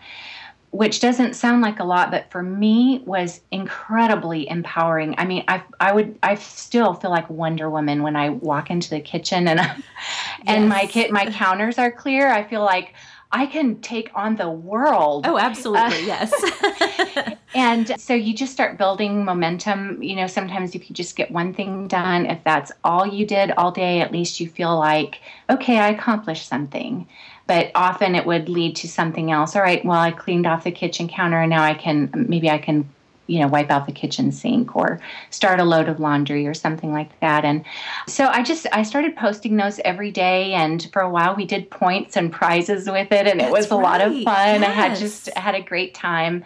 which 0.72 1.00
doesn't 1.00 1.34
sound 1.36 1.62
like 1.62 1.80
a 1.80 1.84
lot, 1.84 2.12
but 2.12 2.30
for 2.30 2.44
me 2.44 3.02
was 3.06 3.42
incredibly 3.52 4.50
empowering. 4.50 5.16
I 5.18 5.26
mean, 5.26 5.44
I 5.48 5.64
I 5.80 5.94
would 5.94 6.20
I 6.22 6.36
still 6.36 6.94
feel 6.94 7.10
like 7.10 7.30
Wonder 7.30 7.70
Woman 7.70 8.04
when 8.04 8.16
I 8.16 8.30
walk 8.30 8.70
into 8.70 8.90
the 8.90 9.00
kitchen 9.00 9.48
and 9.48 9.60
yes. 9.60 9.82
and 10.46 10.70
my 10.70 10.86
kit 10.86 11.12
my 11.12 11.26
counters 11.26 11.78
are 11.78 11.92
clear. 11.92 12.30
I 12.30 12.44
feel 12.44 12.64
like 12.64 12.94
I 13.32 13.46
can 13.46 13.82
take 13.82 14.10
on 14.16 14.36
the 14.36 14.50
world. 14.50 15.26
Oh, 15.28 15.38
absolutely, 15.38 16.10
uh, 16.12 16.28
yes. 16.32 17.36
and 17.56 18.00
so 18.00 18.14
you 18.14 18.34
just 18.34 18.54
start 18.54 18.78
building 18.78 19.26
momentum. 19.26 20.02
You 20.02 20.16
know, 20.16 20.28
sometimes 20.28 20.76
if 20.76 20.90
you 20.90 20.96
just 20.96 21.16
get 21.16 21.32
one 21.32 21.54
thing 21.54 21.88
done, 21.88 22.26
if 22.26 22.44
that's 22.44 22.72
all 22.84 23.06
you 23.06 23.26
did 23.26 23.52
all 23.52 23.72
day, 23.72 24.02
at 24.02 24.12
least 24.12 24.40
you 24.40 24.50
feel 24.50 24.78
like, 24.78 25.22
okay, 25.50 25.78
I 25.80 25.90
accomplished 25.90 26.48
something 26.48 27.08
but 27.48 27.72
often 27.74 28.14
it 28.14 28.26
would 28.26 28.50
lead 28.50 28.76
to 28.78 28.88
something 28.88 29.32
else. 29.32 29.56
All 29.56 29.62
right, 29.62 29.84
well, 29.84 30.00
I 30.00 30.12
cleaned 30.12 30.46
off 30.46 30.66
the 30.66 30.72
kitchen 30.72 31.08
counter 31.08 31.40
and 31.40 31.50
now 31.50 31.64
I 31.64 31.74
can, 31.74 32.12
maybe 32.14 32.50
I 32.50 32.58
can, 32.58 32.88
you 33.26 33.40
know, 33.40 33.48
wipe 33.48 33.70
out 33.70 33.86
the 33.86 33.92
kitchen 33.92 34.32
sink 34.32 34.76
or 34.76 35.02
start 35.32 35.60
a 35.60 35.64
load 35.64 35.90
of 35.90 36.00
laundry 36.00 36.48
or 36.48 36.54
something 36.54 36.94
like 36.94 37.20
that. 37.20 37.44
And 37.44 37.66
so 38.08 38.28
I 38.28 38.44
just, 38.44 38.68
I 38.72 38.84
started 38.84 39.16
posting 39.16 39.58
those 39.58 39.80
every 39.84 40.12
day. 40.12 40.54
And 40.54 40.88
for 40.94 41.02
a 41.02 41.10
while 41.10 41.36
we 41.36 41.46
did 41.46 41.70
points 41.70 42.16
and 42.16 42.32
prizes 42.32 42.90
with 42.90 43.12
it. 43.12 43.28
And 43.28 43.42
it 43.42 43.52
was 43.52 43.72
a 43.72 43.76
right. 43.76 43.84
lot 43.84 44.02
of 44.02 44.12
fun. 44.24 44.62
Yes. 44.62 44.64
I 44.64 44.72
had 44.72 44.98
just 44.98 45.30
had 45.38 45.56
a 45.56 45.62
great 45.62 45.94
time 45.94 46.46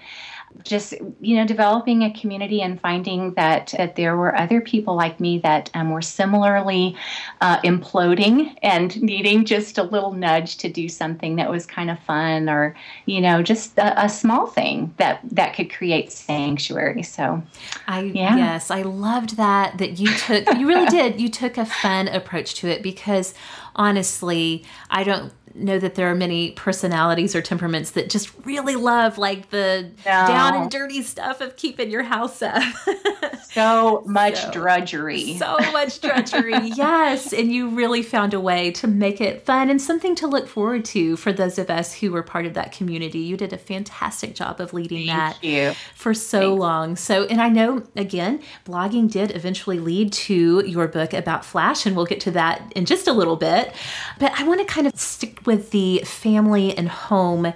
just 0.63 0.93
you 1.19 1.35
know 1.35 1.45
developing 1.45 2.03
a 2.03 2.13
community 2.13 2.61
and 2.61 2.79
finding 2.79 3.33
that 3.33 3.73
that 3.77 3.95
there 3.95 4.15
were 4.15 4.35
other 4.35 4.61
people 4.61 4.95
like 4.95 5.19
me 5.19 5.39
that 5.39 5.69
um, 5.73 5.91
were 5.91 6.01
similarly 6.01 6.95
uh, 7.41 7.59
imploding 7.61 8.55
and 8.61 9.01
needing 9.01 9.45
just 9.45 9.77
a 9.77 9.83
little 9.83 10.13
nudge 10.13 10.57
to 10.57 10.69
do 10.69 10.87
something 10.87 11.35
that 11.35 11.49
was 11.49 11.65
kind 11.65 11.89
of 11.89 11.99
fun 11.99 12.49
or 12.49 12.75
you 13.05 13.21
know 13.21 13.41
just 13.41 13.77
a, 13.77 14.05
a 14.05 14.09
small 14.09 14.47
thing 14.47 14.93
that 14.97 15.19
that 15.23 15.55
could 15.55 15.71
create 15.71 16.11
sanctuary 16.11 17.03
so 17.03 17.41
i 17.87 18.01
yeah. 18.01 18.35
yes 18.35 18.71
i 18.71 18.81
loved 18.81 19.37
that 19.37 19.77
that 19.77 19.99
you 19.99 20.13
took 20.15 20.45
you 20.57 20.67
really 20.67 20.85
did 20.89 21.19
you 21.19 21.29
took 21.29 21.57
a 21.57 21.65
fun 21.65 22.07
approach 22.07 22.55
to 22.55 22.67
it 22.67 22.83
because 22.83 23.33
honestly 23.75 24.63
i 24.89 25.03
don't 25.03 25.33
know 25.55 25.79
that 25.79 25.95
there 25.95 26.09
are 26.09 26.15
many 26.15 26.51
personalities 26.51 27.35
or 27.35 27.41
temperaments 27.41 27.91
that 27.91 28.09
just 28.09 28.31
really 28.45 28.75
love 28.75 29.17
like 29.17 29.49
the 29.49 29.91
no. 30.05 30.27
down 30.27 30.55
and 30.55 30.71
dirty 30.71 31.03
stuff 31.03 31.41
of 31.41 31.55
keeping 31.55 31.89
your 31.89 32.03
house 32.03 32.41
up. 32.41 32.63
so 33.51 34.03
much 34.05 34.41
so, 34.41 34.51
drudgery. 34.51 35.37
So 35.37 35.57
much 35.71 36.01
drudgery. 36.01 36.53
yes. 36.75 37.33
And 37.33 37.51
you 37.51 37.69
really 37.69 38.03
found 38.03 38.33
a 38.33 38.39
way 38.39 38.71
to 38.71 38.87
make 38.87 39.21
it 39.21 39.45
fun 39.45 39.69
and 39.69 39.81
something 39.81 40.15
to 40.15 40.27
look 40.27 40.47
forward 40.47 40.85
to 40.85 41.17
for 41.17 41.33
those 41.33 41.59
of 41.59 41.69
us 41.69 41.93
who 41.93 42.11
were 42.11 42.23
part 42.23 42.45
of 42.45 42.53
that 42.53 42.71
community. 42.71 43.19
You 43.19 43.37
did 43.37 43.53
a 43.53 43.57
fantastic 43.57 44.35
job 44.35 44.59
of 44.59 44.73
leading 44.73 45.07
Thank 45.07 45.19
that 45.41 45.43
you. 45.43 45.73
for 45.95 46.13
so 46.13 46.39
Thanks. 46.39 46.59
long. 46.59 46.95
So, 46.95 47.25
and 47.25 47.41
I 47.41 47.49
know 47.49 47.83
again, 47.95 48.41
blogging 48.65 49.09
did 49.09 49.35
eventually 49.35 49.79
lead 49.79 50.13
to 50.13 50.63
your 50.65 50.87
book 50.87 51.13
about 51.13 51.45
Flash, 51.45 51.85
and 51.85 51.95
we'll 51.95 52.05
get 52.05 52.21
to 52.21 52.31
that 52.31 52.71
in 52.75 52.85
just 52.85 53.07
a 53.07 53.13
little 53.13 53.35
bit. 53.35 53.73
But 54.19 54.31
I 54.39 54.43
want 54.43 54.59
to 54.59 54.65
kind 54.65 54.87
of 54.87 54.99
stick 54.99 55.40
with 55.45 55.71
the 55.71 55.99
family 55.99 56.77
and 56.77 56.89
home 56.89 57.53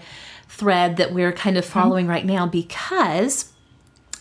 thread 0.47 0.97
that 0.97 1.13
we're 1.13 1.33
kind 1.33 1.57
of 1.57 1.65
following 1.65 2.05
mm-hmm. 2.05 2.11
right 2.11 2.25
now 2.25 2.47
because 2.47 3.51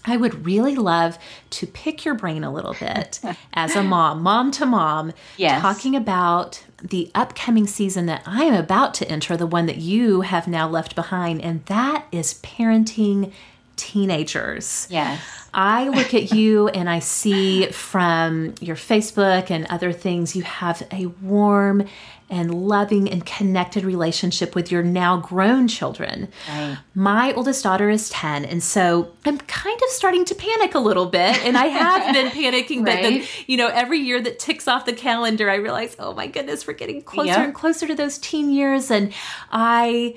I 0.05 0.17
would 0.17 0.45
really 0.45 0.75
love 0.75 1.19
to 1.51 1.67
pick 1.67 2.05
your 2.05 2.15
brain 2.15 2.45
a 2.45 2.53
little 2.53 2.75
bit 2.75 3.21
as 3.55 3.75
a 3.75 3.83
mom, 3.83 4.23
mom 4.23 4.51
to 4.53 4.67
mom, 4.67 5.13
yes. 5.37 5.63
talking 5.63 5.97
about 5.97 6.63
the 6.83 7.11
upcoming 7.15 7.67
season 7.67 8.07
that 8.07 8.23
I 8.27 8.45
am 8.45 8.55
about 8.55 8.95
to 8.95 9.09
enter, 9.09 9.37
the 9.37 9.47
one 9.47 9.67
that 9.67 9.79
you 9.79 10.21
have 10.21 10.47
now 10.47 10.69
left 10.69 10.95
behind, 10.95 11.41
and 11.41 11.65
that 11.67 12.07
is 12.13 12.35
parenting 12.43 13.33
teenagers. 13.77 14.87
Yes. 14.91 15.21
I 15.55 15.89
look 15.89 16.13
at 16.13 16.33
you 16.35 16.69
and 16.69 16.91
I 16.91 16.99
see 16.99 17.67
from 17.67 18.55
your 18.61 18.77
Facebook 18.77 19.51
and 19.51 19.67
other 19.71 19.93
things, 19.93 20.37
you 20.37 20.43
have 20.43 20.87
a 20.93 21.07
warm 21.07 21.87
and 22.35 22.53
loving 22.53 23.09
and 23.09 23.25
connected 23.25 23.85
relationship 23.85 24.57
with 24.57 24.73
your 24.73 24.83
now 24.83 25.17
grown 25.19 25.69
children. 25.69 26.29
Right. 26.49 26.79
My 26.95 27.33
oldest 27.33 27.63
daughter 27.63 27.89
is 27.89 28.11
10, 28.11 28.45
and 28.45 28.61
so 28.61 29.13
I'm 29.25 29.39
kind 29.39 29.81
of 29.81 29.91
starting 29.91 30.25
to 30.25 30.35
panic 30.35 30.75
a 30.75 30.81
little 30.81 31.07
bit. 31.07 31.45
And 31.45 31.57
I 31.57 31.67
have 31.67 32.13
been 32.15 32.27
panicking, 32.33 32.85
right. 32.85 32.87
but 32.87 33.03
then, 33.03 33.23
you 33.47 33.57
know, 33.57 33.69
every 33.69 34.01
year 34.01 34.21
that 34.21 34.41
ticks 34.41 34.67
off 34.67 34.85
the 34.85 34.93
calendar, 34.93 35.49
I 35.49 35.55
realize, 35.55 35.95
oh 36.01 36.13
my 36.13 36.27
goodness, 36.27 36.67
we're 36.67 36.75
getting 36.75 37.03
closer 37.03 37.29
yep. 37.29 37.39
and 37.39 37.55
closer 37.55 37.87
to 37.87 37.95
those 37.95 38.19
teen 38.19 38.51
years. 38.51 38.91
And 38.91 39.13
I 39.53 40.17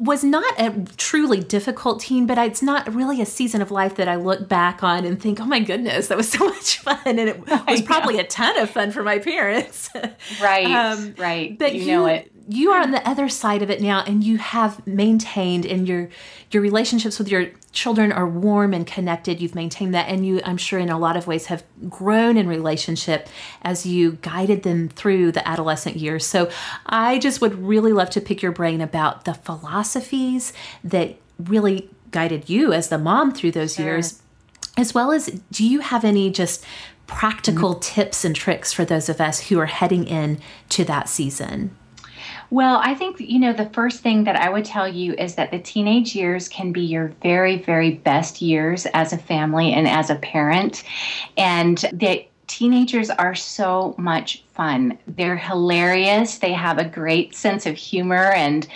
was 0.00 0.24
not 0.24 0.58
a 0.58 0.84
truly 0.96 1.40
difficult 1.40 2.00
teen, 2.00 2.26
but 2.26 2.38
it's 2.38 2.62
not 2.62 2.92
really 2.92 3.20
a 3.20 3.26
season 3.26 3.60
of 3.60 3.70
life 3.70 3.96
that 3.96 4.08
I 4.08 4.16
look 4.16 4.48
back 4.48 4.82
on 4.82 5.04
and 5.04 5.20
think, 5.20 5.40
oh 5.40 5.44
my 5.44 5.60
goodness, 5.60 6.08
that 6.08 6.16
was 6.16 6.30
so 6.30 6.44
much 6.48 6.78
fun. 6.78 6.98
And 7.04 7.20
it 7.20 7.46
was 7.46 7.82
probably 7.82 8.18
a 8.18 8.24
ton 8.24 8.58
of 8.58 8.70
fun 8.70 8.92
for 8.92 9.02
my 9.02 9.18
parents. 9.18 9.90
Right, 10.40 10.66
um, 10.66 11.14
right. 11.18 11.56
But 11.58 11.74
you, 11.74 11.82
you 11.82 11.86
know 11.88 12.06
it 12.06 12.32
you 12.50 12.72
are 12.72 12.80
on 12.80 12.90
the 12.90 13.08
other 13.08 13.28
side 13.28 13.62
of 13.62 13.70
it 13.70 13.80
now 13.80 14.02
and 14.06 14.24
you 14.24 14.36
have 14.36 14.84
maintained 14.86 15.64
and 15.64 15.86
your 15.86 16.08
your 16.50 16.60
relationships 16.62 17.16
with 17.18 17.28
your 17.28 17.46
children 17.70 18.10
are 18.10 18.26
warm 18.26 18.74
and 18.74 18.88
connected 18.88 19.40
you've 19.40 19.54
maintained 19.54 19.94
that 19.94 20.08
and 20.08 20.26
you 20.26 20.40
i'm 20.44 20.56
sure 20.56 20.80
in 20.80 20.90
a 20.90 20.98
lot 20.98 21.16
of 21.16 21.28
ways 21.28 21.46
have 21.46 21.62
grown 21.88 22.36
in 22.36 22.48
relationship 22.48 23.28
as 23.62 23.86
you 23.86 24.12
guided 24.22 24.64
them 24.64 24.88
through 24.88 25.30
the 25.30 25.46
adolescent 25.48 25.96
years 25.96 26.26
so 26.26 26.50
i 26.86 27.18
just 27.18 27.40
would 27.40 27.54
really 27.54 27.92
love 27.92 28.10
to 28.10 28.20
pick 28.20 28.42
your 28.42 28.52
brain 28.52 28.80
about 28.80 29.24
the 29.24 29.34
philosophies 29.34 30.52
that 30.82 31.16
really 31.38 31.88
guided 32.10 32.50
you 32.50 32.72
as 32.72 32.88
the 32.88 32.98
mom 32.98 33.32
through 33.32 33.52
those 33.52 33.76
sure. 33.76 33.84
years 33.84 34.20
as 34.76 34.92
well 34.92 35.12
as 35.12 35.26
do 35.52 35.64
you 35.64 35.78
have 35.80 36.04
any 36.04 36.30
just 36.30 36.64
practical 37.06 37.70
mm-hmm. 37.70 37.80
tips 37.80 38.24
and 38.24 38.34
tricks 38.34 38.72
for 38.72 38.84
those 38.84 39.08
of 39.08 39.20
us 39.20 39.48
who 39.48 39.58
are 39.60 39.66
heading 39.66 40.04
in 40.04 40.40
to 40.68 40.84
that 40.84 41.08
season 41.08 41.76
well, 42.50 42.80
I 42.82 42.94
think, 42.94 43.20
you 43.20 43.38
know, 43.38 43.52
the 43.52 43.70
first 43.70 44.00
thing 44.00 44.24
that 44.24 44.36
I 44.36 44.50
would 44.50 44.64
tell 44.64 44.88
you 44.88 45.14
is 45.14 45.36
that 45.36 45.50
the 45.50 45.58
teenage 45.58 46.16
years 46.16 46.48
can 46.48 46.72
be 46.72 46.80
your 46.80 47.08
very, 47.22 47.58
very 47.58 47.92
best 47.92 48.42
years 48.42 48.86
as 48.86 49.12
a 49.12 49.18
family 49.18 49.72
and 49.72 49.86
as 49.86 50.10
a 50.10 50.16
parent. 50.16 50.82
And 51.36 51.78
that 51.92 52.26
teenagers 52.48 53.10
are 53.10 53.36
so 53.36 53.94
much 53.96 54.42
fun. 54.54 54.98
They're 55.06 55.36
hilarious. 55.36 56.38
They 56.38 56.52
have 56.52 56.78
a 56.78 56.84
great 56.84 57.36
sense 57.36 57.64
of 57.66 57.76
humor 57.76 58.32
and 58.32 58.66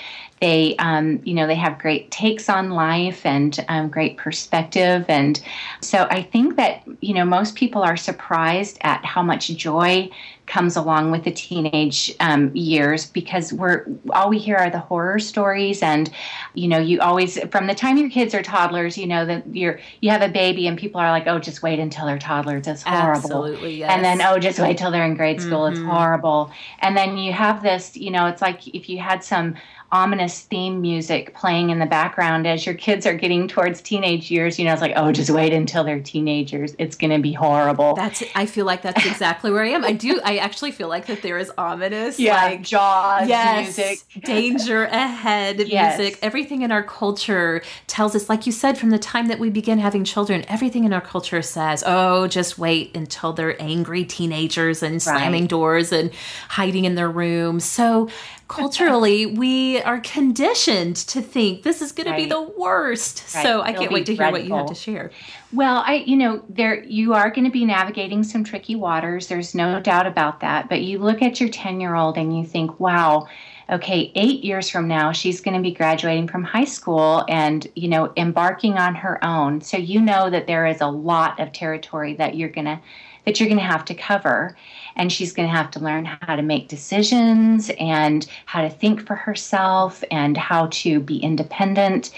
they, 0.40 0.76
um, 0.76 1.20
you 1.24 1.34
know, 1.34 1.46
they 1.46 1.54
have 1.54 1.78
great 1.78 2.10
takes 2.10 2.48
on 2.48 2.70
life 2.70 3.24
and 3.24 3.64
um, 3.68 3.88
great 3.88 4.16
perspective. 4.16 5.04
And 5.08 5.40
so 5.80 6.06
I 6.10 6.22
think 6.22 6.56
that, 6.56 6.82
you 7.00 7.14
know, 7.14 7.24
most 7.24 7.54
people 7.54 7.82
are 7.82 7.96
surprised 7.96 8.78
at 8.82 9.04
how 9.04 9.22
much 9.22 9.48
joy 9.48 10.10
comes 10.46 10.76
along 10.76 11.10
with 11.10 11.24
the 11.24 11.30
teenage 11.30 12.14
um, 12.20 12.54
years 12.54 13.06
because 13.06 13.52
we're 13.52 13.86
all 14.10 14.28
we 14.28 14.38
hear 14.38 14.56
are 14.56 14.70
the 14.70 14.78
horror 14.78 15.18
stories 15.18 15.82
and 15.82 16.10
you 16.52 16.68
know 16.68 16.78
you 16.78 17.00
always 17.00 17.38
from 17.48 17.66
the 17.66 17.74
time 17.74 17.96
your 17.96 18.10
kids 18.10 18.34
are 18.34 18.42
toddlers 18.42 18.98
you 18.98 19.06
know 19.06 19.24
that 19.24 19.42
you're 19.54 19.80
you 20.00 20.10
have 20.10 20.22
a 20.22 20.28
baby 20.28 20.66
and 20.66 20.78
people 20.78 21.00
are 21.00 21.10
like 21.10 21.26
oh 21.26 21.38
just 21.38 21.62
wait 21.62 21.78
until 21.78 22.06
they're 22.06 22.18
toddlers 22.18 22.66
it's 22.66 22.82
horrible 22.82 23.16
Absolutely, 23.16 23.78
yes. 23.78 23.90
and 23.90 24.04
then 24.04 24.20
oh 24.20 24.38
just 24.38 24.58
wait 24.58 24.76
till 24.76 24.90
they're 24.90 25.06
in 25.06 25.14
grade 25.14 25.40
school 25.40 25.60
mm-hmm. 25.60 25.76
it's 25.76 25.84
horrible 25.84 26.50
and 26.80 26.96
then 26.96 27.16
you 27.16 27.32
have 27.32 27.62
this 27.62 27.96
you 27.96 28.10
know 28.10 28.26
it's 28.26 28.42
like 28.42 28.66
if 28.68 28.88
you 28.88 28.98
had 28.98 29.24
some 29.24 29.54
ominous 29.94 30.40
theme 30.42 30.80
music 30.80 31.32
playing 31.34 31.70
in 31.70 31.78
the 31.78 31.86
background 31.86 32.46
as 32.48 32.66
your 32.66 32.74
kids 32.74 33.06
are 33.06 33.14
getting 33.14 33.46
towards 33.46 33.80
teenage 33.80 34.28
years. 34.30 34.58
You 34.58 34.64
know, 34.64 34.72
it's 34.72 34.82
like, 34.82 34.92
oh, 34.96 35.12
just 35.12 35.30
wait 35.30 35.52
until 35.52 35.84
they're 35.84 36.00
teenagers. 36.00 36.74
It's 36.80 36.96
going 36.96 37.12
to 37.12 37.20
be 37.20 37.32
horrible. 37.32 37.94
That's. 37.94 38.24
I 38.34 38.46
feel 38.46 38.66
like 38.66 38.82
that's 38.82 39.06
exactly 39.06 39.52
where 39.52 39.62
I 39.62 39.68
am. 39.68 39.84
I 39.84 39.92
do. 39.92 40.20
I 40.24 40.38
actually 40.38 40.72
feel 40.72 40.88
like 40.88 41.06
that 41.06 41.22
there 41.22 41.38
is 41.38 41.50
ominous, 41.56 42.18
yeah, 42.18 42.34
like 42.44 42.62
Jaws 42.62 43.28
yes, 43.28 43.78
music, 43.78 44.00
danger 44.24 44.84
ahead 44.86 45.60
Yes. 45.60 45.98
music. 45.98 46.18
Everything 46.22 46.62
in 46.62 46.72
our 46.72 46.82
culture 46.82 47.62
tells 47.86 48.16
us, 48.16 48.28
like 48.28 48.46
you 48.46 48.52
said, 48.52 48.76
from 48.76 48.90
the 48.90 48.98
time 48.98 49.28
that 49.28 49.38
we 49.38 49.48
begin 49.48 49.78
having 49.78 50.02
children, 50.02 50.44
everything 50.48 50.82
in 50.82 50.92
our 50.92 51.00
culture 51.00 51.40
says, 51.40 51.84
"Oh, 51.86 52.26
just 52.26 52.58
wait 52.58 52.96
until 52.96 53.32
they're 53.32 53.60
angry 53.62 54.04
teenagers 54.04 54.82
and 54.82 55.00
slamming 55.00 55.42
Right. 55.44 55.50
doors 55.50 55.92
and 55.92 56.10
hiding 56.48 56.84
in 56.84 56.96
their 56.96 57.08
rooms." 57.10 57.64
So. 57.64 58.08
Culturally, 58.46 59.24
we 59.24 59.80
are 59.82 60.00
conditioned 60.00 60.96
to 60.96 61.22
think 61.22 61.62
this 61.62 61.80
is 61.80 61.92
going 61.92 62.10
to 62.10 62.16
be 62.16 62.26
the 62.26 62.42
worst. 62.42 63.24
Right. 63.34 63.42
So 63.42 63.60
I 63.60 63.70
It'll 63.70 63.80
can't 63.80 63.92
wait 63.92 64.06
to 64.06 64.14
hear 64.14 64.30
what 64.30 64.44
you 64.44 64.54
have 64.54 64.66
to 64.66 64.74
share. 64.74 65.10
Well, 65.52 65.82
I, 65.86 66.04
you 66.06 66.16
know, 66.16 66.44
there 66.48 66.84
you 66.84 67.14
are 67.14 67.30
going 67.30 67.46
to 67.46 67.50
be 67.50 67.64
navigating 67.64 68.22
some 68.22 68.44
tricky 68.44 68.76
waters. 68.76 69.28
There's 69.28 69.54
no 69.54 69.80
doubt 69.80 70.06
about 70.06 70.40
that. 70.40 70.68
But 70.68 70.82
you 70.82 70.98
look 70.98 71.22
at 71.22 71.40
your 71.40 71.48
10 71.48 71.80
year 71.80 71.94
old 71.94 72.18
and 72.18 72.36
you 72.36 72.44
think, 72.44 72.78
wow, 72.78 73.28
okay, 73.70 74.12
eight 74.14 74.44
years 74.44 74.68
from 74.68 74.88
now, 74.88 75.12
she's 75.12 75.40
going 75.40 75.56
to 75.56 75.62
be 75.62 75.72
graduating 75.72 76.28
from 76.28 76.44
high 76.44 76.64
school 76.64 77.24
and, 77.28 77.66
you 77.74 77.88
know, 77.88 78.12
embarking 78.16 78.76
on 78.76 78.94
her 78.94 79.24
own. 79.24 79.62
So 79.62 79.78
you 79.78 80.00
know 80.00 80.28
that 80.28 80.46
there 80.46 80.66
is 80.66 80.80
a 80.82 80.86
lot 80.86 81.40
of 81.40 81.52
territory 81.52 82.14
that 82.16 82.34
you're 82.34 82.50
going 82.50 82.66
to 82.66 82.80
that 83.24 83.40
you're 83.40 83.48
going 83.48 83.58
to 83.58 83.64
have 83.64 83.86
to 83.86 83.94
cover 83.94 84.54
and 84.96 85.12
she's 85.12 85.32
going 85.32 85.48
to 85.48 85.54
have 85.54 85.70
to 85.72 85.80
learn 85.80 86.04
how 86.04 86.36
to 86.36 86.42
make 86.42 86.68
decisions 86.68 87.70
and 87.78 88.26
how 88.46 88.62
to 88.62 88.70
think 88.70 89.06
for 89.06 89.14
herself 89.14 90.04
and 90.10 90.36
how 90.36 90.68
to 90.68 91.00
be 91.00 91.18
independent. 91.18 92.12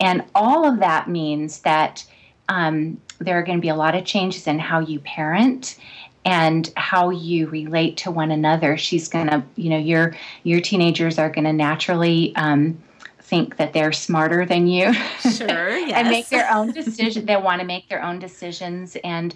And 0.00 0.24
all 0.34 0.66
of 0.66 0.80
that 0.80 1.08
means 1.08 1.60
that 1.60 2.04
um, 2.48 3.00
there 3.18 3.38
are 3.38 3.42
going 3.42 3.58
to 3.58 3.62
be 3.62 3.68
a 3.68 3.74
lot 3.74 3.94
of 3.94 4.04
changes 4.04 4.46
in 4.46 4.58
how 4.58 4.80
you 4.80 5.00
parent 5.00 5.76
and 6.24 6.72
how 6.76 7.10
you 7.10 7.48
relate 7.48 7.96
to 7.98 8.10
one 8.10 8.30
another. 8.30 8.76
She's 8.76 9.08
going 9.08 9.28
to 9.28 9.42
you 9.56 9.70
know 9.70 9.78
your 9.78 10.14
your 10.42 10.60
teenagers 10.60 11.18
are 11.18 11.30
going 11.30 11.44
to 11.44 11.52
naturally 11.52 12.34
um, 12.36 12.82
think 13.20 13.56
that 13.56 13.72
they're 13.72 13.92
smarter 13.92 14.46
than 14.46 14.66
you. 14.66 14.92
Sure, 15.20 15.68
and 15.92 16.08
make 16.08 16.28
their 16.28 16.50
own 16.50 16.72
decision 16.72 17.26
they 17.26 17.36
want 17.36 17.60
to 17.60 17.66
make 17.66 17.88
their 17.88 18.02
own 18.02 18.18
decisions. 18.18 18.96
And 19.04 19.34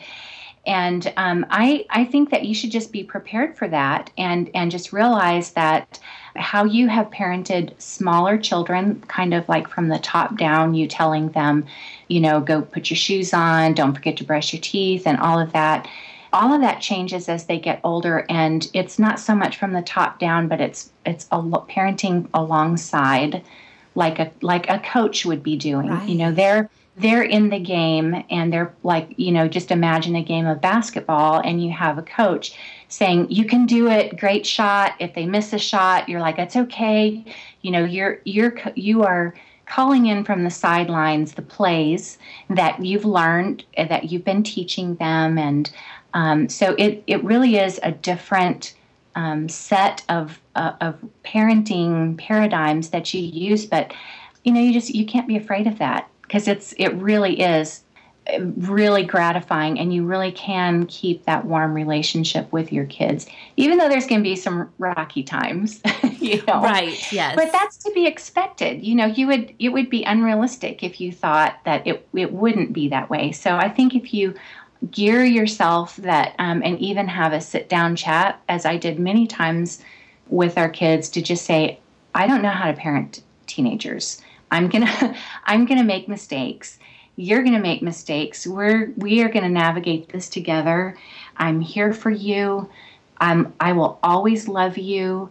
and 0.69 1.11
um, 1.17 1.47
I, 1.49 1.87
I 1.89 2.05
think 2.05 2.29
that 2.31 2.45
you 2.45 2.55
should 2.55 2.71
just 2.71 2.93
be 2.93 3.03
prepared 3.03 3.57
for 3.57 3.67
that 3.69 4.11
and, 4.19 4.51
and 4.55 4.71
just 4.71 4.93
realize 4.93 5.53
that 5.53 5.99
how 6.37 6.65
you 6.65 6.89
have 6.89 7.11
parented 7.11 7.73
smaller 7.81 8.37
children, 8.37 9.01
kind 9.09 9.33
of 9.33 9.49
like 9.49 9.67
from 9.67 9.89
the 9.89 9.99
top 9.99 10.37
down, 10.37 10.75
you 10.75 10.87
telling 10.87 11.31
them, 11.31 11.65
you 12.09 12.21
know, 12.21 12.41
go 12.43 12.61
put 12.61 12.91
your 12.91 12.99
shoes 12.99 13.33
on, 13.33 13.73
don't 13.73 13.95
forget 13.95 14.19
to 14.19 14.25
brush 14.25 14.53
your 14.53 14.61
teeth, 14.61 15.07
and 15.07 15.19
all 15.21 15.41
of 15.41 15.55
that. 15.55 15.89
All 16.35 16.53
of 16.53 16.61
that 16.61 16.83
changes 16.83 17.31
as 17.31 17.47
they 17.47 17.59
get 17.59 17.81
older, 17.83 18.27
and 18.29 18.69
it's 18.75 18.99
not 18.99 19.19
so 19.19 19.35
much 19.35 19.57
from 19.57 19.73
the 19.73 19.81
top 19.81 20.19
down, 20.19 20.49
but 20.49 20.61
it's 20.61 20.91
it's 21.07 21.27
a 21.33 21.41
lo- 21.41 21.65
parenting 21.71 22.29
alongside, 22.35 23.43
like 23.95 24.19
a 24.19 24.31
like 24.43 24.69
a 24.69 24.79
coach 24.81 25.25
would 25.25 25.43
be 25.43 25.57
doing. 25.57 25.91
You 26.07 26.17
know, 26.17 26.31
they're 26.31 26.69
they're 26.99 27.23
in 27.23 27.51
the 27.51 27.59
game 27.59 28.25
and 28.31 28.53
they're 28.53 28.75
like 28.83 29.09
you 29.17 29.33
know 29.33 29.49
just 29.49 29.71
imagine 29.71 30.17
a 30.17 30.23
game 30.23 30.47
of 30.47 30.61
basketball 30.61 31.41
and 31.41 31.65
you 31.65 31.71
have 31.71 31.99
a 31.99 32.03
coach 32.03 32.57
saying 32.89 33.31
you 33.31 33.45
can 33.45 33.67
do 33.67 33.89
it 33.89 34.19
great 34.19 34.47
shot. 34.47 34.95
If 34.99 35.15
they 35.15 35.27
miss 35.27 35.53
a 35.53 35.59
shot 35.59 36.09
you're 36.09 36.21
like 36.21 36.39
it's 36.39 36.57
okay. 36.57 37.25
You 37.63 37.71
know 37.71 37.85
you're 37.85 38.21
you're 38.25 38.57
you 38.75 39.05
are 39.05 39.35
calling 39.67 40.07
in 40.07 40.25
from 40.25 40.45
the 40.45 40.51
sidelines 40.51 41.35
the 41.35 41.43
plays 41.43 42.19
that 42.49 42.83
you've 42.85 43.05
learned 43.05 43.65
uh, 43.77 43.85
that 43.85 44.11
you've 44.11 44.25
been 44.25 44.43
teaching 44.43 44.95
them. 44.97 45.39
And 45.39 45.71
um, 46.15 46.49
so 46.49 46.75
it 46.79 47.03
it 47.07 47.23
really 47.23 47.57
is 47.57 47.79
a 47.83 47.93
different 47.93 48.75
um, 49.15 49.49
set 49.49 50.05
of 50.09 50.41
uh, 50.57 50.73
of 50.81 50.97
parenting 51.25 52.19
paradigms 52.19 52.91
that 52.91 53.13
you 53.15 53.21
use. 53.21 53.67
But 53.67 53.93
you 54.45 54.53
know 54.53 54.61
you 54.61 54.73
just 54.73 54.95
you 54.95 55.07
can't 55.07 55.29
be 55.29 55.37
afraid 55.37 55.67
of 55.67 55.79
that 55.79 56.09
because 56.29 56.47
it's 56.47 56.73
it 56.79 56.95
really 56.95 57.41
is 57.41 57.83
uh, 58.33 58.41
really 58.59 59.03
gratifying 59.03 59.81
and 59.81 59.93
you 59.93 60.05
really 60.05 60.31
can 60.31 60.85
keep 60.87 61.25
that 61.25 61.47
warm 61.47 61.75
relationship 61.75 62.53
with 62.53 62.73
your 62.73 62.85
kids 62.85 63.27
even 63.57 63.79
though 63.79 63.89
there's 63.89 64.07
going 64.07 64.21
to 64.21 64.29
be 64.29 64.37
some 64.37 64.71
rocky 64.79 65.23
times 65.23 65.81
you 66.19 66.43
know? 66.47 66.61
Right, 66.61 67.13
yes. 67.13 67.35
but 67.35 67.51
that's 67.51 67.79
to 67.79 67.91
be 67.93 68.07
expected 68.07 68.85
you 68.85 68.95
know 68.95 69.07
you 69.07 69.27
would 69.27 69.55
it 69.59 69.71
would 69.71 69.89
be 69.89 70.05
unrealistic 70.05 70.83
if 70.83 71.01
you 71.01 71.11
thought 71.11 71.59
that 71.65 71.87
it, 71.87 72.07
it 72.15 72.33
wouldn't 72.33 72.73
be 72.73 72.89
that 72.89 73.11
way. 73.11 73.33
So 73.33 73.57
i 73.57 73.69
think 73.69 73.95
if 73.95 74.13
you 74.15 74.35
gear 74.93 75.25
yourself 75.25 75.97
that 75.97 76.35
um, 76.39 76.63
and 76.65 76.79
even 76.79 77.09
have 77.09 77.33
a 77.33 77.41
sit 77.41 77.69
down 77.69 77.97
chat 77.97 78.41
as 78.49 78.65
i 78.65 78.77
did 78.77 78.99
many 78.99 79.27
times 79.27 79.83
with 80.29 80.57
our 80.57 80.69
kids 80.69 81.09
to 81.09 81.21
just 81.21 81.45
say 81.45 81.81
i 82.15 82.27
don't 82.27 82.43
know 82.43 82.51
how 82.51 82.71
to 82.71 82.77
parent 82.77 83.23
teenagers 83.47 84.23
i'm 84.51 84.69
gonna 84.69 85.17
i'm 85.45 85.65
gonna 85.65 85.85
make 85.85 86.09
mistakes. 86.09 86.79
You're 87.17 87.43
gonna 87.43 87.59
make 87.59 87.83
mistakes. 87.83 88.47
We're 88.47 88.93
we 88.97 89.23
are 89.23 89.29
gonna 89.29 89.49
navigate 89.49 90.11
this 90.11 90.29
together. 90.29 90.97
I'm 91.37 91.61
here 91.61 91.93
for 91.93 92.11
you. 92.11 92.69
I'm 93.19 93.53
i 93.61 93.73
will 93.73 93.99
always 94.03 94.47
love 94.49 94.79
you. 94.79 95.31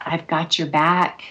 I've 0.00 0.26
got 0.26 0.58
your 0.58 0.68
back. 0.68 1.22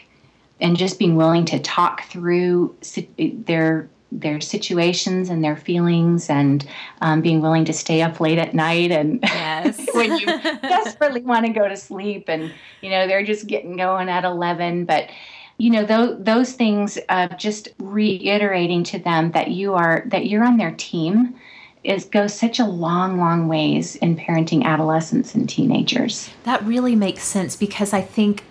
And 0.59 0.77
just 0.77 0.97
being 0.99 1.17
willing 1.17 1.45
to 1.45 1.59
talk 1.59 2.05
through 2.05 2.75
their 3.17 3.89
their 4.11 4.39
situations 4.39 5.29
and 5.29 5.43
their 5.43 5.57
feelings 5.57 6.29
and 6.29 6.67
um, 7.01 7.21
being 7.21 7.41
willing 7.41 7.65
to 7.65 7.73
stay 7.73 8.01
up 8.01 8.19
late 8.19 8.37
at 8.37 8.53
night 8.53 8.91
and 8.91 9.19
Yes. 9.21 9.85
when 9.93 10.17
you 10.17 10.25
desperately 10.61 11.21
want 11.21 11.45
to 11.45 11.51
go 11.51 11.67
to 11.67 11.75
sleep 11.75 12.29
and 12.29 12.51
you 12.81 12.89
know 12.89 13.07
they're 13.07 13.25
just 13.25 13.47
getting 13.47 13.75
going 13.75 14.07
at 14.09 14.23
11 14.23 14.85
but 14.85 15.09
you 15.57 15.69
know 15.69 15.85
those, 15.85 16.23
those 16.23 16.53
things 16.53 16.97
of 17.09 17.37
just 17.37 17.69
reiterating 17.79 18.83
to 18.85 18.99
them 18.99 19.31
that 19.31 19.51
you 19.51 19.73
are 19.73 20.03
that 20.07 20.27
you're 20.27 20.43
on 20.43 20.57
their 20.57 20.71
team 20.71 21.35
is 21.83 22.05
goes 22.05 22.33
such 22.33 22.59
a 22.59 22.65
long 22.65 23.17
long 23.17 23.47
ways 23.47 23.95
in 23.97 24.15
parenting 24.17 24.63
adolescents 24.63 25.35
and 25.35 25.47
teenagers. 25.47 26.29
That 26.43 26.63
really 26.63 26.95
makes 26.95 27.23
sense 27.23 27.55
because 27.55 27.93
I 27.93 28.01
think 28.01 28.43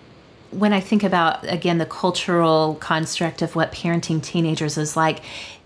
when 0.51 0.71
I 0.71 0.79
think 0.79 1.03
about, 1.03 1.43
again, 1.51 1.79
the 1.79 1.85
cultural 1.85 2.75
construct 2.79 3.41
of 3.41 3.55
what 3.55 3.73
parenting 3.73 4.23
teenagers 4.23 4.77
is 4.77 4.95
like, 4.95 5.21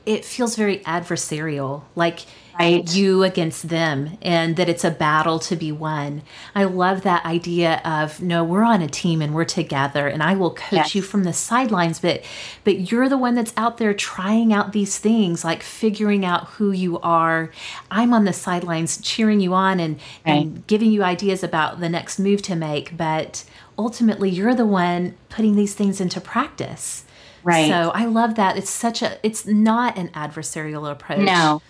it 0.05 0.25
feels 0.25 0.55
very 0.55 0.79
adversarial, 0.79 1.83
like 1.95 2.21
Right. 2.59 2.93
you 2.93 3.23
against 3.23 3.69
them, 3.69 4.17
and 4.21 4.55
that 4.57 4.67
it's 4.67 4.83
a 4.83 4.91
battle 4.91 5.39
to 5.39 5.55
be 5.55 5.71
won. 5.71 6.23
I 6.53 6.65
love 6.65 7.03
that 7.03 7.25
idea 7.25 7.81
of 7.85 8.21
no, 8.21 8.43
we're 8.43 8.63
on 8.63 8.81
a 8.81 8.87
team 8.89 9.21
and 9.21 9.33
we're 9.33 9.45
together, 9.45 10.07
and 10.07 10.21
I 10.21 10.35
will 10.35 10.51
coach 10.51 10.73
Yes. 10.73 10.95
you 10.95 11.01
from 11.01 11.23
the 11.23 11.31
sidelines, 11.33 11.99
but 11.99 12.23
but 12.65 12.91
you're 12.91 13.07
the 13.07 13.17
one 13.17 13.35
that's 13.35 13.53
out 13.55 13.77
there 13.77 13.93
trying 13.93 14.51
out 14.51 14.73
these 14.73 14.97
things, 14.97 15.43
like 15.45 15.63
figuring 15.63 16.25
out 16.25 16.47
who 16.49 16.71
you 16.71 16.99
are. 16.99 17.49
I'm 17.89 18.13
on 18.13 18.25
the 18.25 18.33
sidelines 18.33 18.99
cheering 19.01 19.39
you 19.39 19.53
on 19.53 19.79
and, 19.79 19.99
and 20.25 20.67
giving 20.67 20.91
you 20.91 21.01
ideas 21.03 21.43
about 21.43 21.79
the 21.79 21.87
next 21.89 22.19
move 22.19 22.41
to 22.43 22.55
make, 22.55 22.97
but 22.97 23.45
ultimately 23.77 24.29
you're 24.29 24.53
the 24.53 24.65
one 24.65 25.15
putting 25.29 25.55
these 25.55 25.73
things 25.73 26.01
into 26.01 26.19
practice. 26.19 27.05
Right. 27.41 27.69
So 27.69 27.91
I 27.95 28.03
love 28.05 28.35
that. 28.35 28.57
It's 28.57 28.69
such 28.69 29.01
a 29.01 29.17
it's 29.23 29.45
not 29.45 29.97
an 29.97 30.09
adversarial 30.09 30.91
approach. 30.91 31.19
No. 31.19 31.61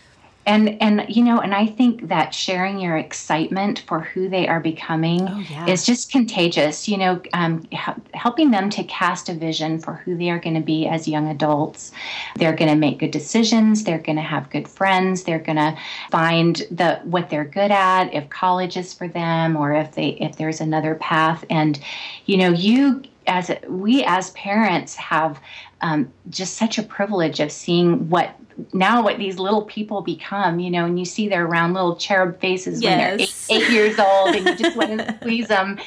And 0.45 0.81
and 0.81 1.05
you 1.09 1.23
know, 1.23 1.39
and 1.39 1.53
I 1.53 1.67
think 1.67 2.07
that 2.07 2.33
sharing 2.33 2.79
your 2.79 2.97
excitement 2.97 3.83
for 3.87 3.99
who 3.99 4.27
they 4.29 4.47
are 4.47 4.59
becoming 4.59 5.27
Oh, 5.29 5.43
yeah. 5.49 5.67
is 5.67 5.85
just 5.85 6.11
contagious. 6.11 6.87
You 6.87 6.97
know, 6.97 7.21
um, 7.33 7.67
helping 8.13 8.49
them 8.49 8.69
to 8.71 8.83
cast 8.85 9.29
a 9.29 9.33
vision 9.33 9.79
for 9.79 9.93
who 9.93 10.17
they 10.17 10.29
are 10.31 10.39
going 10.39 10.55
to 10.55 10.61
be 10.61 10.87
as 10.87 11.07
young 11.07 11.27
adults. 11.27 11.91
They're 12.37 12.55
going 12.55 12.71
to 12.71 12.75
make 12.77 12.99
good 12.99 13.11
decisions. 13.11 13.83
They're 13.83 13.99
going 13.99 14.15
to 14.15 14.23
have 14.23 14.49
good 14.49 14.67
friends. 14.67 15.23
They're 15.23 15.39
going 15.39 15.57
to 15.57 15.77
find 16.09 16.55
the 16.71 16.99
what 17.03 17.29
they're 17.29 17.45
good 17.45 17.71
at. 17.71 18.11
If 18.13 18.29
college 18.29 18.75
is 18.75 18.93
for 18.93 19.07
them, 19.07 19.55
or 19.55 19.73
if 19.73 19.93
they 19.93 20.09
if 20.19 20.37
there's 20.37 20.61
another 20.61 20.95
path. 20.95 21.45
And 21.49 21.79
you 22.25 22.37
know, 22.37 22.49
you 22.49 23.03
as 23.27 23.51
we 23.67 24.03
as 24.05 24.31
parents 24.31 24.95
have 24.95 25.39
um, 25.81 26.11
just 26.29 26.55
such 26.57 26.77
a 26.79 26.83
privilege 26.83 27.39
of 27.39 27.51
seeing 27.51 28.09
what 28.09 28.35
now 28.73 29.03
what 29.03 29.17
these 29.17 29.39
little 29.39 29.63
people 29.63 30.01
become 30.01 30.59
you 30.59 30.69
know 30.69 30.85
and 30.85 30.99
you 30.99 31.05
see 31.05 31.27
their 31.27 31.45
round 31.45 31.73
little 31.73 31.95
cherub 31.95 32.39
faces 32.39 32.83
when 32.83 32.97
they're 32.97 33.19
eight, 33.19 33.45
eight 33.49 33.69
years 33.69 33.97
old 33.99 34.35
and 34.35 34.45
you 34.45 34.55
just 34.55 34.75
want 34.75 34.97
to 34.97 35.15
squeeze 35.21 35.47
them 35.47 35.79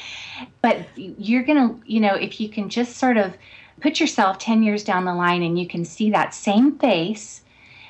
but 0.61 0.85
you're 0.95 1.43
gonna 1.43 1.77
you 1.85 1.99
know 1.99 2.15
if 2.15 2.39
you 2.39 2.49
can 2.49 2.69
just 2.69 2.97
sort 2.97 3.17
of 3.17 3.35
put 3.81 3.99
yourself 3.99 4.37
10 4.37 4.63
years 4.63 4.83
down 4.83 5.05
the 5.05 5.13
line 5.13 5.43
and 5.43 5.59
you 5.59 5.67
can 5.67 5.83
see 5.85 6.09
that 6.09 6.33
same 6.33 6.77
face 6.77 7.42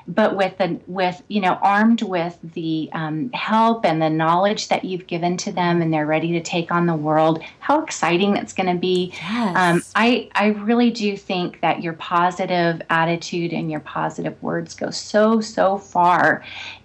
but 0.07 0.35
with 0.35 0.57
the 0.57 0.79
with 0.87 1.21
you 1.27 1.41
know 1.41 1.57
armed 1.61 2.01
with 2.01 2.37
the 2.53 2.89
um, 2.93 3.31
help 3.31 3.85
and 3.85 4.01
the 4.01 4.09
knowledge 4.09 4.67
that 4.67 4.83
you've 4.83 5.07
given 5.07 5.37
to 5.37 5.51
them 5.51 5.81
and 5.81 5.93
they're 5.93 6.05
ready 6.05 6.31
to 6.33 6.41
take 6.41 6.71
on 6.71 6.85
the 6.85 6.95
world 6.95 7.41
how 7.59 7.81
exciting 7.81 8.33
that's 8.33 8.53
going 8.53 8.73
to 8.73 8.79
be 8.79 9.13
yes. 9.13 9.55
um, 9.55 9.81
i 9.95 10.29
i 10.35 10.47
really 10.47 10.91
do 10.91 11.15
think 11.15 11.61
that 11.61 11.81
your 11.81 11.93
positive 11.93 12.81
attitude 12.89 13.53
and 13.53 13.71
your 13.71 13.79
positive 13.81 14.41
words 14.41 14.73
go 14.73 14.89
so 14.89 15.39
so 15.39 15.77
far 15.77 16.43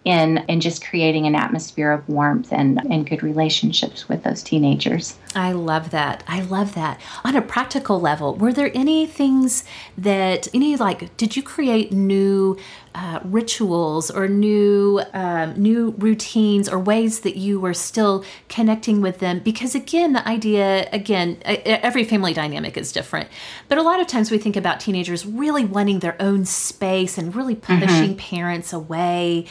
in 0.09 0.39
in 0.49 0.61
just 0.61 0.85
creating 0.85 1.27
an 1.27 1.35
atmosphere 1.35 1.93
of 1.93 2.09
warmth 2.09 2.53
and 2.53 2.81
and 2.91 3.09
good 3.09 3.23
relationships 3.23 4.09
with 4.09 4.23
those 4.23 4.43
teenagers 4.43 5.17
I 5.35 5.53
love 5.53 5.91
that. 5.91 6.25
I 6.27 6.41
love 6.43 6.75
that. 6.75 7.01
On 7.25 7.37
a 7.37 7.43
practical 7.43 8.01
level, 8.01 8.35
were 8.35 8.53
there 8.53 8.71
any 8.75 9.07
things 9.07 9.65
that, 9.97 10.49
any 10.55 10.77
like, 10.77 11.17
did 11.17 11.37
you 11.37 11.43
create 11.43 11.93
new 11.93 12.59
uh, 12.95 13.21
rituals 13.23 14.11
or 14.11 14.27
new 14.27 15.01
um, 15.13 15.55
new 15.55 15.95
routines 15.99 16.69
or 16.69 16.79
ways 16.79 17.21
that 17.21 17.37
you 17.37 17.61
were 17.61 17.75
still 17.75 18.25
connecting 18.49 19.01
with 19.01 19.19
them? 19.19 19.39
Because 19.41 19.75
again, 19.75 20.15
the 20.15 20.27
idea, 20.27 20.89
again, 20.91 21.39
every 21.45 22.03
family 22.03 22.33
dynamic 22.33 22.77
is 22.77 22.91
different, 22.91 23.29
but 23.69 23.79
a 23.79 23.83
lot 23.83 24.01
of 24.01 24.07
times 24.07 24.31
we 24.31 24.39
think 24.39 24.57
about 24.57 24.81
teenagers 24.81 25.25
really 25.27 25.65
wanting 25.65 26.01
their 26.01 26.21
own 26.21 26.47
space 26.47 27.19
and 27.19 27.37
really 27.37 27.55
pushing 27.55 27.87
mm-hmm. 27.89 28.37
parents 28.37 28.73
away, 28.73 29.47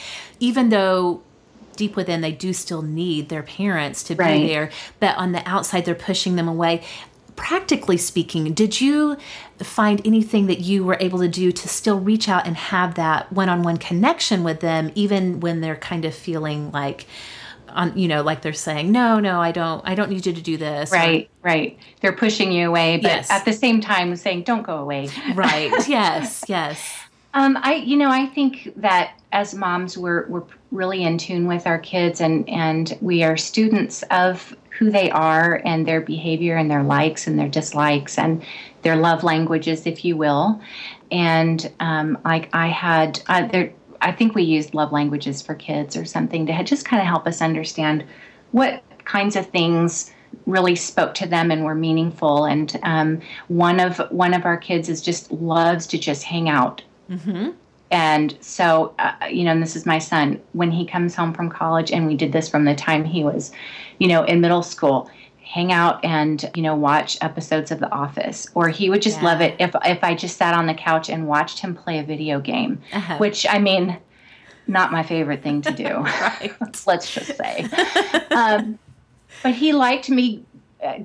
even 0.47 0.69
though 0.69 1.21
deep 1.75 1.95
within 1.95 2.21
they 2.21 2.31
do 2.31 2.53
still 2.53 2.81
need 2.81 3.29
their 3.29 3.43
parents 3.43 4.01
to 4.01 4.15
right. 4.15 4.41
be 4.41 4.47
there 4.47 4.71
but 4.99 5.15
on 5.17 5.33
the 5.33 5.47
outside 5.47 5.85
they're 5.85 5.95
pushing 5.95 6.35
them 6.35 6.47
away. 6.47 6.83
Practically 7.35 7.97
speaking 7.97 8.53
did 8.53 8.81
you 8.81 9.17
find 9.59 10.01
anything 10.05 10.47
that 10.47 10.61
you 10.61 10.83
were 10.83 10.97
able 10.99 11.19
to 11.19 11.27
do 11.27 11.51
to 11.51 11.67
still 11.67 11.99
reach 11.99 12.27
out 12.27 12.47
and 12.47 12.57
have 12.57 12.95
that 12.95 13.31
one-on-one 13.31 13.77
connection 13.77 14.43
with 14.43 14.61
them 14.61 14.91
even 14.95 15.39
when 15.39 15.61
they're 15.61 15.75
kind 15.75 16.05
of 16.05 16.15
feeling 16.15 16.71
like 16.71 17.05
on 17.69 17.95
you 17.95 18.07
know 18.07 18.23
like 18.23 18.41
they're 18.41 18.53
saying 18.53 18.91
no 18.91 19.19
no 19.19 19.39
i 19.39 19.51
don't 19.51 19.87
i 19.87 19.93
don't 19.93 20.09
need 20.09 20.25
you 20.25 20.33
to 20.33 20.41
do 20.41 20.57
this 20.57 20.89
right 20.89 21.29
or, 21.43 21.49
right. 21.49 21.79
They're 22.01 22.13
pushing 22.13 22.51
you 22.51 22.69
away 22.69 22.97
but 22.97 23.11
yes. 23.11 23.29
at 23.29 23.45
the 23.45 23.53
same 23.53 23.81
time 23.81 24.15
saying 24.15 24.43
don't 24.43 24.63
go 24.63 24.77
away. 24.77 25.09
Right. 25.35 25.71
Yes 25.87 26.43
yes. 26.47 26.79
Um, 27.37 27.57
I, 27.61 27.75
you 27.75 27.97
know, 27.97 28.09
I 28.09 28.25
think 28.25 28.73
that 28.77 29.16
as 29.37 29.53
moms, 29.53 29.95
we're 29.95 30.25
we're 30.27 30.43
really 30.71 31.03
in 31.03 31.19
tune 31.19 31.47
with 31.47 31.67
our 31.67 31.77
kids, 31.77 32.19
and 32.19 32.49
and 32.49 32.97
we 33.01 33.23
are 33.23 33.37
students 33.37 34.03
of 34.09 34.57
who 34.79 34.89
they 34.89 35.11
are 35.11 35.61
and 35.63 35.87
their 35.87 36.01
behavior 36.01 36.57
and 36.57 36.71
their 36.71 36.83
likes 36.83 37.27
and 37.27 37.37
their 37.37 37.47
dislikes 37.47 38.17
and 38.17 38.43
their 38.81 38.95
love 38.95 39.23
languages, 39.23 39.85
if 39.85 40.03
you 40.03 40.17
will. 40.17 40.59
And 41.11 41.71
um, 41.79 42.17
like 42.25 42.49
I 42.53 42.67
had, 42.67 43.21
uh, 43.27 43.47
there, 43.47 43.73
I 44.01 44.11
think 44.11 44.35
we 44.35 44.43
used 44.43 44.73
love 44.73 44.91
languages 44.91 45.41
for 45.41 45.55
kids 45.55 45.95
or 45.95 46.05
something 46.05 46.45
to 46.47 46.63
just 46.63 46.85
kind 46.85 47.01
of 47.01 47.07
help 47.07 47.27
us 47.27 47.41
understand 47.41 48.03
what 48.51 48.83
kinds 49.05 49.35
of 49.35 49.47
things 49.47 50.11
really 50.45 50.75
spoke 50.75 51.13
to 51.15 51.27
them 51.27 51.49
and 51.51 51.63
were 51.63 51.75
meaningful. 51.75 52.45
And 52.45 52.79
um, 52.83 53.21
one 53.49 53.79
of 53.79 53.97
one 54.09 54.33
of 54.33 54.45
our 54.45 54.57
kids 54.57 54.89
is 54.89 55.01
just 55.01 55.31
loves 55.31 55.85
to 55.87 55.99
just 55.99 56.23
hang 56.23 56.49
out 56.49 56.81
Mm-hmm. 57.09 57.51
And 57.89 58.37
so, 58.41 58.93
uh, 58.99 59.13
you 59.29 59.43
know, 59.43 59.51
and 59.51 59.63
this 59.63 59.75
is 59.75 59.85
my 59.85 59.99
son, 59.99 60.41
when 60.53 60.71
he 60.71 60.85
comes 60.85 61.15
home 61.15 61.33
from 61.33 61.49
college, 61.49 61.91
and 61.91 62.05
we 62.05 62.15
did 62.15 62.31
this 62.31 62.49
from 62.49 62.65
the 62.65 62.75
time 62.75 63.05
he 63.05 63.23
was, 63.23 63.51
you 63.99 64.07
know, 64.07 64.23
in 64.23 64.41
middle 64.41 64.63
school, 64.63 65.09
hang 65.41 65.71
out 65.71 66.03
and, 66.03 66.51
you 66.55 66.61
know, 66.61 66.75
watch 66.75 67.17
episodes 67.21 67.71
of 67.71 67.79
The 67.79 67.89
Office. 67.91 68.47
Or 68.53 68.67
he 68.67 68.89
would 68.89 69.01
just 69.01 69.17
yeah. 69.19 69.25
love 69.25 69.41
it 69.41 69.55
if, 69.59 69.73
if 69.85 70.03
I 70.03 70.13
just 70.13 70.37
sat 70.37 70.53
on 70.53 70.67
the 70.67 70.73
couch 70.73 71.09
and 71.09 71.27
watched 71.27 71.59
him 71.59 71.75
play 71.75 71.99
a 71.99 72.03
video 72.03 72.39
game, 72.39 72.81
uh-huh. 72.91 73.17
which 73.17 73.45
I 73.49 73.59
mean, 73.59 73.97
not 74.67 74.91
my 74.91 75.03
favorite 75.03 75.41
thing 75.41 75.61
to 75.61 75.71
do. 75.71 75.85
Right. 76.03 76.53
Let's 76.85 77.13
just 77.13 77.37
say. 77.37 77.67
Um, 78.29 78.77
but 79.41 79.55
he 79.55 79.73
liked 79.73 80.09
me 80.11 80.45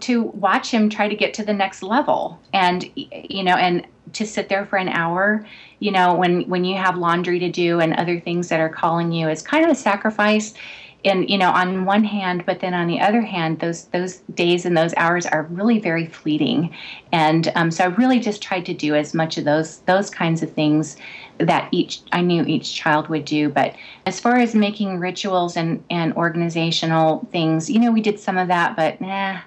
to 0.01 0.23
watch 0.23 0.71
him 0.71 0.91
try 0.91 1.09
to 1.09 1.15
get 1.15 1.35
to 1.35 1.45
the 1.45 1.53
next 1.55 1.83
level. 1.83 2.41
And 2.53 2.91
you 2.95 3.43
know 3.43 3.57
and 3.57 3.87
to 4.13 4.27
sit 4.27 4.49
there 4.49 4.67
for 4.67 4.77
an 4.77 4.89
hour 4.89 5.47
you 5.79 5.91
know 5.91 6.15
when 6.15 6.43
when 6.49 6.65
you 6.65 6.77
have 6.77 6.97
laundry 6.97 7.39
to 7.39 7.51
do 7.51 7.81
and 7.81 7.95
other 7.95 8.21
things 8.21 8.49
that 8.49 8.61
are 8.61 8.69
calling 8.69 9.13
you 9.13 9.29
is 9.29 9.43
kind 9.43 9.65
of 9.65 9.71
a 9.71 9.75
sacrifice 9.75 10.55
and 11.05 11.29
you 11.29 11.39
know 11.39 11.51
on 11.51 11.85
one 11.85 12.05
hand 12.05 12.45
but 12.47 12.61
then 12.61 12.75
on 12.75 12.87
the 12.87 13.01
other 13.01 13.23
hand 13.23 13.59
those 13.61 13.87
those 13.87 14.19
days 14.35 14.65
and 14.65 14.77
those 14.77 14.95
hours 14.97 15.27
are 15.27 15.45
really 15.45 15.79
very 15.79 16.07
fleeting. 16.07 16.75
And 17.13 17.51
um, 17.55 17.71
so 17.71 17.85
i 17.85 17.87
really 17.89 18.21
just 18.21 18.43
tried 18.43 18.67
to 18.67 18.75
do 18.75 18.95
as 18.95 19.15
much 19.15 19.39
of 19.39 19.45
those 19.45 19.79
those 19.81 20.11
kinds 20.11 20.43
of 20.43 20.53
things 20.53 20.97
that 21.39 21.69
each 21.73 22.01
i 22.13 22.21
knew 22.21 22.45
each 22.45 22.75
child 22.75 23.09
would 23.09 23.25
do. 23.25 23.49
But 23.49 23.75
as 24.07 24.21
far 24.21 24.37
as 24.37 24.55
making 24.55 24.99
rituals 24.99 25.57
and 25.57 25.83
and 25.91 26.13
organizational 26.15 27.27
things 27.33 27.69
you 27.71 27.81
know 27.81 27.91
we 27.91 28.01
did 28.01 28.19
some 28.19 28.39
of 28.39 28.49
that 28.49 28.77
but 28.77 29.01
nah 29.01 29.41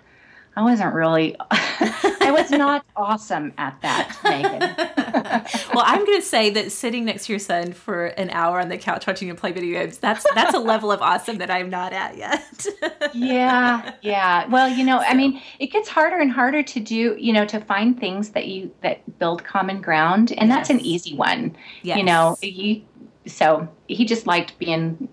I 0.57 0.63
wasn't 0.63 0.93
really, 0.93 1.35
I 1.51 2.31
was 2.31 2.49
not 2.51 2.85
awesome 2.95 3.53
at 3.57 3.77
that, 3.81 4.17
Megan. 4.23 4.59
well, 5.73 5.83
I'm 5.85 6.05
going 6.05 6.19
to 6.19 6.25
say 6.25 6.49
that 6.51 6.71
sitting 6.71 7.03
next 7.03 7.25
to 7.25 7.33
your 7.33 7.39
son 7.39 7.73
for 7.73 8.07
an 8.07 8.29
hour 8.29 8.61
on 8.61 8.69
the 8.69 8.77
couch 8.77 9.05
watching 9.05 9.27
him 9.27 9.35
play 9.35 9.51
video 9.51 9.81
games, 9.81 9.97
that's, 9.97 10.25
that's 10.33 10.53
a 10.53 10.59
level 10.59 10.93
of 10.93 11.01
awesome 11.01 11.39
that 11.39 11.51
I'm 11.51 11.69
not 11.69 11.91
at 11.91 12.15
yet. 12.15 12.65
yeah. 13.13 13.93
Yeah. 14.01 14.47
Well, 14.47 14.69
you 14.69 14.85
know, 14.85 14.99
I 14.99 15.13
mean, 15.13 15.41
it 15.59 15.67
gets 15.67 15.89
harder 15.89 16.17
and 16.17 16.31
harder 16.31 16.63
to 16.63 16.79
do, 16.79 17.17
you 17.19 17.33
know, 17.33 17.45
to 17.45 17.59
find 17.59 17.99
things 17.99 18.29
that 18.29 18.47
you, 18.47 18.73
that 18.81 19.19
build 19.19 19.43
common 19.43 19.81
ground. 19.81 20.31
And 20.37 20.47
yes. 20.49 20.57
that's 20.57 20.69
an 20.69 20.79
easy 20.79 21.15
one, 21.15 21.55
yes. 21.83 21.97
you 21.97 22.03
know, 22.03 22.37
you, 22.41 22.81
so 23.27 23.67
he 23.87 24.05
just 24.05 24.25
liked 24.25 24.57
being 24.57 25.09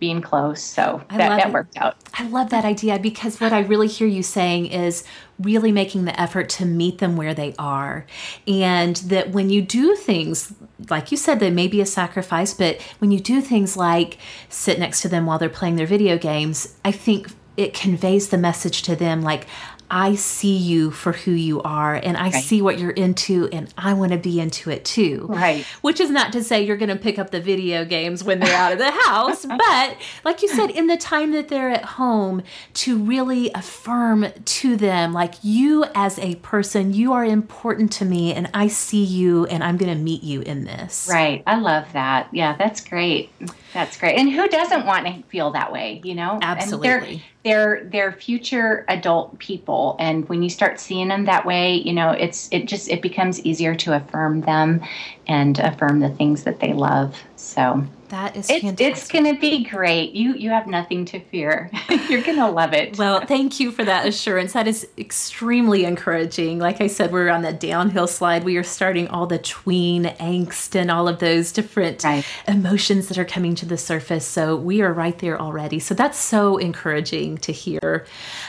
being 0.00 0.20
close. 0.20 0.62
So 0.62 1.02
that, 1.10 1.18
that 1.18 1.52
worked 1.52 1.76
out. 1.76 1.96
I 2.14 2.26
love 2.26 2.50
that 2.50 2.64
idea 2.64 2.98
because 2.98 3.40
what 3.40 3.52
I 3.52 3.60
really 3.60 3.86
hear 3.86 4.08
you 4.08 4.22
saying 4.22 4.66
is 4.66 5.04
really 5.38 5.70
making 5.70 6.06
the 6.06 6.20
effort 6.20 6.48
to 6.48 6.64
meet 6.64 6.98
them 6.98 7.16
where 7.16 7.34
they 7.34 7.54
are. 7.58 8.06
And 8.48 8.96
that 8.96 9.30
when 9.30 9.50
you 9.50 9.62
do 9.62 9.94
things, 9.94 10.52
like 10.88 11.12
you 11.12 11.16
said, 11.16 11.38
that 11.40 11.52
may 11.52 11.68
be 11.68 11.80
a 11.80 11.86
sacrifice, 11.86 12.54
but 12.54 12.80
when 12.98 13.10
you 13.12 13.20
do 13.20 13.40
things 13.40 13.76
like 13.76 14.18
sit 14.48 14.78
next 14.78 15.02
to 15.02 15.08
them 15.08 15.26
while 15.26 15.38
they're 15.38 15.48
playing 15.48 15.76
their 15.76 15.86
video 15.86 16.18
games, 16.18 16.76
I 16.84 16.90
think 16.90 17.28
it 17.56 17.74
conveys 17.74 18.30
the 18.30 18.38
message 18.38 18.82
to 18.82 18.96
them 18.96 19.22
like, 19.22 19.46
I 19.90 20.14
see 20.14 20.56
you 20.56 20.92
for 20.92 21.12
who 21.12 21.32
you 21.32 21.60
are 21.62 21.94
and 21.94 22.16
I 22.16 22.30
right. 22.30 22.44
see 22.44 22.62
what 22.62 22.78
you're 22.78 22.90
into 22.90 23.48
and 23.52 23.72
I 23.76 23.94
want 23.94 24.12
to 24.12 24.18
be 24.18 24.38
into 24.38 24.70
it 24.70 24.84
too. 24.84 25.26
Right. 25.28 25.64
Which 25.80 25.98
is 25.98 26.10
not 26.10 26.32
to 26.34 26.44
say 26.44 26.62
you're 26.62 26.76
going 26.76 26.90
to 26.90 26.96
pick 26.96 27.18
up 27.18 27.30
the 27.30 27.40
video 27.40 27.84
games 27.84 28.22
when 28.22 28.38
they're 28.38 28.56
out 28.56 28.72
of 28.72 28.78
the 28.78 28.90
house, 28.90 29.44
but 29.46 29.96
like 30.24 30.42
you 30.42 30.48
said, 30.48 30.70
in 30.70 30.86
the 30.86 30.96
time 30.96 31.32
that 31.32 31.48
they're 31.48 31.70
at 31.70 31.84
home, 31.84 32.42
to 32.74 32.98
really 32.98 33.50
affirm 33.54 34.26
to 34.44 34.76
them, 34.76 35.12
like 35.12 35.34
you 35.42 35.84
as 35.94 36.18
a 36.20 36.36
person, 36.36 36.94
you 36.94 37.12
are 37.12 37.24
important 37.24 37.90
to 37.92 38.04
me 38.04 38.32
and 38.32 38.48
I 38.54 38.68
see 38.68 39.02
you 39.02 39.46
and 39.46 39.64
I'm 39.64 39.76
going 39.76 39.92
to 39.92 40.00
meet 40.00 40.22
you 40.22 40.42
in 40.42 40.64
this. 40.64 41.08
Right. 41.10 41.42
I 41.46 41.58
love 41.58 41.92
that. 41.94 42.28
Yeah, 42.32 42.56
that's 42.56 42.80
great. 42.80 43.32
That's 43.72 43.96
great. 43.96 44.18
And 44.18 44.30
who 44.30 44.48
doesn't 44.48 44.86
want 44.86 45.06
to 45.06 45.22
feel 45.24 45.50
that 45.52 45.72
way, 45.72 46.00
you 46.04 46.14
know? 46.14 46.38
Absolutely 46.40 47.24
they're 47.44 47.84
they're 47.84 48.12
future 48.12 48.84
adult 48.88 49.38
people. 49.38 49.96
And 49.98 50.28
when 50.28 50.42
you 50.42 50.50
start 50.50 50.78
seeing 50.80 51.08
them 51.08 51.24
that 51.24 51.46
way 51.46 51.74
you 51.74 51.92
know 51.92 52.10
it's 52.10 52.48
it 52.52 52.66
just 52.66 52.88
it 52.88 53.02
becomes 53.02 53.40
easier 53.40 53.74
to 53.76 53.96
affirm 53.96 54.42
them 54.42 54.82
and 55.26 55.58
affirm 55.58 56.00
the 56.00 56.10
things 56.10 56.44
that 56.44 56.60
they 56.60 56.72
love. 56.72 57.16
So 57.36 57.84
that 58.10 58.36
is 58.36 58.50
it's, 58.50 58.60
fantastic. 58.60 58.86
It's 58.86 59.08
going 59.08 59.24
to 59.34 59.40
be 59.40 59.64
great. 59.64 60.12
You 60.12 60.34
you 60.34 60.50
have 60.50 60.66
nothing 60.66 61.04
to 61.06 61.20
fear. 61.20 61.70
You're 62.08 62.22
going 62.22 62.38
to 62.38 62.48
love 62.48 62.72
it. 62.72 62.98
Well, 62.98 63.24
thank 63.24 63.58
you 63.58 63.70
for 63.70 63.84
that 63.84 64.06
assurance. 64.06 64.52
That 64.52 64.66
is 64.68 64.86
extremely 64.98 65.84
encouraging. 65.84 66.58
Like 66.58 66.80
I 66.80 66.86
said, 66.86 67.12
we're 67.12 67.30
on 67.30 67.42
the 67.42 67.52
downhill 67.52 68.06
slide. 68.06 68.44
We 68.44 68.56
are 68.56 68.62
starting 68.62 69.08
all 69.08 69.26
the 69.26 69.38
tween 69.38 70.04
angst 70.04 70.74
and 70.74 70.90
all 70.90 71.08
of 71.08 71.18
those 71.18 71.52
different 71.52 72.04
right. 72.04 72.24
emotions 72.46 73.08
that 73.08 73.18
are 73.18 73.24
coming 73.24 73.54
to 73.56 73.66
the 73.66 73.78
surface. 73.78 74.26
So 74.26 74.56
we 74.56 74.82
are 74.82 74.92
right 74.92 75.18
there 75.18 75.40
already. 75.40 75.78
So 75.78 75.94
that's 75.94 76.18
so 76.18 76.58
encouraging 76.58 77.38
to 77.38 77.52
hear. 77.52 78.06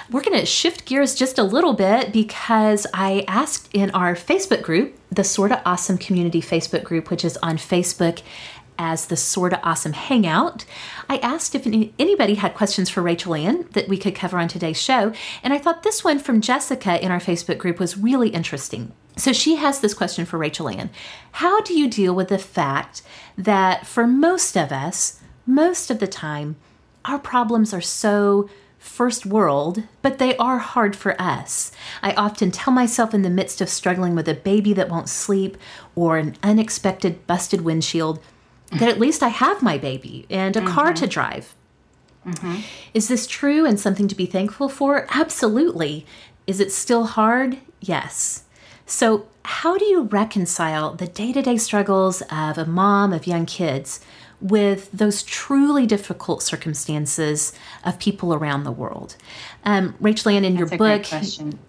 We're 0.10 0.24
going 0.24 0.40
to 0.40 0.46
shift 0.46 0.86
gears 0.86 1.16
just 1.16 1.38
a 1.38 1.44
little 1.44 1.74
bit 1.74 2.12
because 2.12 2.88
I 2.94 3.24
asked 3.28 3.70
in 3.74 3.92
our 3.92 4.16
Facebook 4.16 4.62
group, 4.62 4.98
the 5.12 5.24
Sorta 5.24 5.62
Awesome 5.66 5.98
Community 5.98 6.42
Facebook 6.42 6.84
group, 6.84 7.10
which 7.10 7.26
is 7.26 7.38
on 7.38 7.58
Facebook 7.58 8.22
as 8.78 9.06
the 9.08 9.18
Sorta 9.18 9.60
Awesome 9.64 9.94
Hangout. 9.94 10.66
I 11.10 11.18
asked 11.18 11.56
if 11.56 11.66
anybody 11.66 12.36
had 12.36 12.54
questions 12.54 12.90
for 12.90 13.02
Rachel 13.02 13.36
Anne 13.36 13.68
that 13.72 13.88
we 13.88 13.98
could 13.98 14.16
cover 14.16 14.38
on 14.38 14.48
today's 14.48 14.82
show, 14.82 15.14
and 15.44 15.54
I 15.54 15.58
thought 15.58 15.84
this 15.84 16.04
one 16.04 16.20
from 16.20 16.42
Jessica 16.42 17.04
in 17.04 17.12
our 17.12 17.20
Facebook 17.20 17.58
group 17.58 17.80
was 17.80 17.98
really 17.98 18.30
interesting. 18.30 18.92
So 19.18 19.34
she 19.34 19.56
has 19.58 19.80
this 19.80 19.94
question 19.94 20.26
for 20.26 20.38
Rachel 20.38 20.70
Anne 20.70 20.90
How 21.34 21.62
do 21.62 21.78
you 21.78 21.90
deal 21.90 22.16
with 22.16 22.30
the 22.30 22.38
fact 22.38 23.02
that 23.38 23.86
for 23.86 24.08
most 24.08 24.56
of 24.56 24.72
us, 24.72 25.20
most 25.46 25.92
of 25.92 26.00
the 26.00 26.08
time, 26.08 26.56
our 27.06 27.20
problems 27.20 27.74
are 27.74 27.82
so 27.82 28.50
first 28.82 29.28
world, 29.28 29.84
but 30.02 30.18
they 30.18 30.36
are 30.38 30.58
hard 30.58 30.96
for 30.96 31.20
us. 31.22 31.72
I 32.02 32.14
often 32.14 32.50
tell 32.50 32.74
myself 32.74 33.14
in 33.14 33.22
the 33.22 33.30
midst 33.30 33.62
of 33.62 33.70
struggling 33.70 34.16
with 34.16 34.28
a 34.28 34.34
baby 34.34 34.74
that 34.74 34.90
won't 34.90 35.08
sleep 35.08 35.56
or 35.94 36.18
an 36.18 36.36
unexpected 36.42 37.28
busted 37.28 37.62
windshield, 37.62 38.20
that 38.72 38.90
at 38.90 39.00
least 39.00 39.22
I 39.22 39.30
have 39.30 39.62
my 39.62 39.78
baby 39.78 40.26
and 40.30 40.56
a 40.56 40.66
car 40.66 40.94
to 40.94 41.08
drive. 41.08 41.54
Is 42.94 43.08
this 43.08 43.28
true 43.28 43.66
and 43.66 43.80
something 43.80 44.08
to 44.08 44.16
be 44.16 44.26
thankful 44.26 44.70
for? 44.70 45.08
Absolutely. 45.10 46.06
Is 46.48 46.60
it 46.60 46.72
still 46.72 47.06
hard? 47.06 47.58
Yes. 47.80 48.44
So, 48.86 49.26
how 49.44 49.78
do 49.78 49.86
you 49.86 50.04
reconcile 50.04 50.94
the 50.94 51.08
day 51.08 51.34
to 51.34 51.42
day 51.42 51.58
struggles 51.58 52.22
of 52.24 52.58
a 52.58 52.66
mom 52.66 53.12
of 53.12 53.26
young 53.26 53.46
kids 53.46 54.00
with 54.40 54.92
those 54.92 55.24
truly 55.24 55.86
difficult 55.88 56.44
circumstances 56.44 57.54
of 57.84 57.98
people 58.00 58.34
around 58.34 58.64
the 58.64 58.72
world? 58.72 59.16
Um, 59.66 59.96
Rachel 60.00 60.32
Anne, 60.32 60.46
in 60.46 60.56
That's 60.56 60.72
your 60.72 60.78
book, 60.78 61.06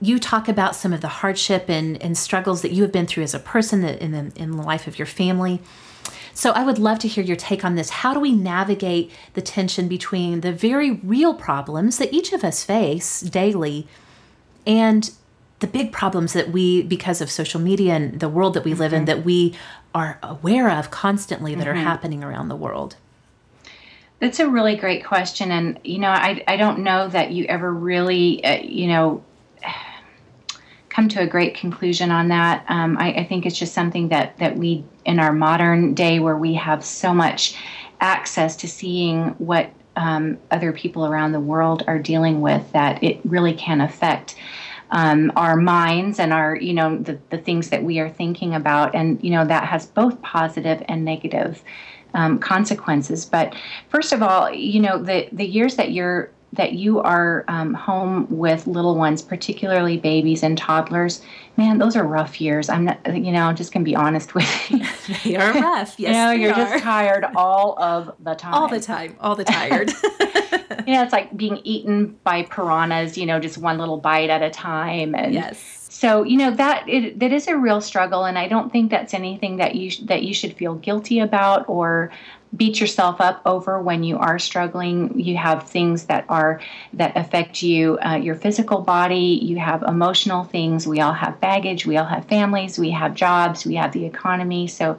you 0.00 0.18
talk 0.18 0.48
about 0.48 0.76
some 0.76 0.92
of 0.92 1.00
the 1.00 1.08
hardship 1.08 1.66
and, 1.68 2.00
and 2.02 2.16
struggles 2.16 2.60
that 2.62 2.72
you 2.72 2.82
have 2.82 2.92
been 2.92 3.06
through 3.06 3.24
as 3.24 3.34
a 3.34 3.38
person 3.38 3.80
that 3.82 4.00
in 4.00 4.12
the, 4.12 4.32
in 4.36 4.52
the 4.52 4.62
life 4.62 4.86
of 4.86 4.98
your 4.98 5.06
family. 5.06 5.60
So 6.34 6.50
I 6.52 6.64
would 6.64 6.78
love 6.78 6.98
to 7.00 7.08
hear 7.08 7.22
your 7.22 7.36
take 7.36 7.64
on 7.64 7.74
this. 7.74 7.90
How 7.90 8.14
do 8.14 8.20
we 8.20 8.32
navigate 8.32 9.10
the 9.34 9.42
tension 9.42 9.88
between 9.88 10.40
the 10.40 10.52
very 10.52 10.92
real 10.92 11.34
problems 11.34 11.98
that 11.98 12.12
each 12.12 12.32
of 12.32 12.42
us 12.42 12.64
face 12.64 13.20
daily 13.20 13.86
and 14.66 15.10
the 15.60 15.66
big 15.66 15.92
problems 15.92 16.32
that 16.32 16.50
we 16.50 16.82
because 16.82 17.20
of 17.20 17.30
social 17.30 17.60
media 17.60 17.94
and 17.94 18.20
the 18.20 18.28
world 18.28 18.54
that 18.54 18.64
we 18.64 18.74
live 18.74 18.92
in 18.92 19.04
that 19.04 19.24
we 19.24 19.54
are 19.94 20.18
aware 20.22 20.70
of 20.70 20.90
constantly 20.90 21.54
that 21.54 21.68
are 21.68 21.74
happening 21.74 22.24
around 22.24 22.48
the 22.48 22.56
world? 22.56 22.96
That's 24.18 24.40
a 24.40 24.48
really 24.48 24.76
great 24.76 25.04
question, 25.04 25.50
and 25.50 25.80
you 25.82 25.98
know, 25.98 26.10
I 26.10 26.44
I 26.46 26.56
don't 26.56 26.80
know 26.80 27.08
that 27.08 27.32
you 27.32 27.44
ever 27.46 27.72
really, 27.72 28.44
uh, 28.44 28.60
you 28.62 28.86
know, 28.86 29.24
come 30.92 31.08
to 31.08 31.20
a 31.20 31.26
great 31.26 31.54
conclusion 31.54 32.10
on 32.10 32.28
that. 32.28 32.64
Um, 32.68 32.98
I, 32.98 33.12
I 33.14 33.24
think 33.24 33.46
it's 33.46 33.58
just 33.58 33.72
something 33.72 34.08
that 34.08 34.36
that 34.38 34.56
we 34.56 34.84
in 35.04 35.18
our 35.18 35.32
modern 35.32 35.94
day 35.94 36.20
where 36.20 36.36
we 36.36 36.54
have 36.54 36.84
so 36.84 37.14
much 37.14 37.56
access 38.00 38.56
to 38.56 38.68
seeing 38.68 39.28
what 39.38 39.70
um, 39.96 40.38
other 40.50 40.72
people 40.72 41.06
around 41.06 41.32
the 41.32 41.40
world 41.40 41.82
are 41.86 41.98
dealing 41.98 42.40
with 42.40 42.70
that 42.72 43.02
it 43.02 43.20
really 43.24 43.54
can 43.54 43.80
affect 43.80 44.36
um, 44.90 45.32
our 45.36 45.56
minds 45.56 46.18
and 46.18 46.32
our 46.32 46.56
you 46.56 46.74
know 46.74 46.98
the, 46.98 47.18
the 47.30 47.38
things 47.38 47.70
that 47.70 47.82
we 47.82 47.98
are 47.98 48.10
thinking 48.10 48.54
about 48.54 48.94
and 48.94 49.22
you 49.24 49.30
know 49.30 49.44
that 49.44 49.64
has 49.64 49.86
both 49.86 50.20
positive 50.22 50.82
and 50.88 51.04
negative 51.04 51.62
um, 52.14 52.38
consequences 52.38 53.24
but 53.24 53.54
first 53.88 54.12
of 54.12 54.22
all 54.22 54.52
you 54.52 54.80
know 54.80 55.02
the 55.02 55.28
the 55.32 55.46
years 55.46 55.76
that 55.76 55.92
you're 55.92 56.30
that 56.52 56.74
you 56.74 57.00
are 57.00 57.44
um, 57.48 57.74
home 57.74 58.26
with 58.30 58.66
little 58.66 58.96
ones 58.96 59.22
particularly 59.22 59.96
babies 59.96 60.42
and 60.42 60.58
toddlers 60.58 61.22
man 61.56 61.78
those 61.78 61.96
are 61.96 62.04
rough 62.04 62.40
years 62.40 62.68
i'm 62.68 62.84
not 62.84 62.98
you 63.06 63.32
know 63.32 63.44
i'm 63.44 63.56
just 63.56 63.72
gonna 63.72 63.84
be 63.84 63.96
honest 63.96 64.34
with 64.34 64.70
you 64.70 64.82
They 65.24 65.36
are 65.36 65.52
rough. 65.52 65.94
Yes, 65.98 65.98
you 65.98 66.12
know 66.12 66.30
you're 66.30 66.52
are. 66.52 66.56
just 66.56 66.82
tired 66.82 67.24
all 67.36 67.80
of 67.82 68.14
the 68.20 68.34
time 68.34 68.54
all 68.62 68.68
the 68.68 68.80
time, 68.80 69.16
all 69.20 69.34
the 69.34 69.44
tired. 69.44 69.90
you 70.86 70.94
know, 70.94 71.02
it's 71.02 71.12
like 71.12 71.36
being 71.36 71.60
eaten 71.64 72.18
by 72.24 72.42
piranhas, 72.42 73.16
you 73.16 73.26
know, 73.26 73.40
just 73.40 73.58
one 73.58 73.78
little 73.78 73.98
bite 73.98 74.30
at 74.30 74.42
a 74.42 74.50
time. 74.50 75.14
And 75.14 75.34
yes. 75.34 75.86
so, 75.90 76.22
you 76.22 76.36
know, 76.36 76.50
that 76.52 76.88
it, 76.88 77.18
that 77.18 77.32
is 77.32 77.48
a 77.48 77.56
real 77.56 77.80
struggle, 77.80 78.24
and 78.24 78.38
I 78.38 78.48
don't 78.48 78.70
think 78.70 78.90
that's 78.90 79.14
anything 79.14 79.56
that 79.56 79.74
you 79.74 79.90
sh- 79.90 80.00
that 80.00 80.22
you 80.22 80.34
should 80.34 80.54
feel 80.54 80.74
guilty 80.74 81.20
about 81.20 81.68
or 81.68 82.10
beat 82.54 82.80
yourself 82.80 83.20
up 83.20 83.40
over 83.46 83.80
when 83.80 84.04
you 84.04 84.18
are 84.18 84.38
struggling. 84.38 85.18
You 85.18 85.36
have 85.36 85.68
things 85.68 86.04
that 86.04 86.24
are 86.28 86.60
that 86.92 87.16
affect 87.16 87.62
you, 87.62 87.98
uh, 88.04 88.16
your 88.16 88.34
physical 88.34 88.80
body. 88.80 89.40
You 89.42 89.58
have 89.58 89.82
emotional 89.82 90.44
things. 90.44 90.86
We 90.86 91.00
all 91.00 91.14
have 91.14 91.40
baggage. 91.40 91.86
We 91.86 91.96
all 91.96 92.04
have 92.04 92.26
families. 92.26 92.78
We 92.78 92.90
have 92.90 93.14
jobs. 93.14 93.64
We 93.64 93.76
have 93.76 93.92
the 93.92 94.04
economy. 94.04 94.66
So 94.66 94.98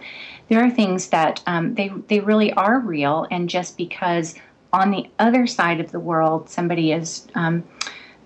there 0.49 0.63
are 0.63 0.69
things 0.69 1.09
that 1.09 1.43
um, 1.45 1.75
they 1.75 1.89
they 2.07 2.19
really 2.19 2.51
are 2.53 2.79
real, 2.79 3.27
and 3.29 3.49
just 3.49 3.77
because 3.77 4.35
on 4.71 4.89
the 4.89 5.07
other 5.19 5.45
side 5.45 5.79
of 5.79 5.91
the 5.91 5.99
world 5.99 6.49
somebody 6.49 6.91
is 6.91 7.27
um, 7.35 7.63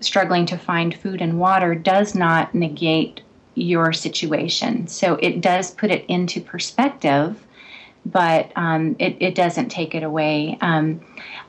struggling 0.00 0.46
to 0.46 0.56
find 0.56 0.94
food 0.94 1.20
and 1.20 1.38
water 1.38 1.74
does 1.74 2.14
not 2.14 2.54
negate 2.54 3.20
your 3.54 3.92
situation. 3.92 4.86
So 4.86 5.14
it 5.16 5.40
does 5.40 5.72
put 5.72 5.90
it 5.90 6.04
into 6.06 6.40
perspective, 6.40 7.44
but 8.06 8.52
um, 8.56 8.96
it, 8.98 9.16
it 9.20 9.34
doesn't 9.34 9.68
take 9.68 9.94
it 9.94 10.02
away. 10.02 10.56
Um, 10.60 11.00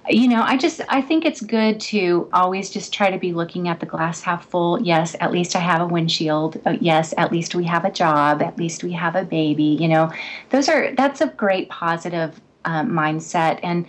you 0.10 0.28
know, 0.28 0.42
I 0.42 0.58
just 0.58 0.82
I 0.90 1.02
think 1.02 1.26
it's 1.26 1.42
good 1.42 1.80
to 1.82 2.30
always 2.34 2.70
just 2.70 2.94
try 2.94 3.12
to 3.12 3.18
be 3.18 3.34
looking 3.34 3.68
at 3.68 3.80
the 3.80 3.86
glass 3.86 4.22
half 4.22 4.46
full. 4.46 4.82
Yes, 4.82 5.16
at 5.20 5.32
least 5.32 5.56
I 5.56 5.60
have 5.60 5.82
a 5.82 5.88
windshield. 5.88 6.60
Uh, 6.66 6.78
yes, 6.82 7.14
at 7.18 7.32
least 7.32 7.56
we 7.56 7.66
have 7.66 7.86
a 7.86 7.92
job. 7.92 8.42
At 8.42 8.58
least 8.58 8.84
we 8.84 8.94
have 8.94 9.16
a 9.16 9.24
baby. 9.24 9.78
You 9.80 9.88
know, 9.88 10.12
those 10.50 10.70
are 10.70 10.94
that's 10.96 11.22
a 11.22 11.28
great 11.28 11.70
positive 11.70 12.40
uh, 12.66 12.84
mindset 12.84 13.60
and 13.64 13.86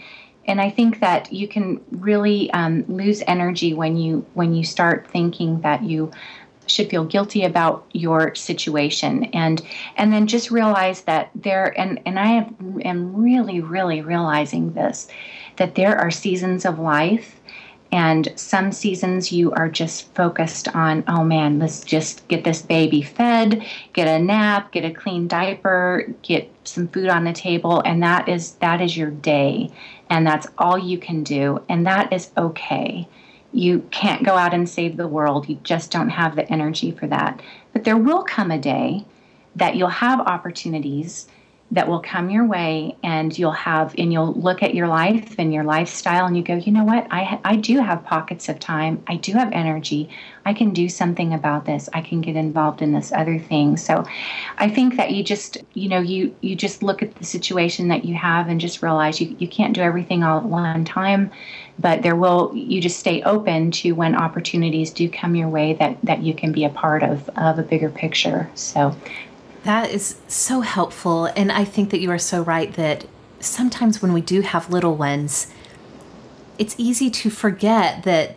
and 0.47 0.61
I 0.61 0.71
think 0.71 1.01
that 1.01 1.33
you 1.33 1.47
can 1.47 1.81
really 1.91 2.51
um, 2.53 2.85
lose 2.89 3.23
energy 3.27 3.75
when 3.75 3.97
you 3.97 4.27
when 4.35 4.55
you 4.55 4.65
start 4.65 5.07
thinking 5.09 5.61
that 5.61 5.85
you 5.85 6.11
should 6.71 6.91
feel 6.91 7.05
guilty 7.05 7.45
about 7.45 7.85
your 7.93 8.35
situation. 8.35 9.25
And 9.25 9.63
and 9.97 10.13
then 10.13 10.27
just 10.27 10.51
realize 10.51 11.03
that 11.03 11.31
there 11.35 11.79
and 11.79 12.01
and 12.07 12.19
I 12.19 12.27
have, 12.27 12.55
am 12.85 13.15
really 13.15 13.61
really 13.61 14.01
realizing 14.01 14.73
this 14.73 15.09
that 15.57 15.75
there 15.75 15.97
are 15.99 16.11
seasons 16.11 16.65
of 16.65 16.79
life 16.79 17.37
and 17.93 18.33
some 18.37 18.71
seasons 18.71 19.33
you 19.33 19.51
are 19.53 19.69
just 19.69 20.15
focused 20.15 20.69
on 20.77 21.03
oh 21.09 21.25
man 21.25 21.59
let's 21.59 21.81
just 21.81 22.27
get 22.29 22.45
this 22.45 22.63
baby 22.63 23.03
fed 23.03 23.67
get 23.93 24.07
a 24.07 24.23
nap 24.23 24.71
get 24.71 24.85
a 24.85 24.93
clean 24.93 25.27
diaper 25.27 26.07
get 26.23 26.49
some 26.71 26.89
food 26.89 27.09
on 27.09 27.25
the 27.25 27.33
table 27.33 27.83
and 27.85 28.03
that 28.03 28.29
is 28.29 28.53
that 28.57 28.81
is 28.81 28.97
your 28.97 29.11
day. 29.11 29.71
And 30.09 30.27
that's 30.27 30.47
all 30.59 30.79
you 30.79 30.99
can 30.99 31.23
do. 31.23 31.63
And 31.69 31.87
that 31.87 32.13
is 32.13 32.31
okay 32.37 33.09
you 33.53 33.81
can't 33.91 34.25
go 34.25 34.37
out 34.37 34.55
and 34.55 34.69
save 34.69 34.97
the 34.97 35.09
world. 35.09 35.49
You 35.49 35.57
just 35.65 35.91
don't 35.91 36.11
have 36.11 36.37
the 36.37 36.51
energy 36.51 36.91
for 36.91 37.07
that. 37.09 37.41
But 37.73 37.85
there 37.85 37.97
will 37.97 38.23
come 38.23 38.51
a 38.51 38.59
day 38.59 39.05
that 39.57 39.77
you'll 39.77 39.89
have 39.89 40.21
opportunities 40.21 41.27
that 41.73 41.87
will 41.87 42.01
come 42.01 42.31
your 42.31 42.45
way 42.45 42.97
and 43.05 43.39
you'll 43.39 43.53
have 43.53 43.95
and 43.97 44.13
you'll 44.13 44.33
look 44.33 44.63
at 44.63 44.75
your 44.75 44.89
life 44.89 45.37
and 45.39 45.55
your 45.55 45.63
lifestyle 45.63 46.27
and 46.27 46.37
you 46.37 46.43
go 46.43 46.57
you 46.57 46.73
know 46.73 46.85
what? 46.85 47.07
I 47.11 47.41
i 47.45 47.57
do 47.57 47.81
have 47.81 48.05
pockets 48.05 48.49
of 48.49 48.59
time. 48.59 49.03
I 49.07 49.17
do 49.17 49.33
have 49.33 49.53
energy. 49.53 50.09
I 50.45 50.53
can 50.55 50.73
do 50.73 50.89
something 50.89 51.33
about 51.33 51.67
this. 51.67 51.89
I 51.93 52.01
can 52.01 52.23
get 52.23 52.35
involved 52.35 52.83
in 52.83 52.93
this 52.93 53.13
other 53.13 53.39
thing. 53.39 53.77
So 53.77 54.05
i 54.59 54.69
think 54.69 54.97
that 54.97 55.13
you 55.13 55.23
just 55.23 55.59
you 55.75 55.89
know 55.89 56.01
you 56.01 56.35
you 56.41 56.57
just 56.57 56.83
look 56.83 57.03
at 57.03 57.15
the 57.17 57.25
situation 57.25 57.89
that 57.89 58.05
you 58.05 58.15
have 58.15 58.49
and 58.49 58.61
just 58.61 58.83
realize 58.83 59.21
you, 59.21 59.37
you 59.39 59.49
can't 59.49 59.75
do 59.75 59.81
everything 59.81 60.23
all 60.23 60.39
at 60.39 60.45
one 60.45 60.85
time 60.85 61.31
but 61.81 62.03
there 62.03 62.17
will 62.17 62.53
you 62.55 62.81
just 62.81 62.99
stay 62.99 63.23
open 63.23 63.71
to 63.71 63.93
when 63.93 64.15
opportunities 64.15 64.91
do 64.91 65.09
come 65.09 65.35
your 65.35 65.49
way 65.49 65.75
that 65.75 65.97
that 66.03 66.23
you 66.23 66.35
can 66.35 66.53
be 66.53 66.65
a 66.65 66.69
part 66.69 67.03
of 67.03 67.29
of 67.37 67.59
a 67.59 67.63
bigger 67.63 67.89
picture. 67.89 68.51
So 68.55 68.95
That 69.65 69.91
is 69.91 70.17
so 70.27 70.63
helpful. 70.63 71.27
And 71.27 71.53
I 71.53 71.65
think 71.65 71.91
that 71.91 72.01
you 72.01 72.11
are 72.11 72.19
so 72.19 72.43
right 72.43 72.73
that 72.75 73.07
sometimes 73.41 74.01
when 74.01 74.13
we 74.13 74.21
do 74.21 74.41
have 74.41 74.71
little 74.71 74.97
ones, 74.97 75.53
it's 76.59 76.75
easy 76.79 77.11
to 77.11 77.31
forget 77.31 78.03
that 78.05 78.37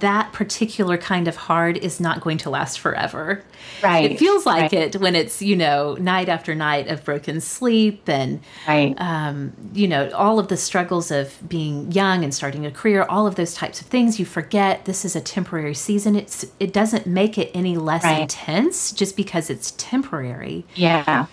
that 0.00 0.32
particular 0.32 0.98
kind 0.98 1.28
of 1.28 1.36
hard 1.36 1.76
is 1.78 2.00
not 2.00 2.20
going 2.20 2.36
to 2.38 2.50
last 2.50 2.80
forever. 2.80 3.42
Right, 3.82 4.10
It 4.10 4.18
feels 4.18 4.44
like 4.44 4.72
right. 4.72 4.94
it 4.94 4.96
when 4.96 5.14
it's, 5.14 5.40
you 5.40 5.54
know, 5.56 5.94
night 5.94 6.28
after 6.28 6.54
night 6.54 6.88
of 6.88 7.04
broken 7.04 7.40
sleep 7.40 8.08
and, 8.08 8.40
right 8.68 8.94
um, 9.00 9.52
you 9.72 9.86
know, 9.88 10.10
all 10.10 10.38
of 10.38 10.48
the 10.48 10.56
struggles 10.56 11.10
of 11.10 11.38
being 11.48 11.90
young 11.92 12.24
and 12.24 12.34
starting 12.34 12.66
a 12.66 12.70
career, 12.70 13.04
all 13.08 13.26
of 13.26 13.36
those 13.36 13.54
types 13.54 13.80
of 13.80 13.86
things. 13.86 14.18
You 14.18 14.26
forget 14.26 14.84
this 14.84 15.04
is 15.04 15.14
a 15.16 15.20
temporary 15.20 15.74
season. 15.74 16.16
It's 16.16 16.44
it 16.60 16.72
doesn't 16.72 17.06
make 17.06 17.38
it 17.38 17.50
any 17.54 17.76
less 17.76 18.02
Right. 18.04 18.20
intense 18.22 18.92
just 18.92 19.16
because 19.16 19.48
it's 19.50 19.70
temporary. 19.78 20.66
yeah 20.74 21.26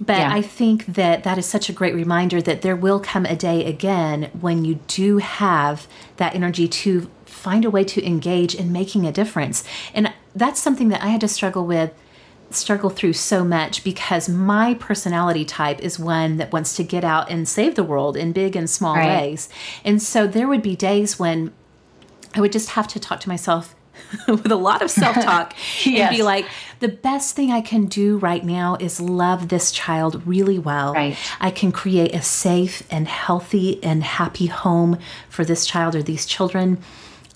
But 0.00 0.18
Yeah. 0.18 0.34
I 0.34 0.42
think 0.42 0.86
that 0.86 1.22
that 1.24 1.38
is 1.38 1.46
such 1.46 1.68
a 1.68 1.72
great 1.72 1.94
reminder 1.94 2.42
that 2.42 2.62
there 2.62 2.74
will 2.74 2.98
come 2.98 3.26
a 3.26 3.36
day 3.36 3.64
again 3.64 4.30
when 4.40 4.64
you 4.64 4.80
do 4.88 5.18
have 5.18 5.86
that 6.16 6.34
energy 6.34 6.66
to 6.68 7.08
find 7.44 7.64
a 7.64 7.70
way 7.70 7.84
to 7.84 8.04
engage 8.06 8.54
in 8.54 8.72
making 8.72 9.06
a 9.06 9.12
difference. 9.12 9.62
And 9.92 10.12
that's 10.34 10.60
something 10.60 10.88
that 10.88 11.02
I 11.02 11.08
had 11.08 11.20
to 11.20 11.28
struggle 11.28 11.66
with 11.66 11.92
struggle 12.50 12.88
through 12.90 13.12
so 13.12 13.44
much 13.44 13.82
because 13.82 14.28
my 14.28 14.74
personality 14.74 15.44
type 15.44 15.80
is 15.80 15.98
one 15.98 16.36
that 16.36 16.52
wants 16.52 16.76
to 16.76 16.84
get 16.84 17.02
out 17.02 17.28
and 17.30 17.48
save 17.48 17.74
the 17.74 17.82
world 17.82 18.16
in 18.16 18.32
big 18.32 18.54
and 18.54 18.68
small 18.70 18.94
Right. 18.96 19.08
ways. 19.22 19.48
And 19.84 20.00
so 20.00 20.26
there 20.26 20.46
would 20.46 20.62
be 20.62 20.76
days 20.76 21.18
when 21.18 21.52
I 22.34 22.40
would 22.40 22.52
just 22.52 22.70
have 22.70 22.86
to 22.88 23.00
talk 23.00 23.18
to 23.20 23.28
myself 23.28 23.74
with 24.28 24.50
a 24.52 24.56
lot 24.56 24.82
of 24.82 24.90
self 25.02 25.16
talk 25.16 25.54
and 25.86 26.10
be 26.16 26.22
like, 26.22 26.46
the 26.80 26.88
best 26.88 27.34
thing 27.34 27.50
I 27.50 27.60
can 27.60 27.86
do 27.86 28.18
right 28.18 28.44
now 28.44 28.76
is 28.78 29.00
love 29.00 29.48
this 29.48 29.72
child 29.72 30.22
really 30.26 30.58
well. 30.58 30.92
Right. 30.94 31.16
I 31.40 31.50
can 31.50 31.72
create 31.72 32.14
a 32.14 32.22
safe 32.22 32.82
and 32.90 33.08
healthy 33.08 33.82
and 33.82 34.04
happy 34.04 34.46
home 34.46 34.98
for 35.28 35.44
this 35.44 35.66
child 35.66 35.94
or 35.96 36.02
these 36.02 36.24
children. 36.26 36.78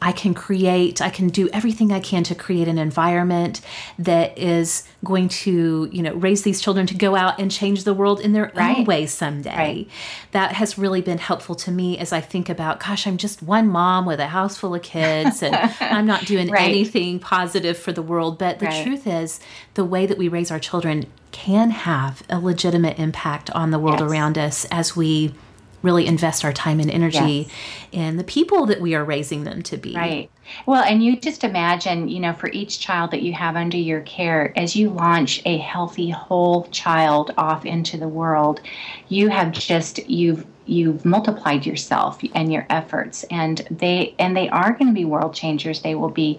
I 0.00 0.12
can 0.12 0.32
create, 0.32 1.02
I 1.02 1.10
can 1.10 1.28
do 1.28 1.48
everything 1.52 1.92
I 1.92 1.98
can 1.98 2.22
to 2.24 2.34
create 2.34 2.68
an 2.68 2.78
environment 2.78 3.60
that 3.98 4.38
is 4.38 4.84
going 5.04 5.28
to, 5.28 5.88
you 5.90 6.02
know, 6.02 6.14
raise 6.14 6.42
these 6.42 6.60
children 6.60 6.86
to 6.86 6.94
go 6.94 7.16
out 7.16 7.40
and 7.40 7.50
change 7.50 7.82
the 7.82 7.94
world 7.94 8.20
in 8.20 8.32
their 8.32 8.52
right. 8.54 8.78
own 8.78 8.84
way 8.84 9.06
someday. 9.06 9.56
Right. 9.56 9.88
That 10.30 10.52
has 10.52 10.78
really 10.78 11.00
been 11.00 11.18
helpful 11.18 11.56
to 11.56 11.72
me 11.72 11.98
as 11.98 12.12
I 12.12 12.20
think 12.20 12.48
about, 12.48 12.78
gosh, 12.78 13.08
I'm 13.08 13.16
just 13.16 13.42
one 13.42 13.66
mom 13.66 14.06
with 14.06 14.20
a 14.20 14.28
house 14.28 14.56
full 14.56 14.74
of 14.74 14.82
kids 14.82 15.42
and 15.42 15.56
I'm 15.80 16.06
not 16.06 16.26
doing 16.26 16.48
right. 16.48 16.68
anything 16.68 17.18
positive 17.18 17.76
for 17.76 17.90
the 17.90 18.02
world. 18.02 18.38
But 18.38 18.60
the 18.60 18.82
truth 18.84 19.06
is, 19.06 19.40
the 19.74 19.84
way 19.84 20.06
that 20.06 20.16
we 20.16 20.28
raise 20.28 20.52
our 20.52 20.60
children 20.60 21.06
can 21.32 21.70
have 21.70 22.22
a 22.30 22.38
legitimate 22.38 22.98
impact 22.98 23.50
on 23.50 23.72
the 23.72 23.78
world 23.78 24.00
yes. 24.00 24.10
around 24.10 24.38
us 24.38 24.64
as 24.70 24.94
we 24.94 25.34
really 25.82 26.06
invest 26.06 26.44
our 26.44 26.52
time 26.52 26.80
and 26.80 26.90
energy 26.90 27.48
yes. 27.48 27.52
in 27.92 28.16
the 28.16 28.24
people 28.24 28.66
that 28.66 28.80
we 28.80 28.94
are 28.94 29.04
raising 29.04 29.44
them 29.44 29.62
to 29.62 29.76
be. 29.76 29.94
Right. 29.94 30.30
Well, 30.66 30.82
and 30.82 31.04
you 31.04 31.16
just 31.16 31.44
imagine, 31.44 32.08
you 32.08 32.20
know, 32.20 32.32
for 32.32 32.48
each 32.50 32.80
child 32.80 33.10
that 33.10 33.22
you 33.22 33.32
have 33.34 33.56
under 33.56 33.76
your 33.76 34.00
care, 34.00 34.52
as 34.56 34.74
you 34.74 34.90
launch 34.90 35.42
a 35.44 35.58
healthy 35.58 36.10
whole 36.10 36.64
child 36.68 37.32
off 37.36 37.66
into 37.66 37.96
the 37.96 38.08
world, 38.08 38.60
you 39.08 39.28
have 39.28 39.52
just 39.52 40.08
you've 40.08 40.46
you've 40.68 41.04
multiplied 41.04 41.64
yourself 41.64 42.20
and 42.34 42.52
your 42.52 42.66
efforts 42.68 43.24
and 43.30 43.66
they 43.70 44.14
and 44.18 44.36
they 44.36 44.48
are 44.50 44.72
going 44.72 44.86
to 44.86 44.92
be 44.92 45.04
world 45.04 45.34
changers 45.34 45.80
they 45.80 45.94
will 45.94 46.10
be 46.10 46.38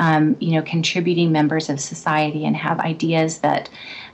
um, 0.00 0.36
you 0.40 0.52
know 0.52 0.62
contributing 0.62 1.30
members 1.30 1.70
of 1.70 1.80
society 1.80 2.44
and 2.44 2.56
have 2.56 2.80
ideas 2.80 3.38
that 3.38 3.70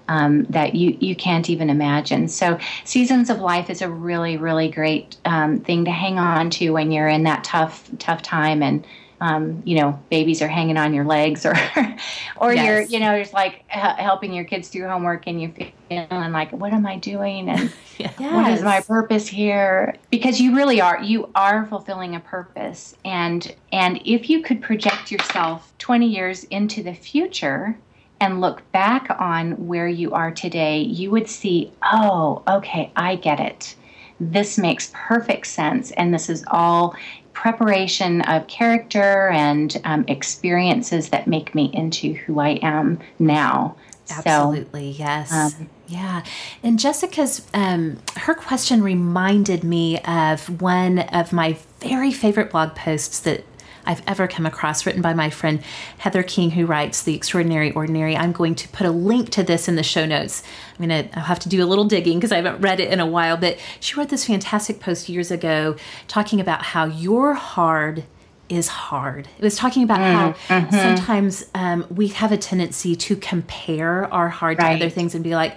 um, 0.09 0.45
that 0.45 0.75
you, 0.75 0.97
you 1.01 1.17
can't 1.17 1.49
even 1.51 1.71
imagine. 1.71 2.29
So, 2.29 2.59
Seasons 2.85 3.31
of 3.31 3.41
Life 3.41 3.71
is 3.71 3.83
a 3.83 3.89
really, 3.89 4.37
really 4.37 4.69
great 4.69 5.17
um, 5.25 5.61
thing 5.61 5.85
to 5.85 5.91
hang 5.91 6.19
on 6.19 6.51
to 6.51 6.71
when 6.71 6.91
you're 6.91 7.09
in 7.09 7.25
that 7.25 7.45
tough, 7.45 7.91
tough 7.99 8.23
time 8.23 8.63
and 8.63 8.85
um, 9.21 9.63
you 9.65 9.81
know, 9.81 9.99
babies 10.11 10.43
are 10.43 10.49
hanging 10.49 10.77
on 10.77 10.93
your 10.93 11.05
legs, 11.05 11.47
or, 11.47 11.55
or 12.37 12.53
yes. 12.53 12.67
you're, 12.67 12.81
you 12.83 13.01
know, 13.01 13.19
just 13.19 13.33
like 13.33 13.65
h- 13.75 13.97
helping 13.99 14.35
your 14.35 14.45
kids 14.45 14.69
do 14.69 14.87
homework, 14.87 15.27
and 15.27 15.41
you're 15.41 15.53
feeling 15.89 16.33
like, 16.33 16.53
what 16.53 16.73
am 16.73 16.85
I 16.87 16.97
doing, 16.99 17.49
and 17.49 17.73
yes. 17.99 18.19
what 18.19 18.53
is 18.53 18.63
my 18.63 18.81
purpose 18.81 19.27
here? 19.27 19.95
Because 20.11 20.41
you 20.41 20.55
really 20.55 20.81
are, 20.81 21.03
you 21.03 21.31
are 21.35 21.65
fulfilling 21.67 22.15
a 22.15 22.21
purpose, 22.21 22.97
and 23.05 23.55
and 23.73 24.01
if 24.05 24.29
you 24.29 24.43
could 24.43 24.61
project 24.61 25.11
yourself 25.11 25.73
20 25.79 26.07
years 26.07 26.45
into 26.45 26.83
the 26.83 26.95
future, 26.95 27.79
and 28.25 28.41
look 28.41 28.63
back 28.73 29.15
on 29.21 29.53
where 29.67 29.87
you 29.87 30.13
are 30.13 30.31
today, 30.31 30.81
you 30.81 31.11
would 31.11 31.29
see, 31.29 31.71
oh, 31.83 32.43
okay, 32.49 32.91
I 32.97 33.17
get 33.17 33.39
it. 33.39 33.77
This 34.19 34.57
makes 34.57 34.91
perfect 34.95 35.47
sense. 35.47 35.91
And 35.93 36.15
this 36.15 36.31
is 36.31 36.43
all 36.51 36.97
preparation 37.35 38.23
of 38.23 38.47
character 38.47 39.29
and 39.29 39.79
um, 39.85 40.07
experiences 40.09 41.11
that 41.11 41.27
make 41.27 41.55
me 41.55 41.71
into 41.75 42.15
who 42.15 42.41
I 42.41 42.61
am 42.63 42.99
now. 43.19 43.77
Absolutely, 44.11 44.95
so, 44.95 44.99
yes. 44.99 45.33
Um, 45.33 45.69
yeah. 45.87 46.25
And 46.63 46.79
Jessica's, 46.79 47.47
um, 47.53 47.99
her 48.17 48.35
question 48.35 48.83
reminded 48.83 49.65
me 49.65 50.01
of 50.01 50.63
one 50.63 51.01
of 51.01 51.33
my 51.33 51.59
very 51.81 52.13
favorite 52.13 52.51
blog 52.51 52.75
posts 52.75 53.21
that 53.21 53.45
I've 53.87 54.03
ever 54.07 54.27
come 54.27 54.47
across, 54.47 54.87
written 54.87 55.03
by 55.03 55.15
my 55.15 55.31
friend 55.31 55.63
Heather 55.99 56.23
King, 56.23 56.51
who 56.51 56.67
writes 56.67 57.03
The 57.03 57.15
Extraordinary 57.15 57.73
Ordinary. 57.73 58.17
I'm 58.17 58.33
going 58.33 58.55
to 58.57 58.69
put 58.69 58.87
a 58.87 58.91
link 58.91 59.31
to 59.31 59.43
this 59.43 59.69
in 59.69 59.77
the 59.77 59.83
show 59.83 60.07
notes. 60.07 60.43
I'm 60.79 60.89
going 60.89 61.09
to 61.09 61.19
I'll 61.19 61.25
have 61.25 61.39
to 61.41 61.49
do 61.49 61.63
a 61.63 61.67
little 61.67 61.85
digging 61.85 62.19
because 62.19 62.33
I 62.33 62.37
haven't 62.37 62.61
read 62.61 62.81
it 62.81 62.93
in 62.93 63.01
a 63.01 63.07
while, 63.07 63.37
but 63.37 63.59
she 63.81 63.95
wrote 63.97 64.09
this 64.09 64.27
fantastic 64.27 64.81
post 64.81 65.09
years 65.09 65.31
ago 65.31 65.77
talking 66.09 66.41
about 66.41 66.63
how 66.63 66.87
your 66.87 67.35
hard 67.35 68.05
is 68.49 68.69
hard. 68.69 69.29
It 69.39 69.43
was 69.43 69.57
talking 69.57 69.83
about 69.83 70.01
mm, 70.01 70.13
how 70.13 70.33
mm-hmm. 70.33 70.75
sometimes 70.75 71.45
um, 71.55 71.87
we 71.91 72.09
have 72.09 72.31
a 72.33 72.37
tendency 72.37 72.95
to 72.97 73.17
compare 73.17 74.13
our 74.13 74.29
hard 74.29 74.59
right. 74.59 74.79
to 74.79 74.85
other 74.85 74.91
things 74.91 75.15
and 75.15 75.25
be 75.25 75.35
like, 75.35 75.57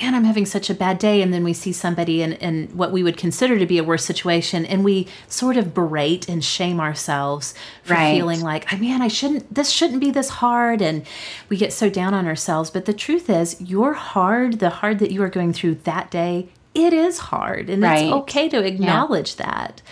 man, 0.00 0.14
I'm 0.14 0.24
having 0.24 0.46
such 0.46 0.70
a 0.70 0.74
bad 0.74 0.98
day. 0.98 1.22
And 1.22 1.32
then 1.32 1.44
we 1.44 1.52
see 1.52 1.72
somebody 1.72 2.22
in, 2.22 2.34
in 2.34 2.68
what 2.68 2.92
we 2.92 3.02
would 3.02 3.16
consider 3.16 3.58
to 3.58 3.66
be 3.66 3.78
a 3.78 3.84
worse 3.84 4.04
situation, 4.04 4.66
and 4.66 4.84
we 4.84 5.06
sort 5.28 5.56
of 5.56 5.74
berate 5.74 6.28
and 6.28 6.44
shame 6.44 6.80
ourselves 6.80 7.54
for 7.82 7.94
right. 7.94 8.14
feeling 8.14 8.40
like, 8.40 8.72
oh, 8.72 8.76
man, 8.76 9.02
I 9.02 9.08
shouldn't, 9.08 9.54
this 9.54 9.70
shouldn't 9.70 10.00
be 10.00 10.10
this 10.10 10.28
hard. 10.28 10.82
And 10.82 11.06
we 11.48 11.56
get 11.56 11.72
so 11.72 11.88
down 11.88 12.14
on 12.14 12.26
ourselves. 12.26 12.70
But 12.70 12.84
the 12.84 12.92
truth 12.92 13.30
is, 13.30 13.60
your 13.60 13.94
hard, 13.94 14.58
the 14.58 14.70
hard 14.70 14.98
that 14.98 15.10
you 15.10 15.22
are 15.22 15.28
going 15.28 15.52
through 15.52 15.76
that 15.76 16.10
day, 16.10 16.48
it 16.74 16.92
is 16.92 17.18
hard. 17.18 17.70
And 17.70 17.82
right. 17.82 18.04
it's 18.04 18.12
okay 18.12 18.48
to 18.48 18.64
acknowledge 18.64 19.36
yeah. 19.38 19.46
that. 19.46 19.82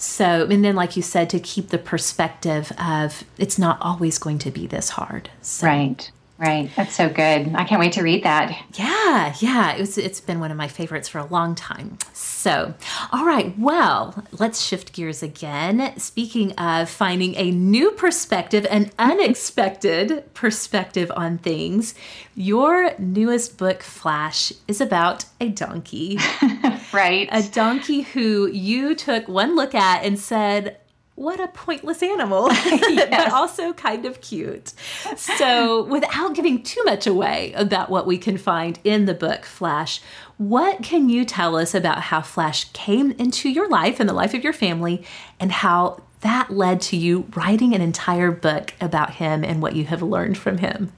So, 0.00 0.46
and 0.48 0.64
then, 0.64 0.76
like 0.76 0.96
you 0.96 1.02
said, 1.02 1.28
to 1.30 1.40
keep 1.40 1.70
the 1.70 1.78
perspective 1.78 2.70
of 2.78 3.24
it's 3.36 3.58
not 3.58 3.78
always 3.80 4.18
going 4.18 4.38
to 4.38 4.50
be 4.52 4.68
this 4.68 4.90
hard. 4.90 5.28
So, 5.42 5.66
right. 5.66 6.10
Right. 6.38 6.70
That's 6.76 6.94
so 6.94 7.08
good. 7.08 7.52
I 7.56 7.64
can't 7.64 7.80
wait 7.80 7.94
to 7.94 8.02
read 8.02 8.22
that. 8.22 8.56
Yeah, 8.74 9.34
yeah. 9.40 9.74
It 9.74 9.80
was, 9.80 9.98
it's 9.98 10.20
been 10.20 10.38
one 10.38 10.52
of 10.52 10.56
my 10.56 10.68
favorites 10.68 11.08
for 11.08 11.18
a 11.18 11.24
long 11.24 11.56
time. 11.56 11.98
So, 12.12 12.74
all 13.10 13.26
right. 13.26 13.58
Well, 13.58 14.24
let's 14.38 14.60
shift 14.60 14.92
gears 14.92 15.20
again. 15.20 15.98
Speaking 15.98 16.52
of 16.52 16.88
finding 16.88 17.34
a 17.34 17.50
new 17.50 17.90
perspective, 17.90 18.68
an 18.70 18.92
unexpected 19.00 20.32
perspective 20.34 21.10
on 21.16 21.38
things, 21.38 21.96
your 22.36 22.96
newest 23.00 23.58
book, 23.58 23.82
Flash, 23.82 24.52
is 24.68 24.80
about 24.80 25.24
a 25.40 25.48
donkey. 25.48 26.20
right. 26.92 27.28
A 27.32 27.42
donkey 27.42 28.02
who 28.02 28.46
you 28.46 28.94
took 28.94 29.26
one 29.26 29.56
look 29.56 29.74
at 29.74 30.04
and 30.04 30.16
said, 30.16 30.76
what 31.18 31.40
a 31.40 31.48
pointless 31.48 32.02
animal, 32.02 32.48
yes. 32.52 33.10
but 33.10 33.32
also 33.32 33.72
kind 33.72 34.06
of 34.06 34.20
cute. 34.20 34.72
So, 35.16 35.82
without 35.84 36.34
giving 36.34 36.62
too 36.62 36.82
much 36.84 37.06
away 37.06 37.52
about 37.56 37.90
what 37.90 38.06
we 38.06 38.18
can 38.18 38.38
find 38.38 38.78
in 38.84 39.06
the 39.06 39.14
book 39.14 39.44
Flash, 39.44 40.00
what 40.36 40.82
can 40.82 41.08
you 41.08 41.24
tell 41.24 41.56
us 41.56 41.74
about 41.74 42.02
how 42.02 42.22
Flash 42.22 42.66
came 42.72 43.10
into 43.12 43.48
your 43.48 43.68
life 43.68 43.98
and 43.98 44.08
the 44.08 44.12
life 44.14 44.32
of 44.32 44.44
your 44.44 44.52
family 44.52 45.04
and 45.40 45.50
how 45.50 46.00
that 46.20 46.50
led 46.50 46.80
to 46.82 46.96
you 46.96 47.26
writing 47.34 47.74
an 47.74 47.80
entire 47.80 48.30
book 48.30 48.74
about 48.80 49.14
him 49.14 49.44
and 49.44 49.60
what 49.60 49.74
you 49.74 49.84
have 49.86 50.02
learned 50.02 50.38
from 50.38 50.58
him? 50.58 50.92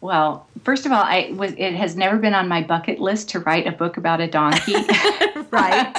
Well, 0.00 0.48
first 0.64 0.86
of 0.86 0.92
all, 0.92 1.02
I 1.02 1.32
was 1.36 1.52
it 1.52 1.74
has 1.74 1.94
never 1.94 2.16
been 2.16 2.34
on 2.34 2.48
my 2.48 2.62
bucket 2.62 2.98
list 3.00 3.28
to 3.30 3.38
write 3.38 3.68
a 3.68 3.72
book 3.72 3.96
about 3.96 4.20
a 4.20 4.26
donkey. 4.26 4.74
right. 5.50 5.96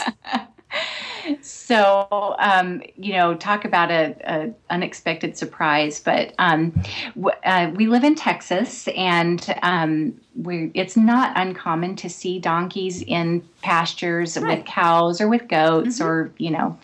So 1.42 2.36
um, 2.40 2.82
you 2.98 3.14
know 3.14 3.36
talk 3.36 3.66
about 3.66 3.92
a, 3.92 4.16
a 4.24 4.54
unexpected 4.70 5.38
surprise 5.38 6.00
but 6.00 6.34
um, 6.40 6.72
w- 7.16 7.36
uh, 7.44 7.72
we 7.76 7.88
live 7.88 8.04
in 8.04 8.16
texas 8.16 8.88
and 8.90 9.54
um, 9.62 10.20
we 10.36 10.72
it's 10.74 10.98
not 10.98 11.32
uncommon 11.36 11.96
to 11.96 12.10
see 12.10 12.40
donkeys 12.40 13.02
in 13.04 13.42
pastures 13.62 14.38
right. 14.38 14.58
with 14.58 14.66
cows 14.66 15.22
or 15.22 15.28
with 15.28 15.48
goats 15.48 16.00
mm-hmm. 16.00 16.08
or 16.08 16.32
you 16.38 16.50
know 16.50 16.78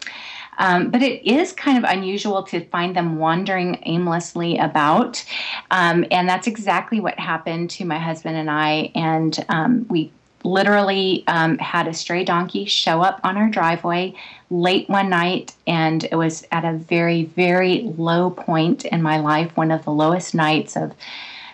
um, 0.58 0.90
but 0.90 1.02
it 1.02 1.26
is 1.26 1.54
kind 1.54 1.78
of 1.78 1.84
unusual 1.90 2.44
to 2.44 2.66
find 2.66 2.96
them 2.96 3.18
wandering 3.18 3.80
aimlessly 3.86 4.58
about. 4.58 5.24
Um, 5.72 6.06
and 6.12 6.28
that's 6.28 6.48
exactly 6.48 7.00
what 7.00 7.20
happened 7.20 7.70
to 7.72 7.86
my 7.86 8.00
husband 8.00 8.38
and 8.38 8.50
I. 8.50 8.92
And 8.96 9.46
um, 9.50 9.86
we 9.90 10.12
literally 10.48 11.24
um, 11.28 11.58
had 11.58 11.88
a 11.88 11.94
stray 11.94 12.24
donkey 12.24 12.66
show 12.66 13.02
up 13.02 13.20
on 13.24 13.38
our 13.38 13.50
driveway 13.50 14.14
late 14.50 14.90
one 14.90 15.10
night, 15.10 15.54
and 15.68 16.06
it 16.06 16.16
was 16.16 16.46
at 16.52 16.64
a 16.64 16.78
very, 16.78 17.26
very 17.26 17.82
low 17.98 18.30
point 18.30 18.86
in 18.86 19.02
my 19.02 19.18
life, 19.20 19.56
one 19.56 19.72
of 19.72 19.84
the 19.84 19.92
lowest 19.92 20.34
nights 20.34 20.78
of 20.78 20.94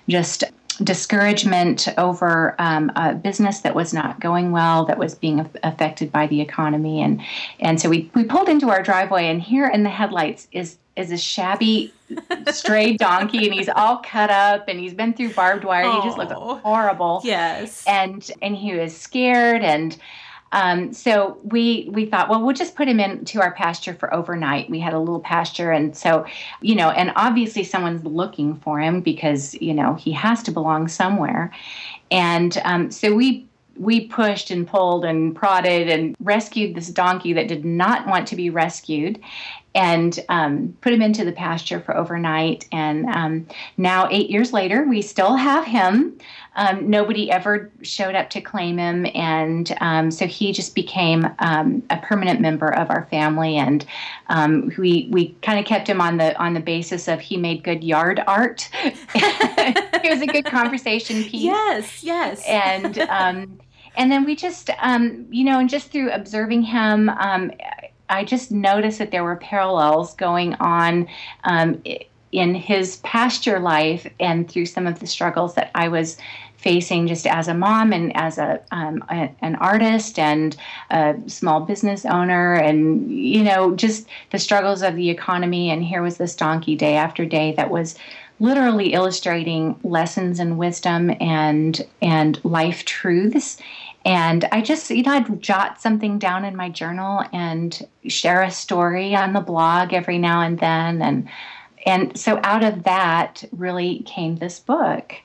just 0.07 0.43
discouragement 0.77 1.87
over 1.97 2.55
um, 2.59 2.91
a 2.95 3.13
business 3.13 3.59
that 3.61 3.75
was 3.75 3.93
not 3.93 4.19
going 4.19 4.51
well, 4.51 4.85
that 4.85 4.97
was 4.97 5.15
being 5.15 5.49
affected 5.63 6.11
by 6.11 6.27
the 6.27 6.41
economy, 6.41 7.01
and 7.01 7.21
and 7.59 7.79
so 7.79 7.89
we 7.89 8.09
we 8.13 8.23
pulled 8.23 8.49
into 8.49 8.69
our 8.69 8.81
driveway, 8.81 9.27
and 9.27 9.41
here 9.41 9.67
in 9.67 9.83
the 9.83 9.89
headlights 9.89 10.47
is 10.51 10.77
is 10.95 11.11
a 11.11 11.17
shabby 11.17 11.91
stray 12.51 12.95
donkey 12.97 13.45
and 13.45 13.53
he's 13.53 13.69
all 13.69 13.97
cut 13.97 14.29
up 14.29 14.67
and 14.67 14.79
he's 14.79 14.93
been 14.93 15.13
through 15.13 15.33
barbed 15.33 15.63
wire. 15.63 15.91
He 15.91 16.01
just 16.01 16.17
looked 16.17 16.31
horrible. 16.31 17.21
Yes. 17.23 17.83
And 17.87 18.29
and 18.41 18.55
he 18.55 18.75
was 18.75 18.95
scared 18.95 19.63
and 19.63 19.97
um, 20.53 20.93
so 20.93 21.39
we 21.43 21.89
we 21.91 22.05
thought, 22.05 22.29
well, 22.29 22.41
we'll 22.41 22.55
just 22.55 22.75
put 22.75 22.87
him 22.87 22.99
into 22.99 23.41
our 23.41 23.51
pasture 23.51 23.95
for 23.95 24.13
overnight. 24.13 24.69
We 24.69 24.79
had 24.79 24.93
a 24.93 24.99
little 24.99 25.19
pasture, 25.19 25.71
and 25.71 25.97
so 25.97 26.25
you 26.61 26.75
know, 26.75 26.91
and 26.91 27.11
obviously 27.15 27.63
someone's 27.63 28.05
looking 28.05 28.55
for 28.57 28.79
him 28.79 29.01
because 29.01 29.55
you 29.55 29.73
know 29.73 29.95
he 29.95 30.11
has 30.11 30.43
to 30.43 30.51
belong 30.51 30.87
somewhere, 30.87 31.51
and 32.11 32.55
um, 32.63 32.91
so 32.91 33.15
we 33.15 33.47
we 33.75 34.05
pushed 34.05 34.51
and 34.51 34.67
pulled 34.67 35.03
and 35.03 35.35
prodded 35.35 35.89
and 35.89 36.15
rescued 36.19 36.75
this 36.75 36.89
donkey 36.89 37.33
that 37.33 37.47
did 37.47 37.65
not 37.65 38.05
want 38.05 38.27
to 38.27 38.35
be 38.35 38.51
rescued 38.51 39.19
and 39.75 40.19
um, 40.29 40.75
put 40.81 40.93
him 40.93 41.01
into 41.01 41.25
the 41.25 41.31
pasture 41.31 41.79
for 41.79 41.97
overnight. 41.97 42.67
And 42.71 43.07
um, 43.07 43.47
now, 43.77 44.07
eight 44.11 44.29
years 44.29 44.53
later, 44.53 44.83
we 44.83 45.01
still 45.01 45.35
have 45.35 45.65
him. 45.65 46.17
Um, 46.55 46.87
nobody 46.87 47.31
ever 47.31 47.71
showed 47.81 48.13
up 48.13 48.29
to 48.31 48.41
claim 48.41 48.77
him, 48.77 49.07
and 49.15 49.75
um, 49.81 50.11
so 50.11 50.27
he 50.27 50.51
just 50.51 50.75
became 50.75 51.27
um, 51.39 51.81
a 51.89 51.97
permanent 51.97 52.39
member 52.39 52.71
of 52.71 52.91
our 52.91 53.07
family. 53.09 53.57
And 53.57 53.83
um, 54.29 54.71
we 54.77 55.07
we 55.09 55.29
kind 55.41 55.59
of 55.59 55.65
kept 55.65 55.87
him 55.87 55.99
on 55.99 56.17
the 56.17 56.37
on 56.37 56.53
the 56.53 56.59
basis 56.59 57.07
of 57.07 57.19
he 57.19 57.37
made 57.37 57.63
good 57.63 57.83
yard 57.83 58.21
art. 58.27 58.69
it 58.83 60.09
was 60.09 60.21
a 60.21 60.27
good 60.27 60.45
conversation 60.45 61.23
piece. 61.23 61.43
Yes, 61.43 62.03
yes. 62.03 62.47
And 62.47 62.99
and 63.95 64.11
then 64.11 64.23
we 64.25 64.35
just 64.35 64.69
you 64.69 65.43
know, 65.43 65.59
and 65.59 65.69
just 65.69 65.91
through 65.91 66.11
observing 66.11 66.61
him 66.61 67.09
I 68.13 68.23
just 68.23 68.51
noticed 68.51 68.99
that 68.99 69.09
there 69.09 69.23
were 69.23 69.37
parallels 69.37 70.13
going 70.15 70.53
on 70.55 71.07
um, 71.45 71.81
in 72.31 72.53
his 72.53 72.97
pasture 72.97 73.59
life 73.59 74.07
and 74.19 74.49
through 74.49 74.67
some 74.67 74.85
of 74.85 74.99
the 74.99 75.07
struggles 75.07 75.55
that 75.55 75.71
I 75.73 75.87
was 75.87 76.17
facing 76.57 77.07
just 77.07 77.25
as 77.27 77.47
a 77.47 77.53
mom 77.53 77.91
and 77.91 78.15
as 78.15 78.37
a, 78.37 78.61
um, 78.71 79.03
a, 79.09 79.29
an 79.41 79.55
artist 79.55 80.17
and 80.19 80.55
a 80.91 81.15
small 81.25 81.61
business 81.61 82.05
owner 82.05 82.53
and 82.53 83.11
you 83.11 83.43
know 83.43 83.75
just 83.75 84.07
the 84.31 84.39
struggles 84.39 84.83
of 84.83 84.95
the 84.95 85.09
economy. 85.09 85.71
And 85.71 85.83
here 85.83 86.03
was 86.03 86.17
this 86.17 86.35
donkey 86.35 86.75
day 86.75 86.95
after 86.95 87.25
day 87.25 87.53
that 87.53 87.71
was 87.71 87.95
literally 88.39 88.93
illustrating 88.93 89.75
lessons 89.83 90.39
and 90.39 90.57
wisdom 90.57 91.11
and 91.19 91.85
and 92.01 92.39
life 92.43 92.85
truths 92.85 93.57
and 94.05 94.45
I 94.51 94.61
just, 94.61 94.89
you 94.89 95.03
know, 95.03 95.13
I'd 95.13 95.41
jot 95.41 95.81
something 95.81 96.19
down 96.19 96.43
in 96.43 96.55
my 96.55 96.69
journal 96.69 97.23
and 97.31 97.87
share 98.07 98.41
a 98.41 98.51
story 98.51 99.15
on 99.15 99.33
the 99.33 99.39
blog 99.39 99.93
every 99.93 100.17
now 100.17 100.41
and 100.41 100.59
then. 100.59 101.01
And 101.01 101.29
and 101.85 102.17
so 102.17 102.39
out 102.43 102.63
of 102.63 102.83
that 102.83 103.43
really 103.51 103.99
came 104.03 104.37
this 104.37 104.59
book. 104.59 105.15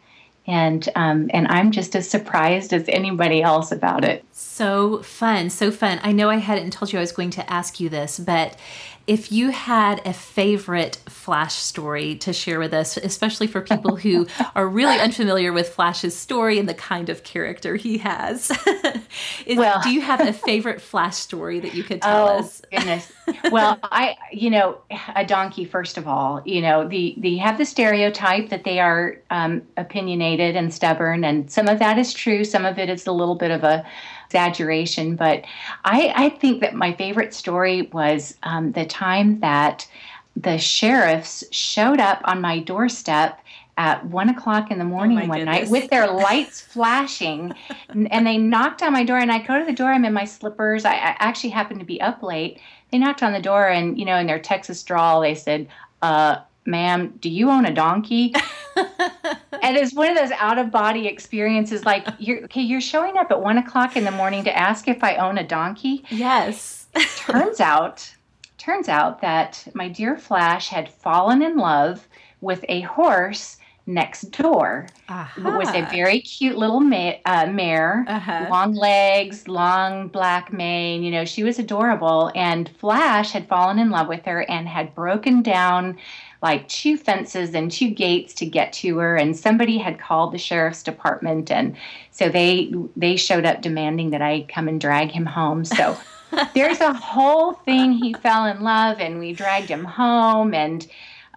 And 0.46 0.88
um, 0.94 1.30
and 1.34 1.46
I'm 1.48 1.72
just 1.72 1.94
as 1.94 2.08
surprised 2.08 2.72
as 2.72 2.84
anybody 2.88 3.42
else 3.42 3.72
about 3.72 4.04
it. 4.04 4.24
So 4.32 5.02
fun, 5.02 5.50
so 5.50 5.70
fun. 5.70 6.00
I 6.02 6.12
know 6.12 6.30
I 6.30 6.36
hadn't 6.36 6.72
told 6.72 6.92
you 6.92 6.98
I 6.98 7.02
was 7.02 7.12
going 7.12 7.30
to 7.30 7.52
ask 7.52 7.80
you 7.80 7.88
this, 7.88 8.18
but 8.18 8.56
if 9.08 9.32
you 9.32 9.48
had 9.48 10.06
a 10.06 10.12
favorite 10.12 10.96
Flash 11.08 11.54
story 11.54 12.14
to 12.16 12.34
share 12.34 12.58
with 12.58 12.74
us, 12.74 12.98
especially 12.98 13.46
for 13.46 13.62
people 13.62 13.96
who 13.96 14.26
are 14.54 14.68
really 14.68 15.00
unfamiliar 15.00 15.50
with 15.50 15.70
Flash's 15.70 16.14
story 16.14 16.58
and 16.58 16.68
the 16.68 16.74
kind 16.74 17.08
of 17.08 17.24
character 17.24 17.76
he 17.76 17.96
has, 17.98 18.50
is, 19.46 19.56
well, 19.56 19.80
do 19.82 19.90
you 19.90 20.02
have 20.02 20.20
a 20.20 20.32
favorite 20.48 20.80
Flash 20.80 21.16
story 21.16 21.58
that 21.58 21.74
you 21.74 21.82
could 21.82 22.02
tell 22.02 22.28
oh, 22.28 22.38
us? 22.38 22.60
goodness. 22.70 23.10
Well, 23.50 23.78
I, 23.82 24.16
you 24.30 24.50
know, 24.50 24.78
a 25.14 25.24
donkey. 25.24 25.64
First 25.64 25.96
of 25.96 26.06
all, 26.06 26.42
you 26.44 26.60
know, 26.60 26.86
the 26.86 27.14
the 27.18 27.38
have 27.38 27.56
the 27.56 27.64
stereotype 27.64 28.50
that 28.50 28.64
they 28.64 28.78
are 28.78 29.16
um, 29.30 29.62
opinionated 29.78 30.54
and 30.54 30.72
stubborn, 30.72 31.24
and 31.24 31.50
some 31.50 31.66
of 31.66 31.78
that 31.78 31.98
is 31.98 32.12
true. 32.12 32.44
Some 32.44 32.66
of 32.66 32.78
it 32.78 32.90
is 32.90 33.06
a 33.06 33.12
little 33.12 33.36
bit 33.36 33.50
of 33.50 33.64
a 33.64 33.86
exaggeration, 34.28 35.16
but 35.16 35.44
I, 35.84 36.12
I 36.14 36.28
think 36.28 36.60
that 36.60 36.74
my 36.74 36.92
favorite 36.92 37.32
story 37.32 37.82
was 37.92 38.36
um, 38.42 38.72
the 38.72 38.84
time 38.84 39.40
that 39.40 39.88
the 40.36 40.58
sheriffs 40.58 41.44
showed 41.50 41.98
up 41.98 42.20
on 42.24 42.40
my 42.40 42.60
doorstep 42.60 43.40
at 43.78 44.04
one 44.06 44.28
o'clock 44.28 44.70
in 44.70 44.78
the 44.78 44.84
morning 44.84 45.18
oh 45.18 45.26
one 45.26 45.38
goodness. 45.38 45.70
night 45.70 45.70
with 45.70 45.88
their 45.88 46.06
lights 46.12 46.60
flashing 46.60 47.54
and 47.88 48.26
they 48.26 48.36
knocked 48.36 48.82
on 48.82 48.92
my 48.92 49.04
door 49.04 49.18
and 49.18 49.30
i 49.30 49.38
go 49.38 49.58
to 49.58 49.64
the 49.64 49.72
door 49.72 49.92
i'm 49.92 50.04
in 50.04 50.12
my 50.12 50.24
slippers 50.24 50.84
I, 50.84 50.94
I, 50.94 51.16
actually 51.20 51.50
happened 51.50 51.78
to 51.78 51.86
be 51.86 52.00
up 52.00 52.22
late 52.22 52.60
they 52.90 52.98
knocked 52.98 53.22
on 53.22 53.32
the 53.32 53.40
door 53.40 53.68
and 53.68 53.96
you 53.96 54.04
know 54.04 54.16
in 54.16 54.26
their 54.26 54.40
texas 54.40 54.82
drawl 54.82 55.20
they 55.20 55.36
said 55.36 55.68
uh, 56.02 56.38
ma'am, 56.68 57.14
do 57.20 57.28
you 57.28 57.50
own 57.50 57.64
a 57.64 57.72
donkey? 57.72 58.34
and 58.76 59.76
it's 59.76 59.94
one 59.94 60.10
of 60.10 60.16
those 60.16 60.30
out 60.32 60.58
of 60.58 60.70
body 60.70 61.06
experiences 61.08 61.84
like 61.84 62.06
you're 62.18 62.44
okay, 62.44 62.60
you're 62.60 62.80
showing 62.80 63.16
up 63.16 63.30
at 63.30 63.42
one 63.42 63.58
o'clock 63.58 63.96
in 63.96 64.04
the 64.04 64.10
morning 64.10 64.44
to 64.44 64.56
ask 64.56 64.86
if 64.86 65.02
I 65.02 65.16
own 65.16 65.38
a 65.38 65.46
donkey. 65.46 66.04
Yes. 66.10 66.86
turns 67.16 67.60
out 67.60 68.08
turns 68.58 68.88
out 68.88 69.20
that 69.20 69.66
my 69.74 69.88
dear 69.88 70.16
Flash 70.16 70.68
had 70.68 70.92
fallen 70.92 71.42
in 71.42 71.56
love 71.56 72.06
with 72.40 72.64
a 72.68 72.82
horse 72.82 73.56
next 73.88 74.30
door. 74.32 74.86
Uh-huh. 75.08 75.48
It 75.48 75.56
was 75.56 75.68
a 75.70 75.88
very 75.90 76.20
cute 76.20 76.58
little 76.58 76.80
ma- 76.80 77.16
uh, 77.24 77.46
mare, 77.46 78.04
uh-huh. 78.06 78.48
long 78.50 78.74
legs, 78.74 79.48
long 79.48 80.08
black 80.08 80.52
mane. 80.52 81.02
You 81.02 81.10
know, 81.10 81.24
she 81.24 81.42
was 81.42 81.58
adorable. 81.58 82.30
And 82.34 82.70
Flash 82.78 83.32
had 83.32 83.48
fallen 83.48 83.78
in 83.78 83.90
love 83.90 84.06
with 84.06 84.24
her 84.26 84.42
and 84.42 84.68
had 84.68 84.94
broken 84.94 85.42
down 85.42 85.96
like 86.42 86.68
two 86.68 86.96
fences 86.96 87.54
and 87.54 87.70
two 87.70 87.90
gates 87.90 88.32
to 88.34 88.46
get 88.46 88.72
to 88.72 88.98
her 88.98 89.16
and 89.16 89.36
somebody 89.36 89.78
had 89.78 89.98
called 89.98 90.32
the 90.32 90.38
sheriff's 90.38 90.82
department 90.82 91.50
and 91.50 91.76
so 92.10 92.28
they 92.28 92.72
they 92.96 93.16
showed 93.16 93.44
up 93.44 93.60
demanding 93.60 94.10
that 94.10 94.22
I 94.22 94.46
come 94.48 94.68
and 94.68 94.80
drag 94.80 95.10
him 95.10 95.26
home 95.26 95.64
so 95.64 95.96
there's 96.54 96.80
a 96.80 96.92
whole 96.92 97.52
thing 97.52 97.92
he 97.92 98.14
fell 98.14 98.46
in 98.46 98.60
love 98.60 99.00
and 99.00 99.18
we 99.18 99.32
dragged 99.32 99.68
him 99.68 99.84
home 99.84 100.54
and 100.54 100.86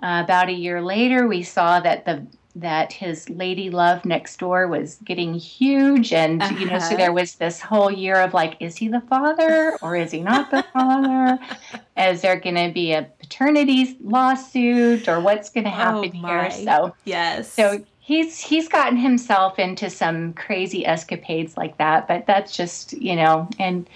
uh, 0.04 0.22
about 0.24 0.50
a 0.50 0.54
year 0.54 0.82
later 0.82 1.28
we 1.28 1.44
saw 1.44 1.80
that 1.80 2.06
the 2.06 2.26
that 2.56 2.92
his 2.92 3.30
lady 3.30 3.70
love 3.70 4.04
next 4.04 4.38
door 4.38 4.68
was 4.68 4.98
getting 5.06 5.34
huge 5.34 6.12
and 6.12 6.42
uh-huh. 6.42 6.56
you 6.58 6.66
know 6.66 6.80
so 6.80 6.88
uh-huh. 6.88 6.98
there 6.98 7.14
was 7.14 7.36
this 7.36 7.62
whole 7.62 7.92
year 7.92 8.16
of 8.16 8.34
like 8.34 8.58
is 8.60 8.76
he 8.76 8.88
the 8.88 9.02
father 9.02 9.78
or 9.82 9.96
is 9.96 10.12
he 10.12 10.20
not 10.20 10.52
the 10.52 10.64
father 10.74 11.40
is 11.98 12.22
there 12.22 12.40
going 12.40 12.56
to 12.56 12.72
be 12.74 12.92
a 12.92 13.08
paternity 13.32 13.98
lawsuit 14.04 15.08
or 15.08 15.20
what's 15.22 15.50
going 15.50 15.64
to 15.64 15.70
oh, 15.70 15.74
happen 15.74 16.12
oh 16.24 16.28
here 16.28 16.52
so 16.52 16.94
yes 17.06 17.52
so 17.52 17.82
he's 18.00 18.42
he's 18.42 18.68
gotten 18.68 18.98
himself 18.98 19.58
into 19.58 19.90
some 19.90 20.34
crazy 20.34 20.86
escapades 20.86 21.56
like 21.56 21.78
that 21.78 22.08
but 22.10 22.26
that's 22.28 22.56
just 22.56 22.92
you 22.94 23.16
know 23.16 23.48
and 23.58 23.90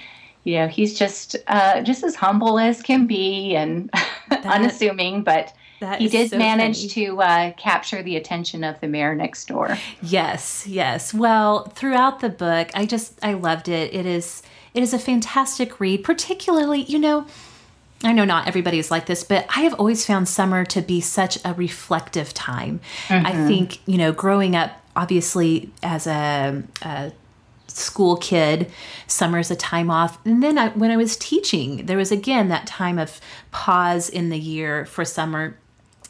you 0.46 0.56
know 0.56 0.68
he's 0.68 0.98
just 0.98 1.36
uh, 1.48 1.82
just 1.82 2.04
as 2.04 2.16
humble 2.16 2.58
as 2.58 2.82
can 2.82 3.06
be 3.08 3.56
and 3.56 3.90
that, 4.30 4.46
unassuming 4.46 5.22
but 5.22 5.54
he 5.98 6.08
did 6.08 6.30
so 6.30 6.38
manage 6.38 6.78
funny. 6.78 7.08
to 7.08 7.22
uh, 7.22 7.52
capture 7.54 8.02
the 8.02 8.16
attention 8.16 8.64
of 8.64 8.80
the 8.80 8.88
mare 8.88 9.14
next 9.14 9.48
door. 9.48 9.78
Yes, 10.02 10.66
yes. 10.66 11.14
Well, 11.14 11.66
throughout 11.76 12.22
the 12.22 12.30
book, 12.30 12.72
I 12.74 12.86
just 12.86 13.20
I 13.22 13.34
loved 13.34 13.68
it. 13.68 13.94
It 13.94 14.06
is 14.06 14.42
it 14.74 14.82
is 14.82 14.94
a 14.94 15.00
fantastic 15.00 15.80
read, 15.80 16.04
particularly 16.04 16.84
you 16.84 16.98
know. 16.98 17.28
I 18.04 18.12
know 18.12 18.26
not 18.26 18.48
everybody 18.48 18.78
is 18.78 18.92
like 18.92 19.06
this, 19.06 19.24
but 19.24 19.46
I 19.56 19.62
have 19.62 19.74
always 19.76 20.06
found 20.06 20.28
summer 20.28 20.66
to 20.66 20.82
be 20.82 21.02
such 21.02 21.38
a 21.46 21.54
reflective 21.54 22.34
time. 22.34 22.82
Mm-hmm. 23.08 23.26
I 23.26 23.32
think, 23.48 23.80
you 23.88 23.98
know, 23.98 24.12
growing 24.12 24.56
up, 24.56 24.72
obviously, 24.96 25.72
as 25.82 26.06
a, 26.06 26.64
a 26.82 27.12
school 27.68 28.18
kid. 28.18 28.72
Summer 29.08 29.40
is 29.40 29.52
a 29.52 29.56
time 29.56 29.90
off. 29.90 30.18
And 30.26 30.42
then 30.42 30.58
I, 30.58 30.70
when 30.70 30.92
I 30.92 30.98
was 30.98 31.18
teaching, 31.18 31.86
there 31.86 31.98
was 31.98 32.12
again 32.12 32.50
that 32.50 32.68
time 32.68 32.98
of 32.98 33.20
pause 33.52 34.10
in 34.10 34.30
the 34.30 34.40
year 34.40 34.86
for 34.86 35.06
summer 35.06 35.58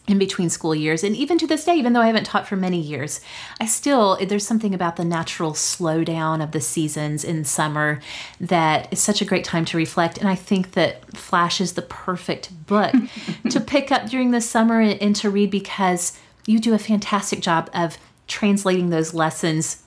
in 0.07 0.19
between 0.19 0.49
school 0.49 0.75
years 0.75 1.03
and 1.03 1.15
even 1.15 1.37
to 1.37 1.47
this 1.47 1.65
day 1.65 1.75
even 1.75 1.93
though 1.93 2.01
i 2.01 2.07
haven't 2.07 2.25
taught 2.25 2.47
for 2.47 2.55
many 2.55 2.79
years 2.79 3.21
i 3.59 3.65
still 3.65 4.17
there's 4.27 4.45
something 4.45 4.73
about 4.73 4.95
the 4.95 5.05
natural 5.05 5.53
slowdown 5.53 6.43
of 6.43 6.51
the 6.51 6.61
seasons 6.61 7.23
in 7.23 7.43
summer 7.43 7.99
that 8.39 8.91
is 8.91 9.01
such 9.01 9.21
a 9.21 9.25
great 9.25 9.43
time 9.43 9.65
to 9.65 9.77
reflect 9.77 10.17
and 10.17 10.29
i 10.29 10.35
think 10.35 10.71
that 10.71 11.15
flash 11.15 11.59
is 11.59 11.73
the 11.73 11.81
perfect 11.81 12.65
book 12.67 12.93
to 13.49 13.59
pick 13.59 13.91
up 13.91 14.07
during 14.07 14.31
the 14.31 14.41
summer 14.41 14.79
and, 14.79 15.01
and 15.01 15.15
to 15.15 15.29
read 15.29 15.49
because 15.49 16.17
you 16.45 16.59
do 16.59 16.73
a 16.73 16.79
fantastic 16.79 17.41
job 17.41 17.69
of 17.73 17.97
translating 18.27 18.89
those 18.89 19.13
lessons 19.13 19.83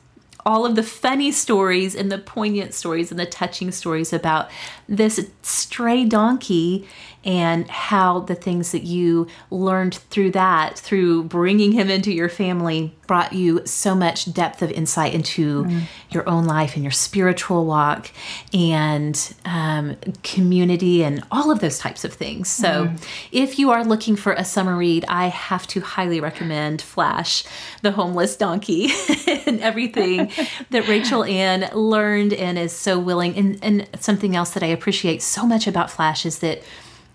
all 0.47 0.65
of 0.65 0.77
the 0.77 0.83
funny 0.83 1.31
stories 1.31 1.95
and 1.95 2.11
the 2.11 2.17
poignant 2.17 2.73
stories 2.73 3.11
and 3.11 3.21
the 3.21 3.27
touching 3.27 3.71
stories 3.71 4.15
about 4.15 4.49
this 4.89 5.29
stray 5.43 6.05
donkey 6.05 6.89
and 7.29 7.69
how 7.69 8.21
the 8.21 8.35
things 8.35 8.73
that 8.73 8.85
you 8.85 9.27
learned 9.51 9.95
through 9.95 10.31
that, 10.31 10.79
through 10.79 11.23
bringing 11.25 11.73
him 11.73 11.91
into 11.91 12.11
your 12.11 12.31
family, 12.31 12.97
brought 13.07 13.35
you 13.35 13.61
so 13.67 13.95
much 13.95 14.33
depth 14.33 14.63
of 14.63 14.71
insight 14.71 15.13
into 15.13 15.65
mm. 15.65 15.83
your 16.09 16.27
own 16.27 16.47
life 16.47 16.75
and 16.75 16.83
your 16.83 16.91
spiritual 16.91 17.67
walk 17.67 18.11
and 18.55 19.35
um, 19.45 19.95
community 20.23 21.05
and 21.05 21.23
all 21.31 21.51
of 21.51 21.61
those 21.61 21.79
types 21.79 22.03
of 22.03 22.15
things. 22.15 22.49
So, 22.49 22.87
mm. 22.87 23.09
if 23.31 23.59
you 23.59 23.73
are 23.73 23.85
looking 23.85 24.17
for 24.17 24.33
a 24.33 24.45
summer 24.45 24.75
read, 24.75 25.05
I 25.07 25.27
have 25.27 25.67
to 25.69 25.83
highly 25.83 26.21
recommend 26.21 26.81
Flash, 26.81 27.45
the 27.83 27.93
Homeless 27.93 28.37
Donkey, 28.37 28.89
and 29.47 29.61
everything 29.61 30.33
that 30.71 30.89
Rachel 30.89 31.25
Anne 31.25 31.69
learned 31.75 32.33
and 32.33 32.59
is 32.59 32.73
so 32.73 32.99
willing. 32.99 33.37
And, 33.37 33.59
and 33.63 33.89
something 34.01 34.35
else 34.35 34.53
that 34.53 34.63
I 34.63 34.69
appreciate 34.69 35.21
so 35.21 35.47
much 35.47 35.67
about 35.67 35.91
Flash 35.91 36.25
is 36.25 36.39
that 36.39 36.63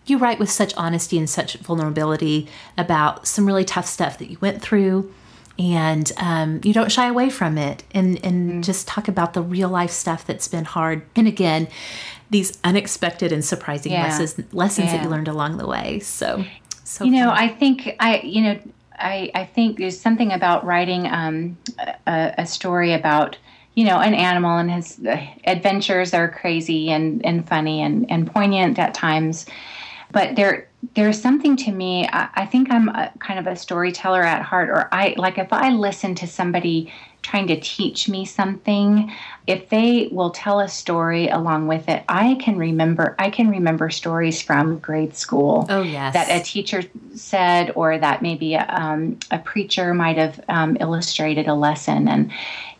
you 0.05 0.17
write 0.17 0.39
with 0.39 0.49
such 0.49 0.73
honesty 0.75 1.17
and 1.17 1.29
such 1.29 1.55
vulnerability 1.55 2.47
about 2.77 3.27
some 3.27 3.45
really 3.45 3.65
tough 3.65 3.85
stuff 3.85 4.17
that 4.17 4.29
you 4.29 4.37
went 4.41 4.61
through 4.61 5.13
and 5.59 6.11
um, 6.17 6.59
you 6.63 6.73
don't 6.73 6.91
shy 6.91 7.07
away 7.07 7.29
from 7.29 7.57
it 7.57 7.83
and 7.91 8.23
and 8.25 8.51
mm. 8.51 8.63
just 8.63 8.87
talk 8.87 9.07
about 9.07 9.33
the 9.33 9.41
real 9.41 9.69
life 9.69 9.91
stuff 9.91 10.25
that's 10.25 10.47
been 10.47 10.65
hard 10.65 11.03
and 11.15 11.27
again 11.27 11.67
these 12.31 12.57
unexpected 12.63 13.31
and 13.31 13.45
surprising 13.45 13.91
yeah. 13.91 14.03
lessons 14.03 14.53
lessons 14.53 14.87
yeah. 14.87 14.97
that 14.97 15.03
you 15.03 15.09
learned 15.09 15.27
along 15.27 15.57
the 15.57 15.67
way 15.67 15.99
so 15.99 16.43
so 16.83 17.03
you 17.05 17.11
know 17.11 17.29
fun. 17.29 17.37
i 17.37 17.47
think 17.47 17.95
i 17.99 18.19
you 18.23 18.41
know 18.41 18.59
i 18.93 19.29
i 19.35 19.45
think 19.45 19.77
there's 19.77 19.99
something 19.99 20.31
about 20.31 20.65
writing 20.65 21.05
um, 21.07 21.55
a, 22.07 22.33
a 22.39 22.45
story 22.47 22.93
about 22.93 23.37
you 23.75 23.85
know, 23.85 23.99
an 23.99 24.13
animal 24.13 24.57
and 24.57 24.69
his 24.69 24.99
adventures 25.45 26.13
are 26.13 26.29
crazy 26.29 26.91
and, 26.91 27.25
and 27.25 27.47
funny 27.47 27.81
and, 27.81 28.09
and 28.09 28.31
poignant 28.31 28.77
at 28.77 28.93
times. 28.93 29.45
But 30.13 30.35
there 30.37 30.69
there's 30.95 31.19
something 31.19 31.57
to 31.57 31.71
me. 31.71 32.07
I, 32.07 32.29
I 32.35 32.45
think 32.45 32.71
I'm 32.71 32.87
a, 32.89 33.11
kind 33.19 33.39
of 33.39 33.47
a 33.47 33.55
storyteller 33.55 34.21
at 34.21 34.41
heart, 34.43 34.69
or 34.69 34.87
I 34.91 35.15
like 35.17 35.37
if 35.37 35.51
I 35.51 35.71
listen 35.71 36.15
to 36.15 36.27
somebody 36.27 36.93
trying 37.23 37.47
to 37.47 37.59
teach 37.59 38.09
me 38.09 38.25
something, 38.25 39.11
if 39.47 39.69
they 39.69 40.09
will 40.11 40.29
tell 40.29 40.59
a 40.59 40.67
story 40.67 41.29
along 41.29 41.67
with 41.67 41.89
it, 41.89 42.03
I 42.07 42.35
can 42.35 42.57
remember 42.57 43.15
I 43.17 43.29
can 43.31 43.49
remember 43.49 43.89
stories 43.89 44.41
from 44.41 44.77
grade 44.79 45.15
school. 45.15 45.65
Oh 45.69 45.81
yes, 45.81 46.13
that 46.13 46.29
a 46.29 46.43
teacher 46.43 46.83
said, 47.15 47.71
or 47.75 47.97
that 47.97 48.21
maybe 48.21 48.53
a, 48.53 48.67
um, 48.69 49.17
a 49.31 49.39
preacher 49.39 49.93
might 49.93 50.17
have 50.17 50.39
um, 50.47 50.77
illustrated 50.79 51.47
a 51.47 51.55
lesson, 51.55 52.07
and 52.07 52.31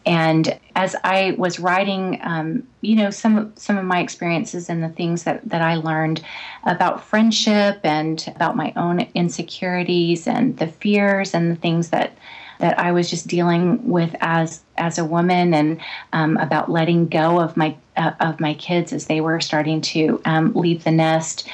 and 0.06 0.60
as 0.76 0.96
I 1.04 1.36
was 1.38 1.60
writing, 1.60 2.20
um, 2.24 2.68
you 2.82 2.96
know, 2.96 3.10
some 3.10 3.54
some 3.56 3.78
of 3.78 3.86
my 3.86 4.00
experiences 4.00 4.70
and 4.70 4.84
the 4.84 4.90
things 4.90 5.24
that 5.24 5.48
that 5.48 5.62
I 5.62 5.76
learned 5.76 6.24
about 6.66 7.04
friendship 7.04 7.80
and 7.84 8.24
about 8.36 8.58
my 8.58 8.74
own 8.76 9.02
insecurities 9.14 10.28
and 10.28 10.58
the 10.58 10.68
fears 10.68 11.34
and 11.34 11.52
the 11.52 11.56
things 11.56 11.90
that 11.90 12.18
that 12.64 12.80
I 12.80 12.94
was 12.94 13.10
just 13.10 13.28
dealing 13.28 13.86
with 13.90 14.16
as 14.22 14.64
as 14.78 14.98
a 14.98 15.04
woman, 15.04 15.54
and 15.54 15.82
um, 16.14 16.38
about 16.38 16.72
letting 16.72 17.10
go 17.10 17.42
of 17.42 17.58
my 17.58 17.76
uh, 17.98 18.12
of 18.22 18.40
my 18.40 18.54
kids 18.54 18.94
as 18.94 19.08
they 19.08 19.20
were 19.20 19.42
starting 19.42 19.82
to 19.82 20.22
um, 20.24 20.54
leave 20.54 20.86
the 20.86 20.92
nest. 20.92 21.46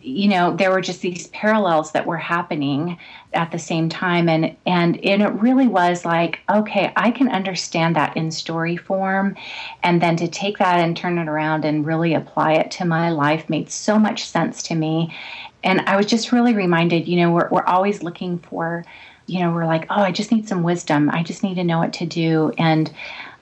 You 0.00 0.28
know, 0.28 0.56
there 0.56 0.70
were 0.70 0.80
just 0.80 1.02
these 1.02 1.26
parallels 1.28 1.92
that 1.92 2.06
were 2.06 2.16
happening 2.16 2.98
at 3.34 3.52
the 3.52 3.58
same 3.58 3.90
time, 3.90 4.26
and 4.26 4.56
and 4.64 5.04
and 5.04 5.20
it 5.20 5.34
really 5.34 5.66
was 5.66 6.06
like, 6.06 6.40
okay, 6.48 6.94
I 6.96 7.10
can 7.10 7.28
understand 7.28 7.94
that 7.96 8.16
in 8.16 8.30
story 8.30 8.78
form, 8.78 9.36
and 9.82 10.00
then 10.00 10.16
to 10.16 10.28
take 10.28 10.56
that 10.56 10.80
and 10.80 10.96
turn 10.96 11.18
it 11.18 11.28
around 11.28 11.66
and 11.66 11.84
really 11.84 12.14
apply 12.14 12.54
it 12.54 12.70
to 12.70 12.86
my 12.86 13.10
life 13.10 13.50
made 13.50 13.68
so 13.70 13.98
much 13.98 14.24
sense 14.26 14.62
to 14.62 14.74
me. 14.74 15.14
And 15.62 15.82
I 15.82 15.96
was 15.96 16.06
just 16.06 16.32
really 16.32 16.54
reminded, 16.54 17.06
you 17.06 17.16
know, 17.16 17.32
we're, 17.32 17.48
we're 17.50 17.64
always 17.64 18.02
looking 18.02 18.38
for 18.38 18.84
you 19.26 19.40
know, 19.40 19.52
we're 19.52 19.66
like, 19.66 19.86
oh, 19.90 20.02
I 20.02 20.12
just 20.12 20.32
need 20.32 20.48
some 20.48 20.62
wisdom. 20.62 21.10
I 21.10 21.22
just 21.22 21.42
need 21.42 21.54
to 21.54 21.64
know 21.64 21.78
what 21.78 21.92
to 21.94 22.06
do. 22.06 22.52
And 22.58 22.92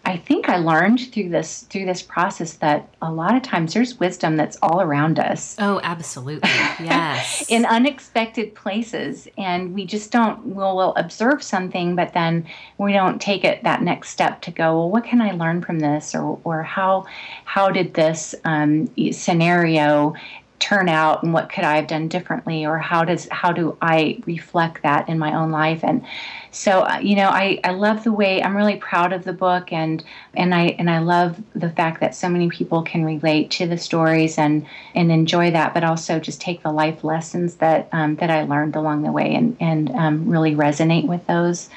I 0.05 0.17
think 0.17 0.49
I 0.49 0.57
learned 0.57 1.13
through 1.13 1.29
this 1.29 1.63
through 1.71 1.85
this 1.85 2.03
process 2.03 2.55
that 2.55 2.89
a 3.01 3.13
lot 3.13 3.37
of 3.37 3.43
times 3.43 3.75
there's 3.75 4.01
wisdom 4.01 4.37
that's 4.37 4.57
all 4.61 4.81
around 4.81 5.21
us. 5.21 5.55
Oh, 5.61 5.81
absolutely. 5.85 6.49
Yes. 6.81 7.45
in 7.49 7.65
unexpected 7.65 8.55
places 8.57 9.29
and 9.39 9.73
we 9.75 9.87
just 9.87 10.11
don't 10.11 10.45
we'll, 10.45 10.77
we'll 10.77 10.95
observe 10.97 11.43
something 11.43 11.95
but 11.95 12.15
then 12.15 12.45
we 12.79 12.93
don't 12.93 13.21
take 13.21 13.45
it 13.45 13.63
that 13.63 13.83
next 13.83 14.09
step 14.09 14.43
to 14.43 14.51
go, 14.51 14.77
well, 14.77 14.91
what 14.91 15.05
can 15.05 15.21
I 15.21 15.33
learn 15.33 15.63
from 15.63 15.79
this 15.79 16.17
or 16.17 16.41
or 16.43 16.65
how 16.65 17.07
how 17.45 17.71
did 17.71 17.95
this 17.95 18.35
um, 18.45 18.91
scenario 19.13 20.15
turn 20.63 20.89
out 20.89 21.25
and 21.25 21.33
what 21.33 21.51
could 21.51 21.65
I 21.65 21.75
have 21.75 21.89
done 21.89 22.07
differently 22.07 22.65
or 22.65 22.79
how 22.79 23.05
does 23.05 23.27
how 23.33 23.51
do 23.51 23.77
I 23.83 24.23
reflect 24.27 24.85
that 24.85 25.09
in 25.09 25.19
my 25.19 25.35
own 25.35 25.51
life? 25.51 25.83
And 25.83 26.07
so 26.53 26.83
uh, 26.83 27.01
you 27.03 27.17
know 27.17 27.29
I, 27.29 27.59
I 27.65 27.73
love 27.73 28.05
the 28.05 28.13
way 28.13 28.41
I'm 28.41 28.57
really 28.57 28.77
proud 28.77 29.13
of 29.13 29.25
the 29.25 29.33
book 29.33 29.73
and 29.73 30.05
and 30.35 30.55
I 30.55 30.77
and 30.79 30.89
I 30.89 31.01
love 31.01 31.43
the 31.55 31.71
fact 31.71 32.01
that 32.01 32.15
so 32.15 32.29
many 32.29 32.49
people 32.49 32.83
can 32.83 33.05
relate 33.05 33.51
to 33.53 33.67
the 33.67 33.77
stories 33.77 34.39
and 34.39 34.65
and 34.95 35.11
enjoy 35.11 35.51
that 35.51 35.75
but 35.75 35.83
also 35.83 36.21
just 36.21 36.41
take 36.41 36.63
the 36.63 36.71
life 36.71 37.03
lessons 37.03 37.57
that 37.57 37.89
um, 37.91 38.15
that 38.17 38.31
I 38.31 38.45
learned 38.45 38.77
along 38.77 39.03
the 39.03 39.11
way 39.11 39.35
and 39.35 39.57
and 39.59 39.91
um, 39.91 40.29
really 40.29 40.55
resonate 40.55 41.09
with 41.09 41.27
those. 41.27 41.69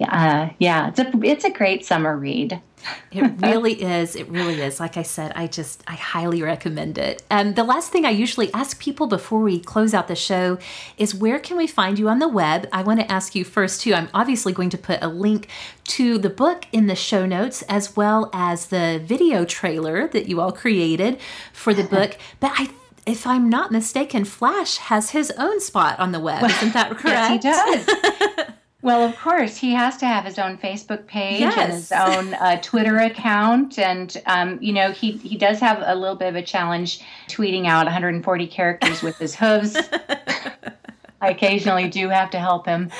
Uh, 0.00 0.50
yeah 0.58 0.88
it's 0.88 0.98
a 0.98 1.10
it's 1.22 1.44
a 1.44 1.50
great 1.50 1.86
summer 1.86 2.14
read 2.14 2.60
it 3.10 3.32
really 3.40 3.82
is. 3.82 4.16
It 4.16 4.28
really 4.28 4.60
is. 4.60 4.80
Like 4.80 4.96
I 4.96 5.02
said, 5.02 5.32
I 5.34 5.46
just, 5.46 5.82
I 5.86 5.94
highly 5.94 6.42
recommend 6.42 6.98
it. 6.98 7.22
Um, 7.30 7.54
the 7.54 7.64
last 7.64 7.90
thing 7.90 8.04
I 8.04 8.10
usually 8.10 8.52
ask 8.52 8.78
people 8.78 9.06
before 9.06 9.40
we 9.40 9.60
close 9.60 9.94
out 9.94 10.08
the 10.08 10.16
show 10.16 10.58
is 10.98 11.14
where 11.14 11.38
can 11.38 11.56
we 11.56 11.66
find 11.66 11.98
you 11.98 12.08
on 12.08 12.18
the 12.18 12.28
web? 12.28 12.68
I 12.72 12.82
want 12.82 13.00
to 13.00 13.10
ask 13.10 13.34
you 13.34 13.44
first, 13.44 13.80
too. 13.80 13.94
I'm 13.94 14.08
obviously 14.12 14.52
going 14.52 14.70
to 14.70 14.78
put 14.78 15.02
a 15.02 15.08
link 15.08 15.48
to 15.84 16.18
the 16.18 16.30
book 16.30 16.66
in 16.72 16.86
the 16.86 16.96
show 16.96 17.26
notes 17.26 17.62
as 17.62 17.96
well 17.96 18.30
as 18.32 18.66
the 18.66 19.00
video 19.04 19.44
trailer 19.44 20.08
that 20.08 20.28
you 20.28 20.40
all 20.40 20.52
created 20.52 21.18
for 21.52 21.74
the 21.74 21.84
book. 21.84 22.16
But 22.40 22.52
I 22.56 22.70
if 23.06 23.26
I'm 23.26 23.48
not 23.48 23.70
mistaken, 23.70 24.24
Flash 24.24 24.78
has 24.78 25.10
his 25.10 25.30
own 25.32 25.60
spot 25.60 25.98
on 25.98 26.12
the 26.12 26.20
web. 26.20 26.44
Isn't 26.44 26.72
that 26.72 26.90
correct? 26.96 27.44
yes, 27.44 27.86
he 27.86 28.34
does. 28.36 28.46
Well, 28.84 29.02
of 29.02 29.18
course, 29.18 29.56
he 29.56 29.72
has 29.72 29.96
to 29.96 30.06
have 30.06 30.26
his 30.26 30.38
own 30.38 30.58
Facebook 30.58 31.06
page 31.06 31.40
yes. 31.40 31.56
and 31.56 31.72
his 31.72 31.90
own 31.92 32.34
uh, 32.34 32.60
Twitter 32.60 32.98
account, 32.98 33.78
and 33.78 34.14
um, 34.26 34.58
you 34.60 34.74
know 34.74 34.92
he 34.92 35.12
he 35.12 35.38
does 35.38 35.58
have 35.60 35.82
a 35.82 35.94
little 35.94 36.16
bit 36.16 36.28
of 36.28 36.36
a 36.36 36.42
challenge 36.42 37.00
tweeting 37.26 37.66
out 37.66 37.86
140 37.86 38.46
characters 38.46 39.00
with 39.00 39.16
his 39.16 39.34
hooves. 39.34 39.74
I 41.24 41.30
occasionally 41.30 41.88
do 41.88 42.10
have 42.10 42.30
to 42.30 42.38
help 42.38 42.66
him. 42.66 42.92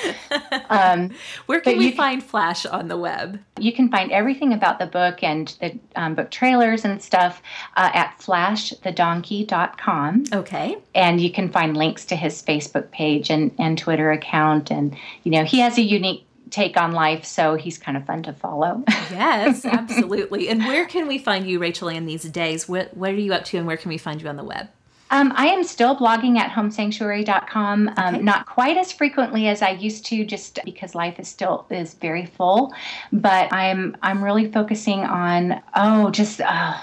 Um, 0.69 1.11
Where 1.45 1.61
can 1.61 1.77
we 1.77 1.91
find 1.91 2.23
Flash 2.23 2.65
on 2.65 2.87
the 2.87 2.97
web? 2.97 3.39
You 3.59 3.71
can 3.71 3.87
find 3.89 4.11
everything 4.11 4.51
about 4.51 4.79
the 4.79 4.87
book 4.87 5.21
and 5.21 5.55
the 5.61 5.77
um, 5.95 6.15
book 6.15 6.31
trailers 6.31 6.83
and 6.83 6.99
stuff 7.01 7.43
uh, 7.77 7.91
at 7.93 8.17
flashthedonkey.com. 8.19 10.23
Okay. 10.33 10.77
And 10.95 11.21
you 11.21 11.31
can 11.31 11.51
find 11.51 11.77
links 11.77 12.03
to 12.05 12.15
his 12.15 12.41
Facebook 12.41 12.89
page 12.91 13.29
and, 13.29 13.53
and 13.59 13.77
Twitter 13.77 14.09
account. 14.11 14.71
And, 14.71 14.97
you 15.23 15.31
know, 15.31 15.43
he 15.43 15.59
has 15.59 15.77
a 15.77 15.83
unique 15.83 16.25
take 16.49 16.77
on 16.77 16.93
life, 16.93 17.25
so 17.25 17.55
he's 17.55 17.77
kind 17.77 17.97
of 17.97 18.05
fun 18.05 18.23
to 18.23 18.33
follow. 18.33 18.83
yes, 19.11 19.65
absolutely. 19.65 20.49
And 20.49 20.65
where 20.65 20.85
can 20.85 21.07
we 21.07 21.17
find 21.17 21.47
you, 21.47 21.59
Rachel 21.59 21.89
Anne, 21.89 22.05
these 22.05 22.23
days? 22.23 22.67
What, 22.67 22.95
what 22.95 23.11
are 23.11 23.19
you 23.19 23.33
up 23.33 23.45
to 23.45 23.57
and 23.57 23.65
where 23.67 23.77
can 23.77 23.89
we 23.89 23.97
find 23.97 24.21
you 24.21 24.29
on 24.29 24.37
the 24.37 24.43
web? 24.43 24.69
Um, 25.15 25.31
I 25.37 25.47
am 25.47 25.63
still 25.63 25.95
blogging 25.95 26.37
at 26.37 26.51
homesanctuary.com, 26.51 27.87
um, 27.95 28.15
okay. 28.15 28.21
not 28.21 28.47
quite 28.47 28.75
as 28.75 28.91
frequently 28.91 29.47
as 29.47 29.61
I 29.61 29.69
used 29.69 30.05
to, 30.07 30.25
just 30.25 30.59
because 30.65 30.93
life 30.93 31.17
is 31.21 31.29
still 31.29 31.65
is 31.69 31.93
very 31.93 32.25
full. 32.25 32.73
But 33.13 33.53
I'm 33.53 33.95
I'm 34.01 34.21
really 34.21 34.51
focusing 34.51 34.99
on 34.99 35.61
oh, 35.73 36.11
just 36.11 36.41
uh, 36.41 36.77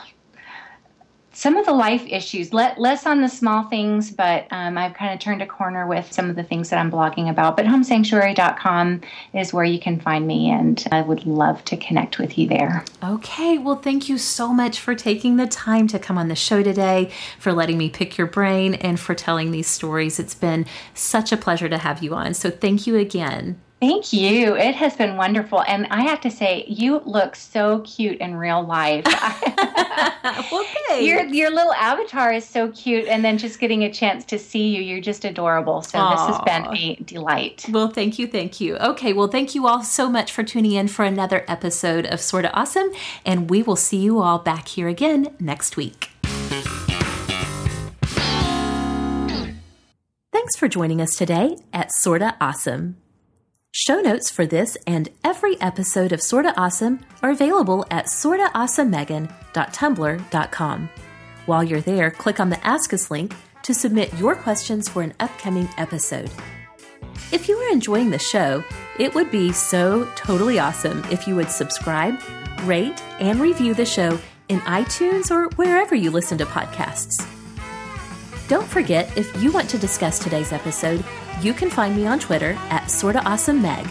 some 1.32 1.56
of 1.56 1.66
the 1.66 1.72
life 1.72 2.04
issues, 2.06 2.52
let, 2.52 2.78
less 2.78 3.06
on 3.06 3.20
the 3.20 3.28
small 3.28 3.64
things, 3.64 4.10
but 4.10 4.46
um, 4.50 4.76
I've 4.76 4.94
kind 4.94 5.14
of 5.14 5.20
turned 5.20 5.42
a 5.42 5.46
corner 5.46 5.86
with 5.86 6.12
some 6.12 6.28
of 6.28 6.36
the 6.36 6.42
things 6.42 6.70
that 6.70 6.78
I'm 6.78 6.90
blogging 6.90 7.30
about. 7.30 7.56
But 7.56 7.66
homesanctuary.com 7.66 9.00
is 9.34 9.52
where 9.52 9.64
you 9.64 9.80
can 9.80 9.98
find 9.98 10.26
me, 10.26 10.50
and 10.50 10.84
I 10.92 11.00
would 11.00 11.26
love 11.26 11.64
to 11.66 11.76
connect 11.76 12.18
with 12.18 12.36
you 12.36 12.48
there. 12.48 12.84
Okay, 13.02 13.58
well, 13.58 13.76
thank 13.76 14.08
you 14.08 14.18
so 14.18 14.52
much 14.52 14.78
for 14.78 14.94
taking 14.94 15.36
the 15.36 15.46
time 15.46 15.86
to 15.88 15.98
come 15.98 16.18
on 16.18 16.28
the 16.28 16.36
show 16.36 16.62
today, 16.62 17.10
for 17.38 17.52
letting 17.52 17.78
me 17.78 17.88
pick 17.88 18.18
your 18.18 18.26
brain, 18.26 18.74
and 18.74 19.00
for 19.00 19.14
telling 19.14 19.50
these 19.50 19.66
stories. 19.66 20.18
It's 20.18 20.34
been 20.34 20.66
such 20.94 21.32
a 21.32 21.36
pleasure 21.36 21.68
to 21.68 21.78
have 21.78 22.02
you 22.02 22.14
on. 22.14 22.34
So, 22.34 22.50
thank 22.50 22.86
you 22.86 22.96
again. 22.96 23.60
Thank 23.82 24.12
you. 24.12 24.54
It 24.54 24.76
has 24.76 24.94
been 24.94 25.16
wonderful. 25.16 25.62
And 25.62 25.88
I 25.90 26.02
have 26.02 26.20
to 26.20 26.30
say, 26.30 26.64
you 26.68 27.02
look 27.04 27.34
so 27.34 27.80
cute 27.80 28.18
in 28.18 28.36
real 28.36 28.64
life. 28.64 29.04
well, 30.52 30.64
thanks. 30.86 31.04
Your, 31.04 31.24
your 31.24 31.50
little 31.50 31.72
avatar 31.72 32.32
is 32.32 32.44
so 32.44 32.70
cute. 32.70 33.08
And 33.08 33.24
then 33.24 33.38
just 33.38 33.58
getting 33.58 33.82
a 33.82 33.92
chance 33.92 34.24
to 34.26 34.38
see 34.38 34.68
you, 34.68 34.80
you're 34.80 35.00
just 35.00 35.24
adorable. 35.24 35.82
So 35.82 35.98
Aww. 35.98 36.12
this 36.12 36.36
has 36.36 36.40
been 36.44 36.76
a 36.76 36.94
delight. 37.02 37.64
Well, 37.70 37.88
thank 37.88 38.20
you. 38.20 38.28
Thank 38.28 38.60
you. 38.60 38.76
Okay. 38.76 39.12
Well, 39.12 39.26
thank 39.26 39.52
you 39.56 39.66
all 39.66 39.82
so 39.82 40.08
much 40.08 40.30
for 40.30 40.44
tuning 40.44 40.70
in 40.70 40.86
for 40.86 41.04
another 41.04 41.44
episode 41.48 42.06
of 42.06 42.20
Sorta 42.20 42.52
Awesome. 42.52 42.92
And 43.26 43.50
we 43.50 43.64
will 43.64 43.74
see 43.74 43.98
you 43.98 44.20
all 44.20 44.38
back 44.38 44.68
here 44.68 44.86
again 44.86 45.34
next 45.40 45.76
week. 45.76 46.10
Thanks 50.32 50.56
for 50.56 50.68
joining 50.68 51.00
us 51.00 51.16
today 51.16 51.56
at 51.72 51.90
Sorta 51.92 52.36
Awesome. 52.40 52.96
Show 53.74 54.02
notes 54.02 54.30
for 54.30 54.44
this 54.44 54.76
and 54.86 55.08
every 55.24 55.58
episode 55.62 56.12
of 56.12 56.20
Sorta 56.20 56.52
Awesome 56.58 57.00
are 57.22 57.30
available 57.30 57.86
at 57.90 58.04
sortaawesomemegan.tumblr.com. 58.04 60.90
While 61.46 61.64
you're 61.64 61.80
there, 61.80 62.10
click 62.10 62.38
on 62.38 62.50
the 62.50 62.66
Ask 62.66 62.92
Us 62.92 63.10
link 63.10 63.34
to 63.62 63.72
submit 63.72 64.12
your 64.18 64.36
questions 64.36 64.90
for 64.90 65.02
an 65.02 65.14
upcoming 65.20 65.70
episode. 65.78 66.30
If 67.32 67.48
you 67.48 67.56
are 67.56 67.72
enjoying 67.72 68.10
the 68.10 68.18
show, 68.18 68.62
it 68.98 69.14
would 69.14 69.30
be 69.30 69.52
so 69.52 70.06
totally 70.16 70.58
awesome 70.58 71.02
if 71.10 71.26
you 71.26 71.34
would 71.36 71.50
subscribe, 71.50 72.20
rate, 72.64 73.02
and 73.20 73.40
review 73.40 73.72
the 73.72 73.86
show 73.86 74.20
in 74.50 74.60
iTunes 74.60 75.30
or 75.30 75.48
wherever 75.56 75.94
you 75.94 76.10
listen 76.10 76.36
to 76.36 76.44
podcasts. 76.44 77.26
Don't 78.48 78.68
forget, 78.68 79.16
if 79.16 79.42
you 79.42 79.50
want 79.50 79.70
to 79.70 79.78
discuss 79.78 80.18
today's 80.18 80.52
episode, 80.52 81.02
you 81.42 81.52
can 81.52 81.70
find 81.70 81.96
me 81.96 82.06
on 82.06 82.18
Twitter 82.18 82.56
at 82.70 82.84
SortaAwesomeMeg. 82.84 83.88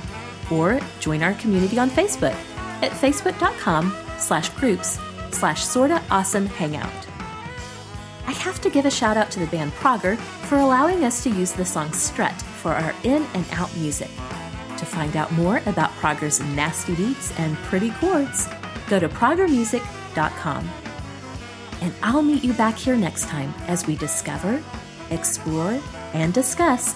or 0.52 0.82
join 1.00 1.24
our 1.24 1.34
community 1.36 1.80
on 1.80 1.90
Facebook 1.90 2.36
at 2.82 2.92
facebook.com 2.92 3.96
slash 4.18 4.50
groups 4.50 5.00
slash 5.32 5.64
sorta 5.64 6.02
awesome 6.12 6.46
hangout. 6.46 6.92
I 8.28 8.32
have 8.34 8.62
to 8.62 8.70
give 8.70 8.86
a 8.86 8.92
shout 8.92 9.18
out 9.18 9.32
to 9.32 9.40
the 9.40 9.48
band 9.48 9.72
Prager 9.74 10.18
for 10.18 10.58
allowing 10.58 11.04
us 11.04 11.24
to 11.24 11.30
use 11.30 11.52
the 11.54 11.66
song 11.66 11.92
Strut 11.94 12.40
for 12.62 12.72
our 12.72 12.94
in 13.04 13.24
and 13.34 13.46
out 13.54 13.76
music. 13.78 14.10
To 14.78 14.86
find 14.86 15.16
out 15.16 15.32
more 15.32 15.62
about 15.66 15.92
Prager's 15.92 16.40
nasty 16.40 16.96
beats 16.96 17.38
and 17.40 17.56
pretty 17.58 17.92
chords, 17.92 18.48
go 18.90 19.00
to 19.00 19.10
pragermusic.com. 19.10 20.70
And 21.82 21.94
I'll 22.04 22.22
meet 22.22 22.44
you 22.44 22.54
back 22.54 22.76
here 22.76 22.96
next 22.96 23.28
time 23.28 23.54
as 23.68 23.88
we 23.88 23.96
discover, 23.96 24.62
explore, 25.10 25.82
and 26.14 26.34
discuss 26.34 26.96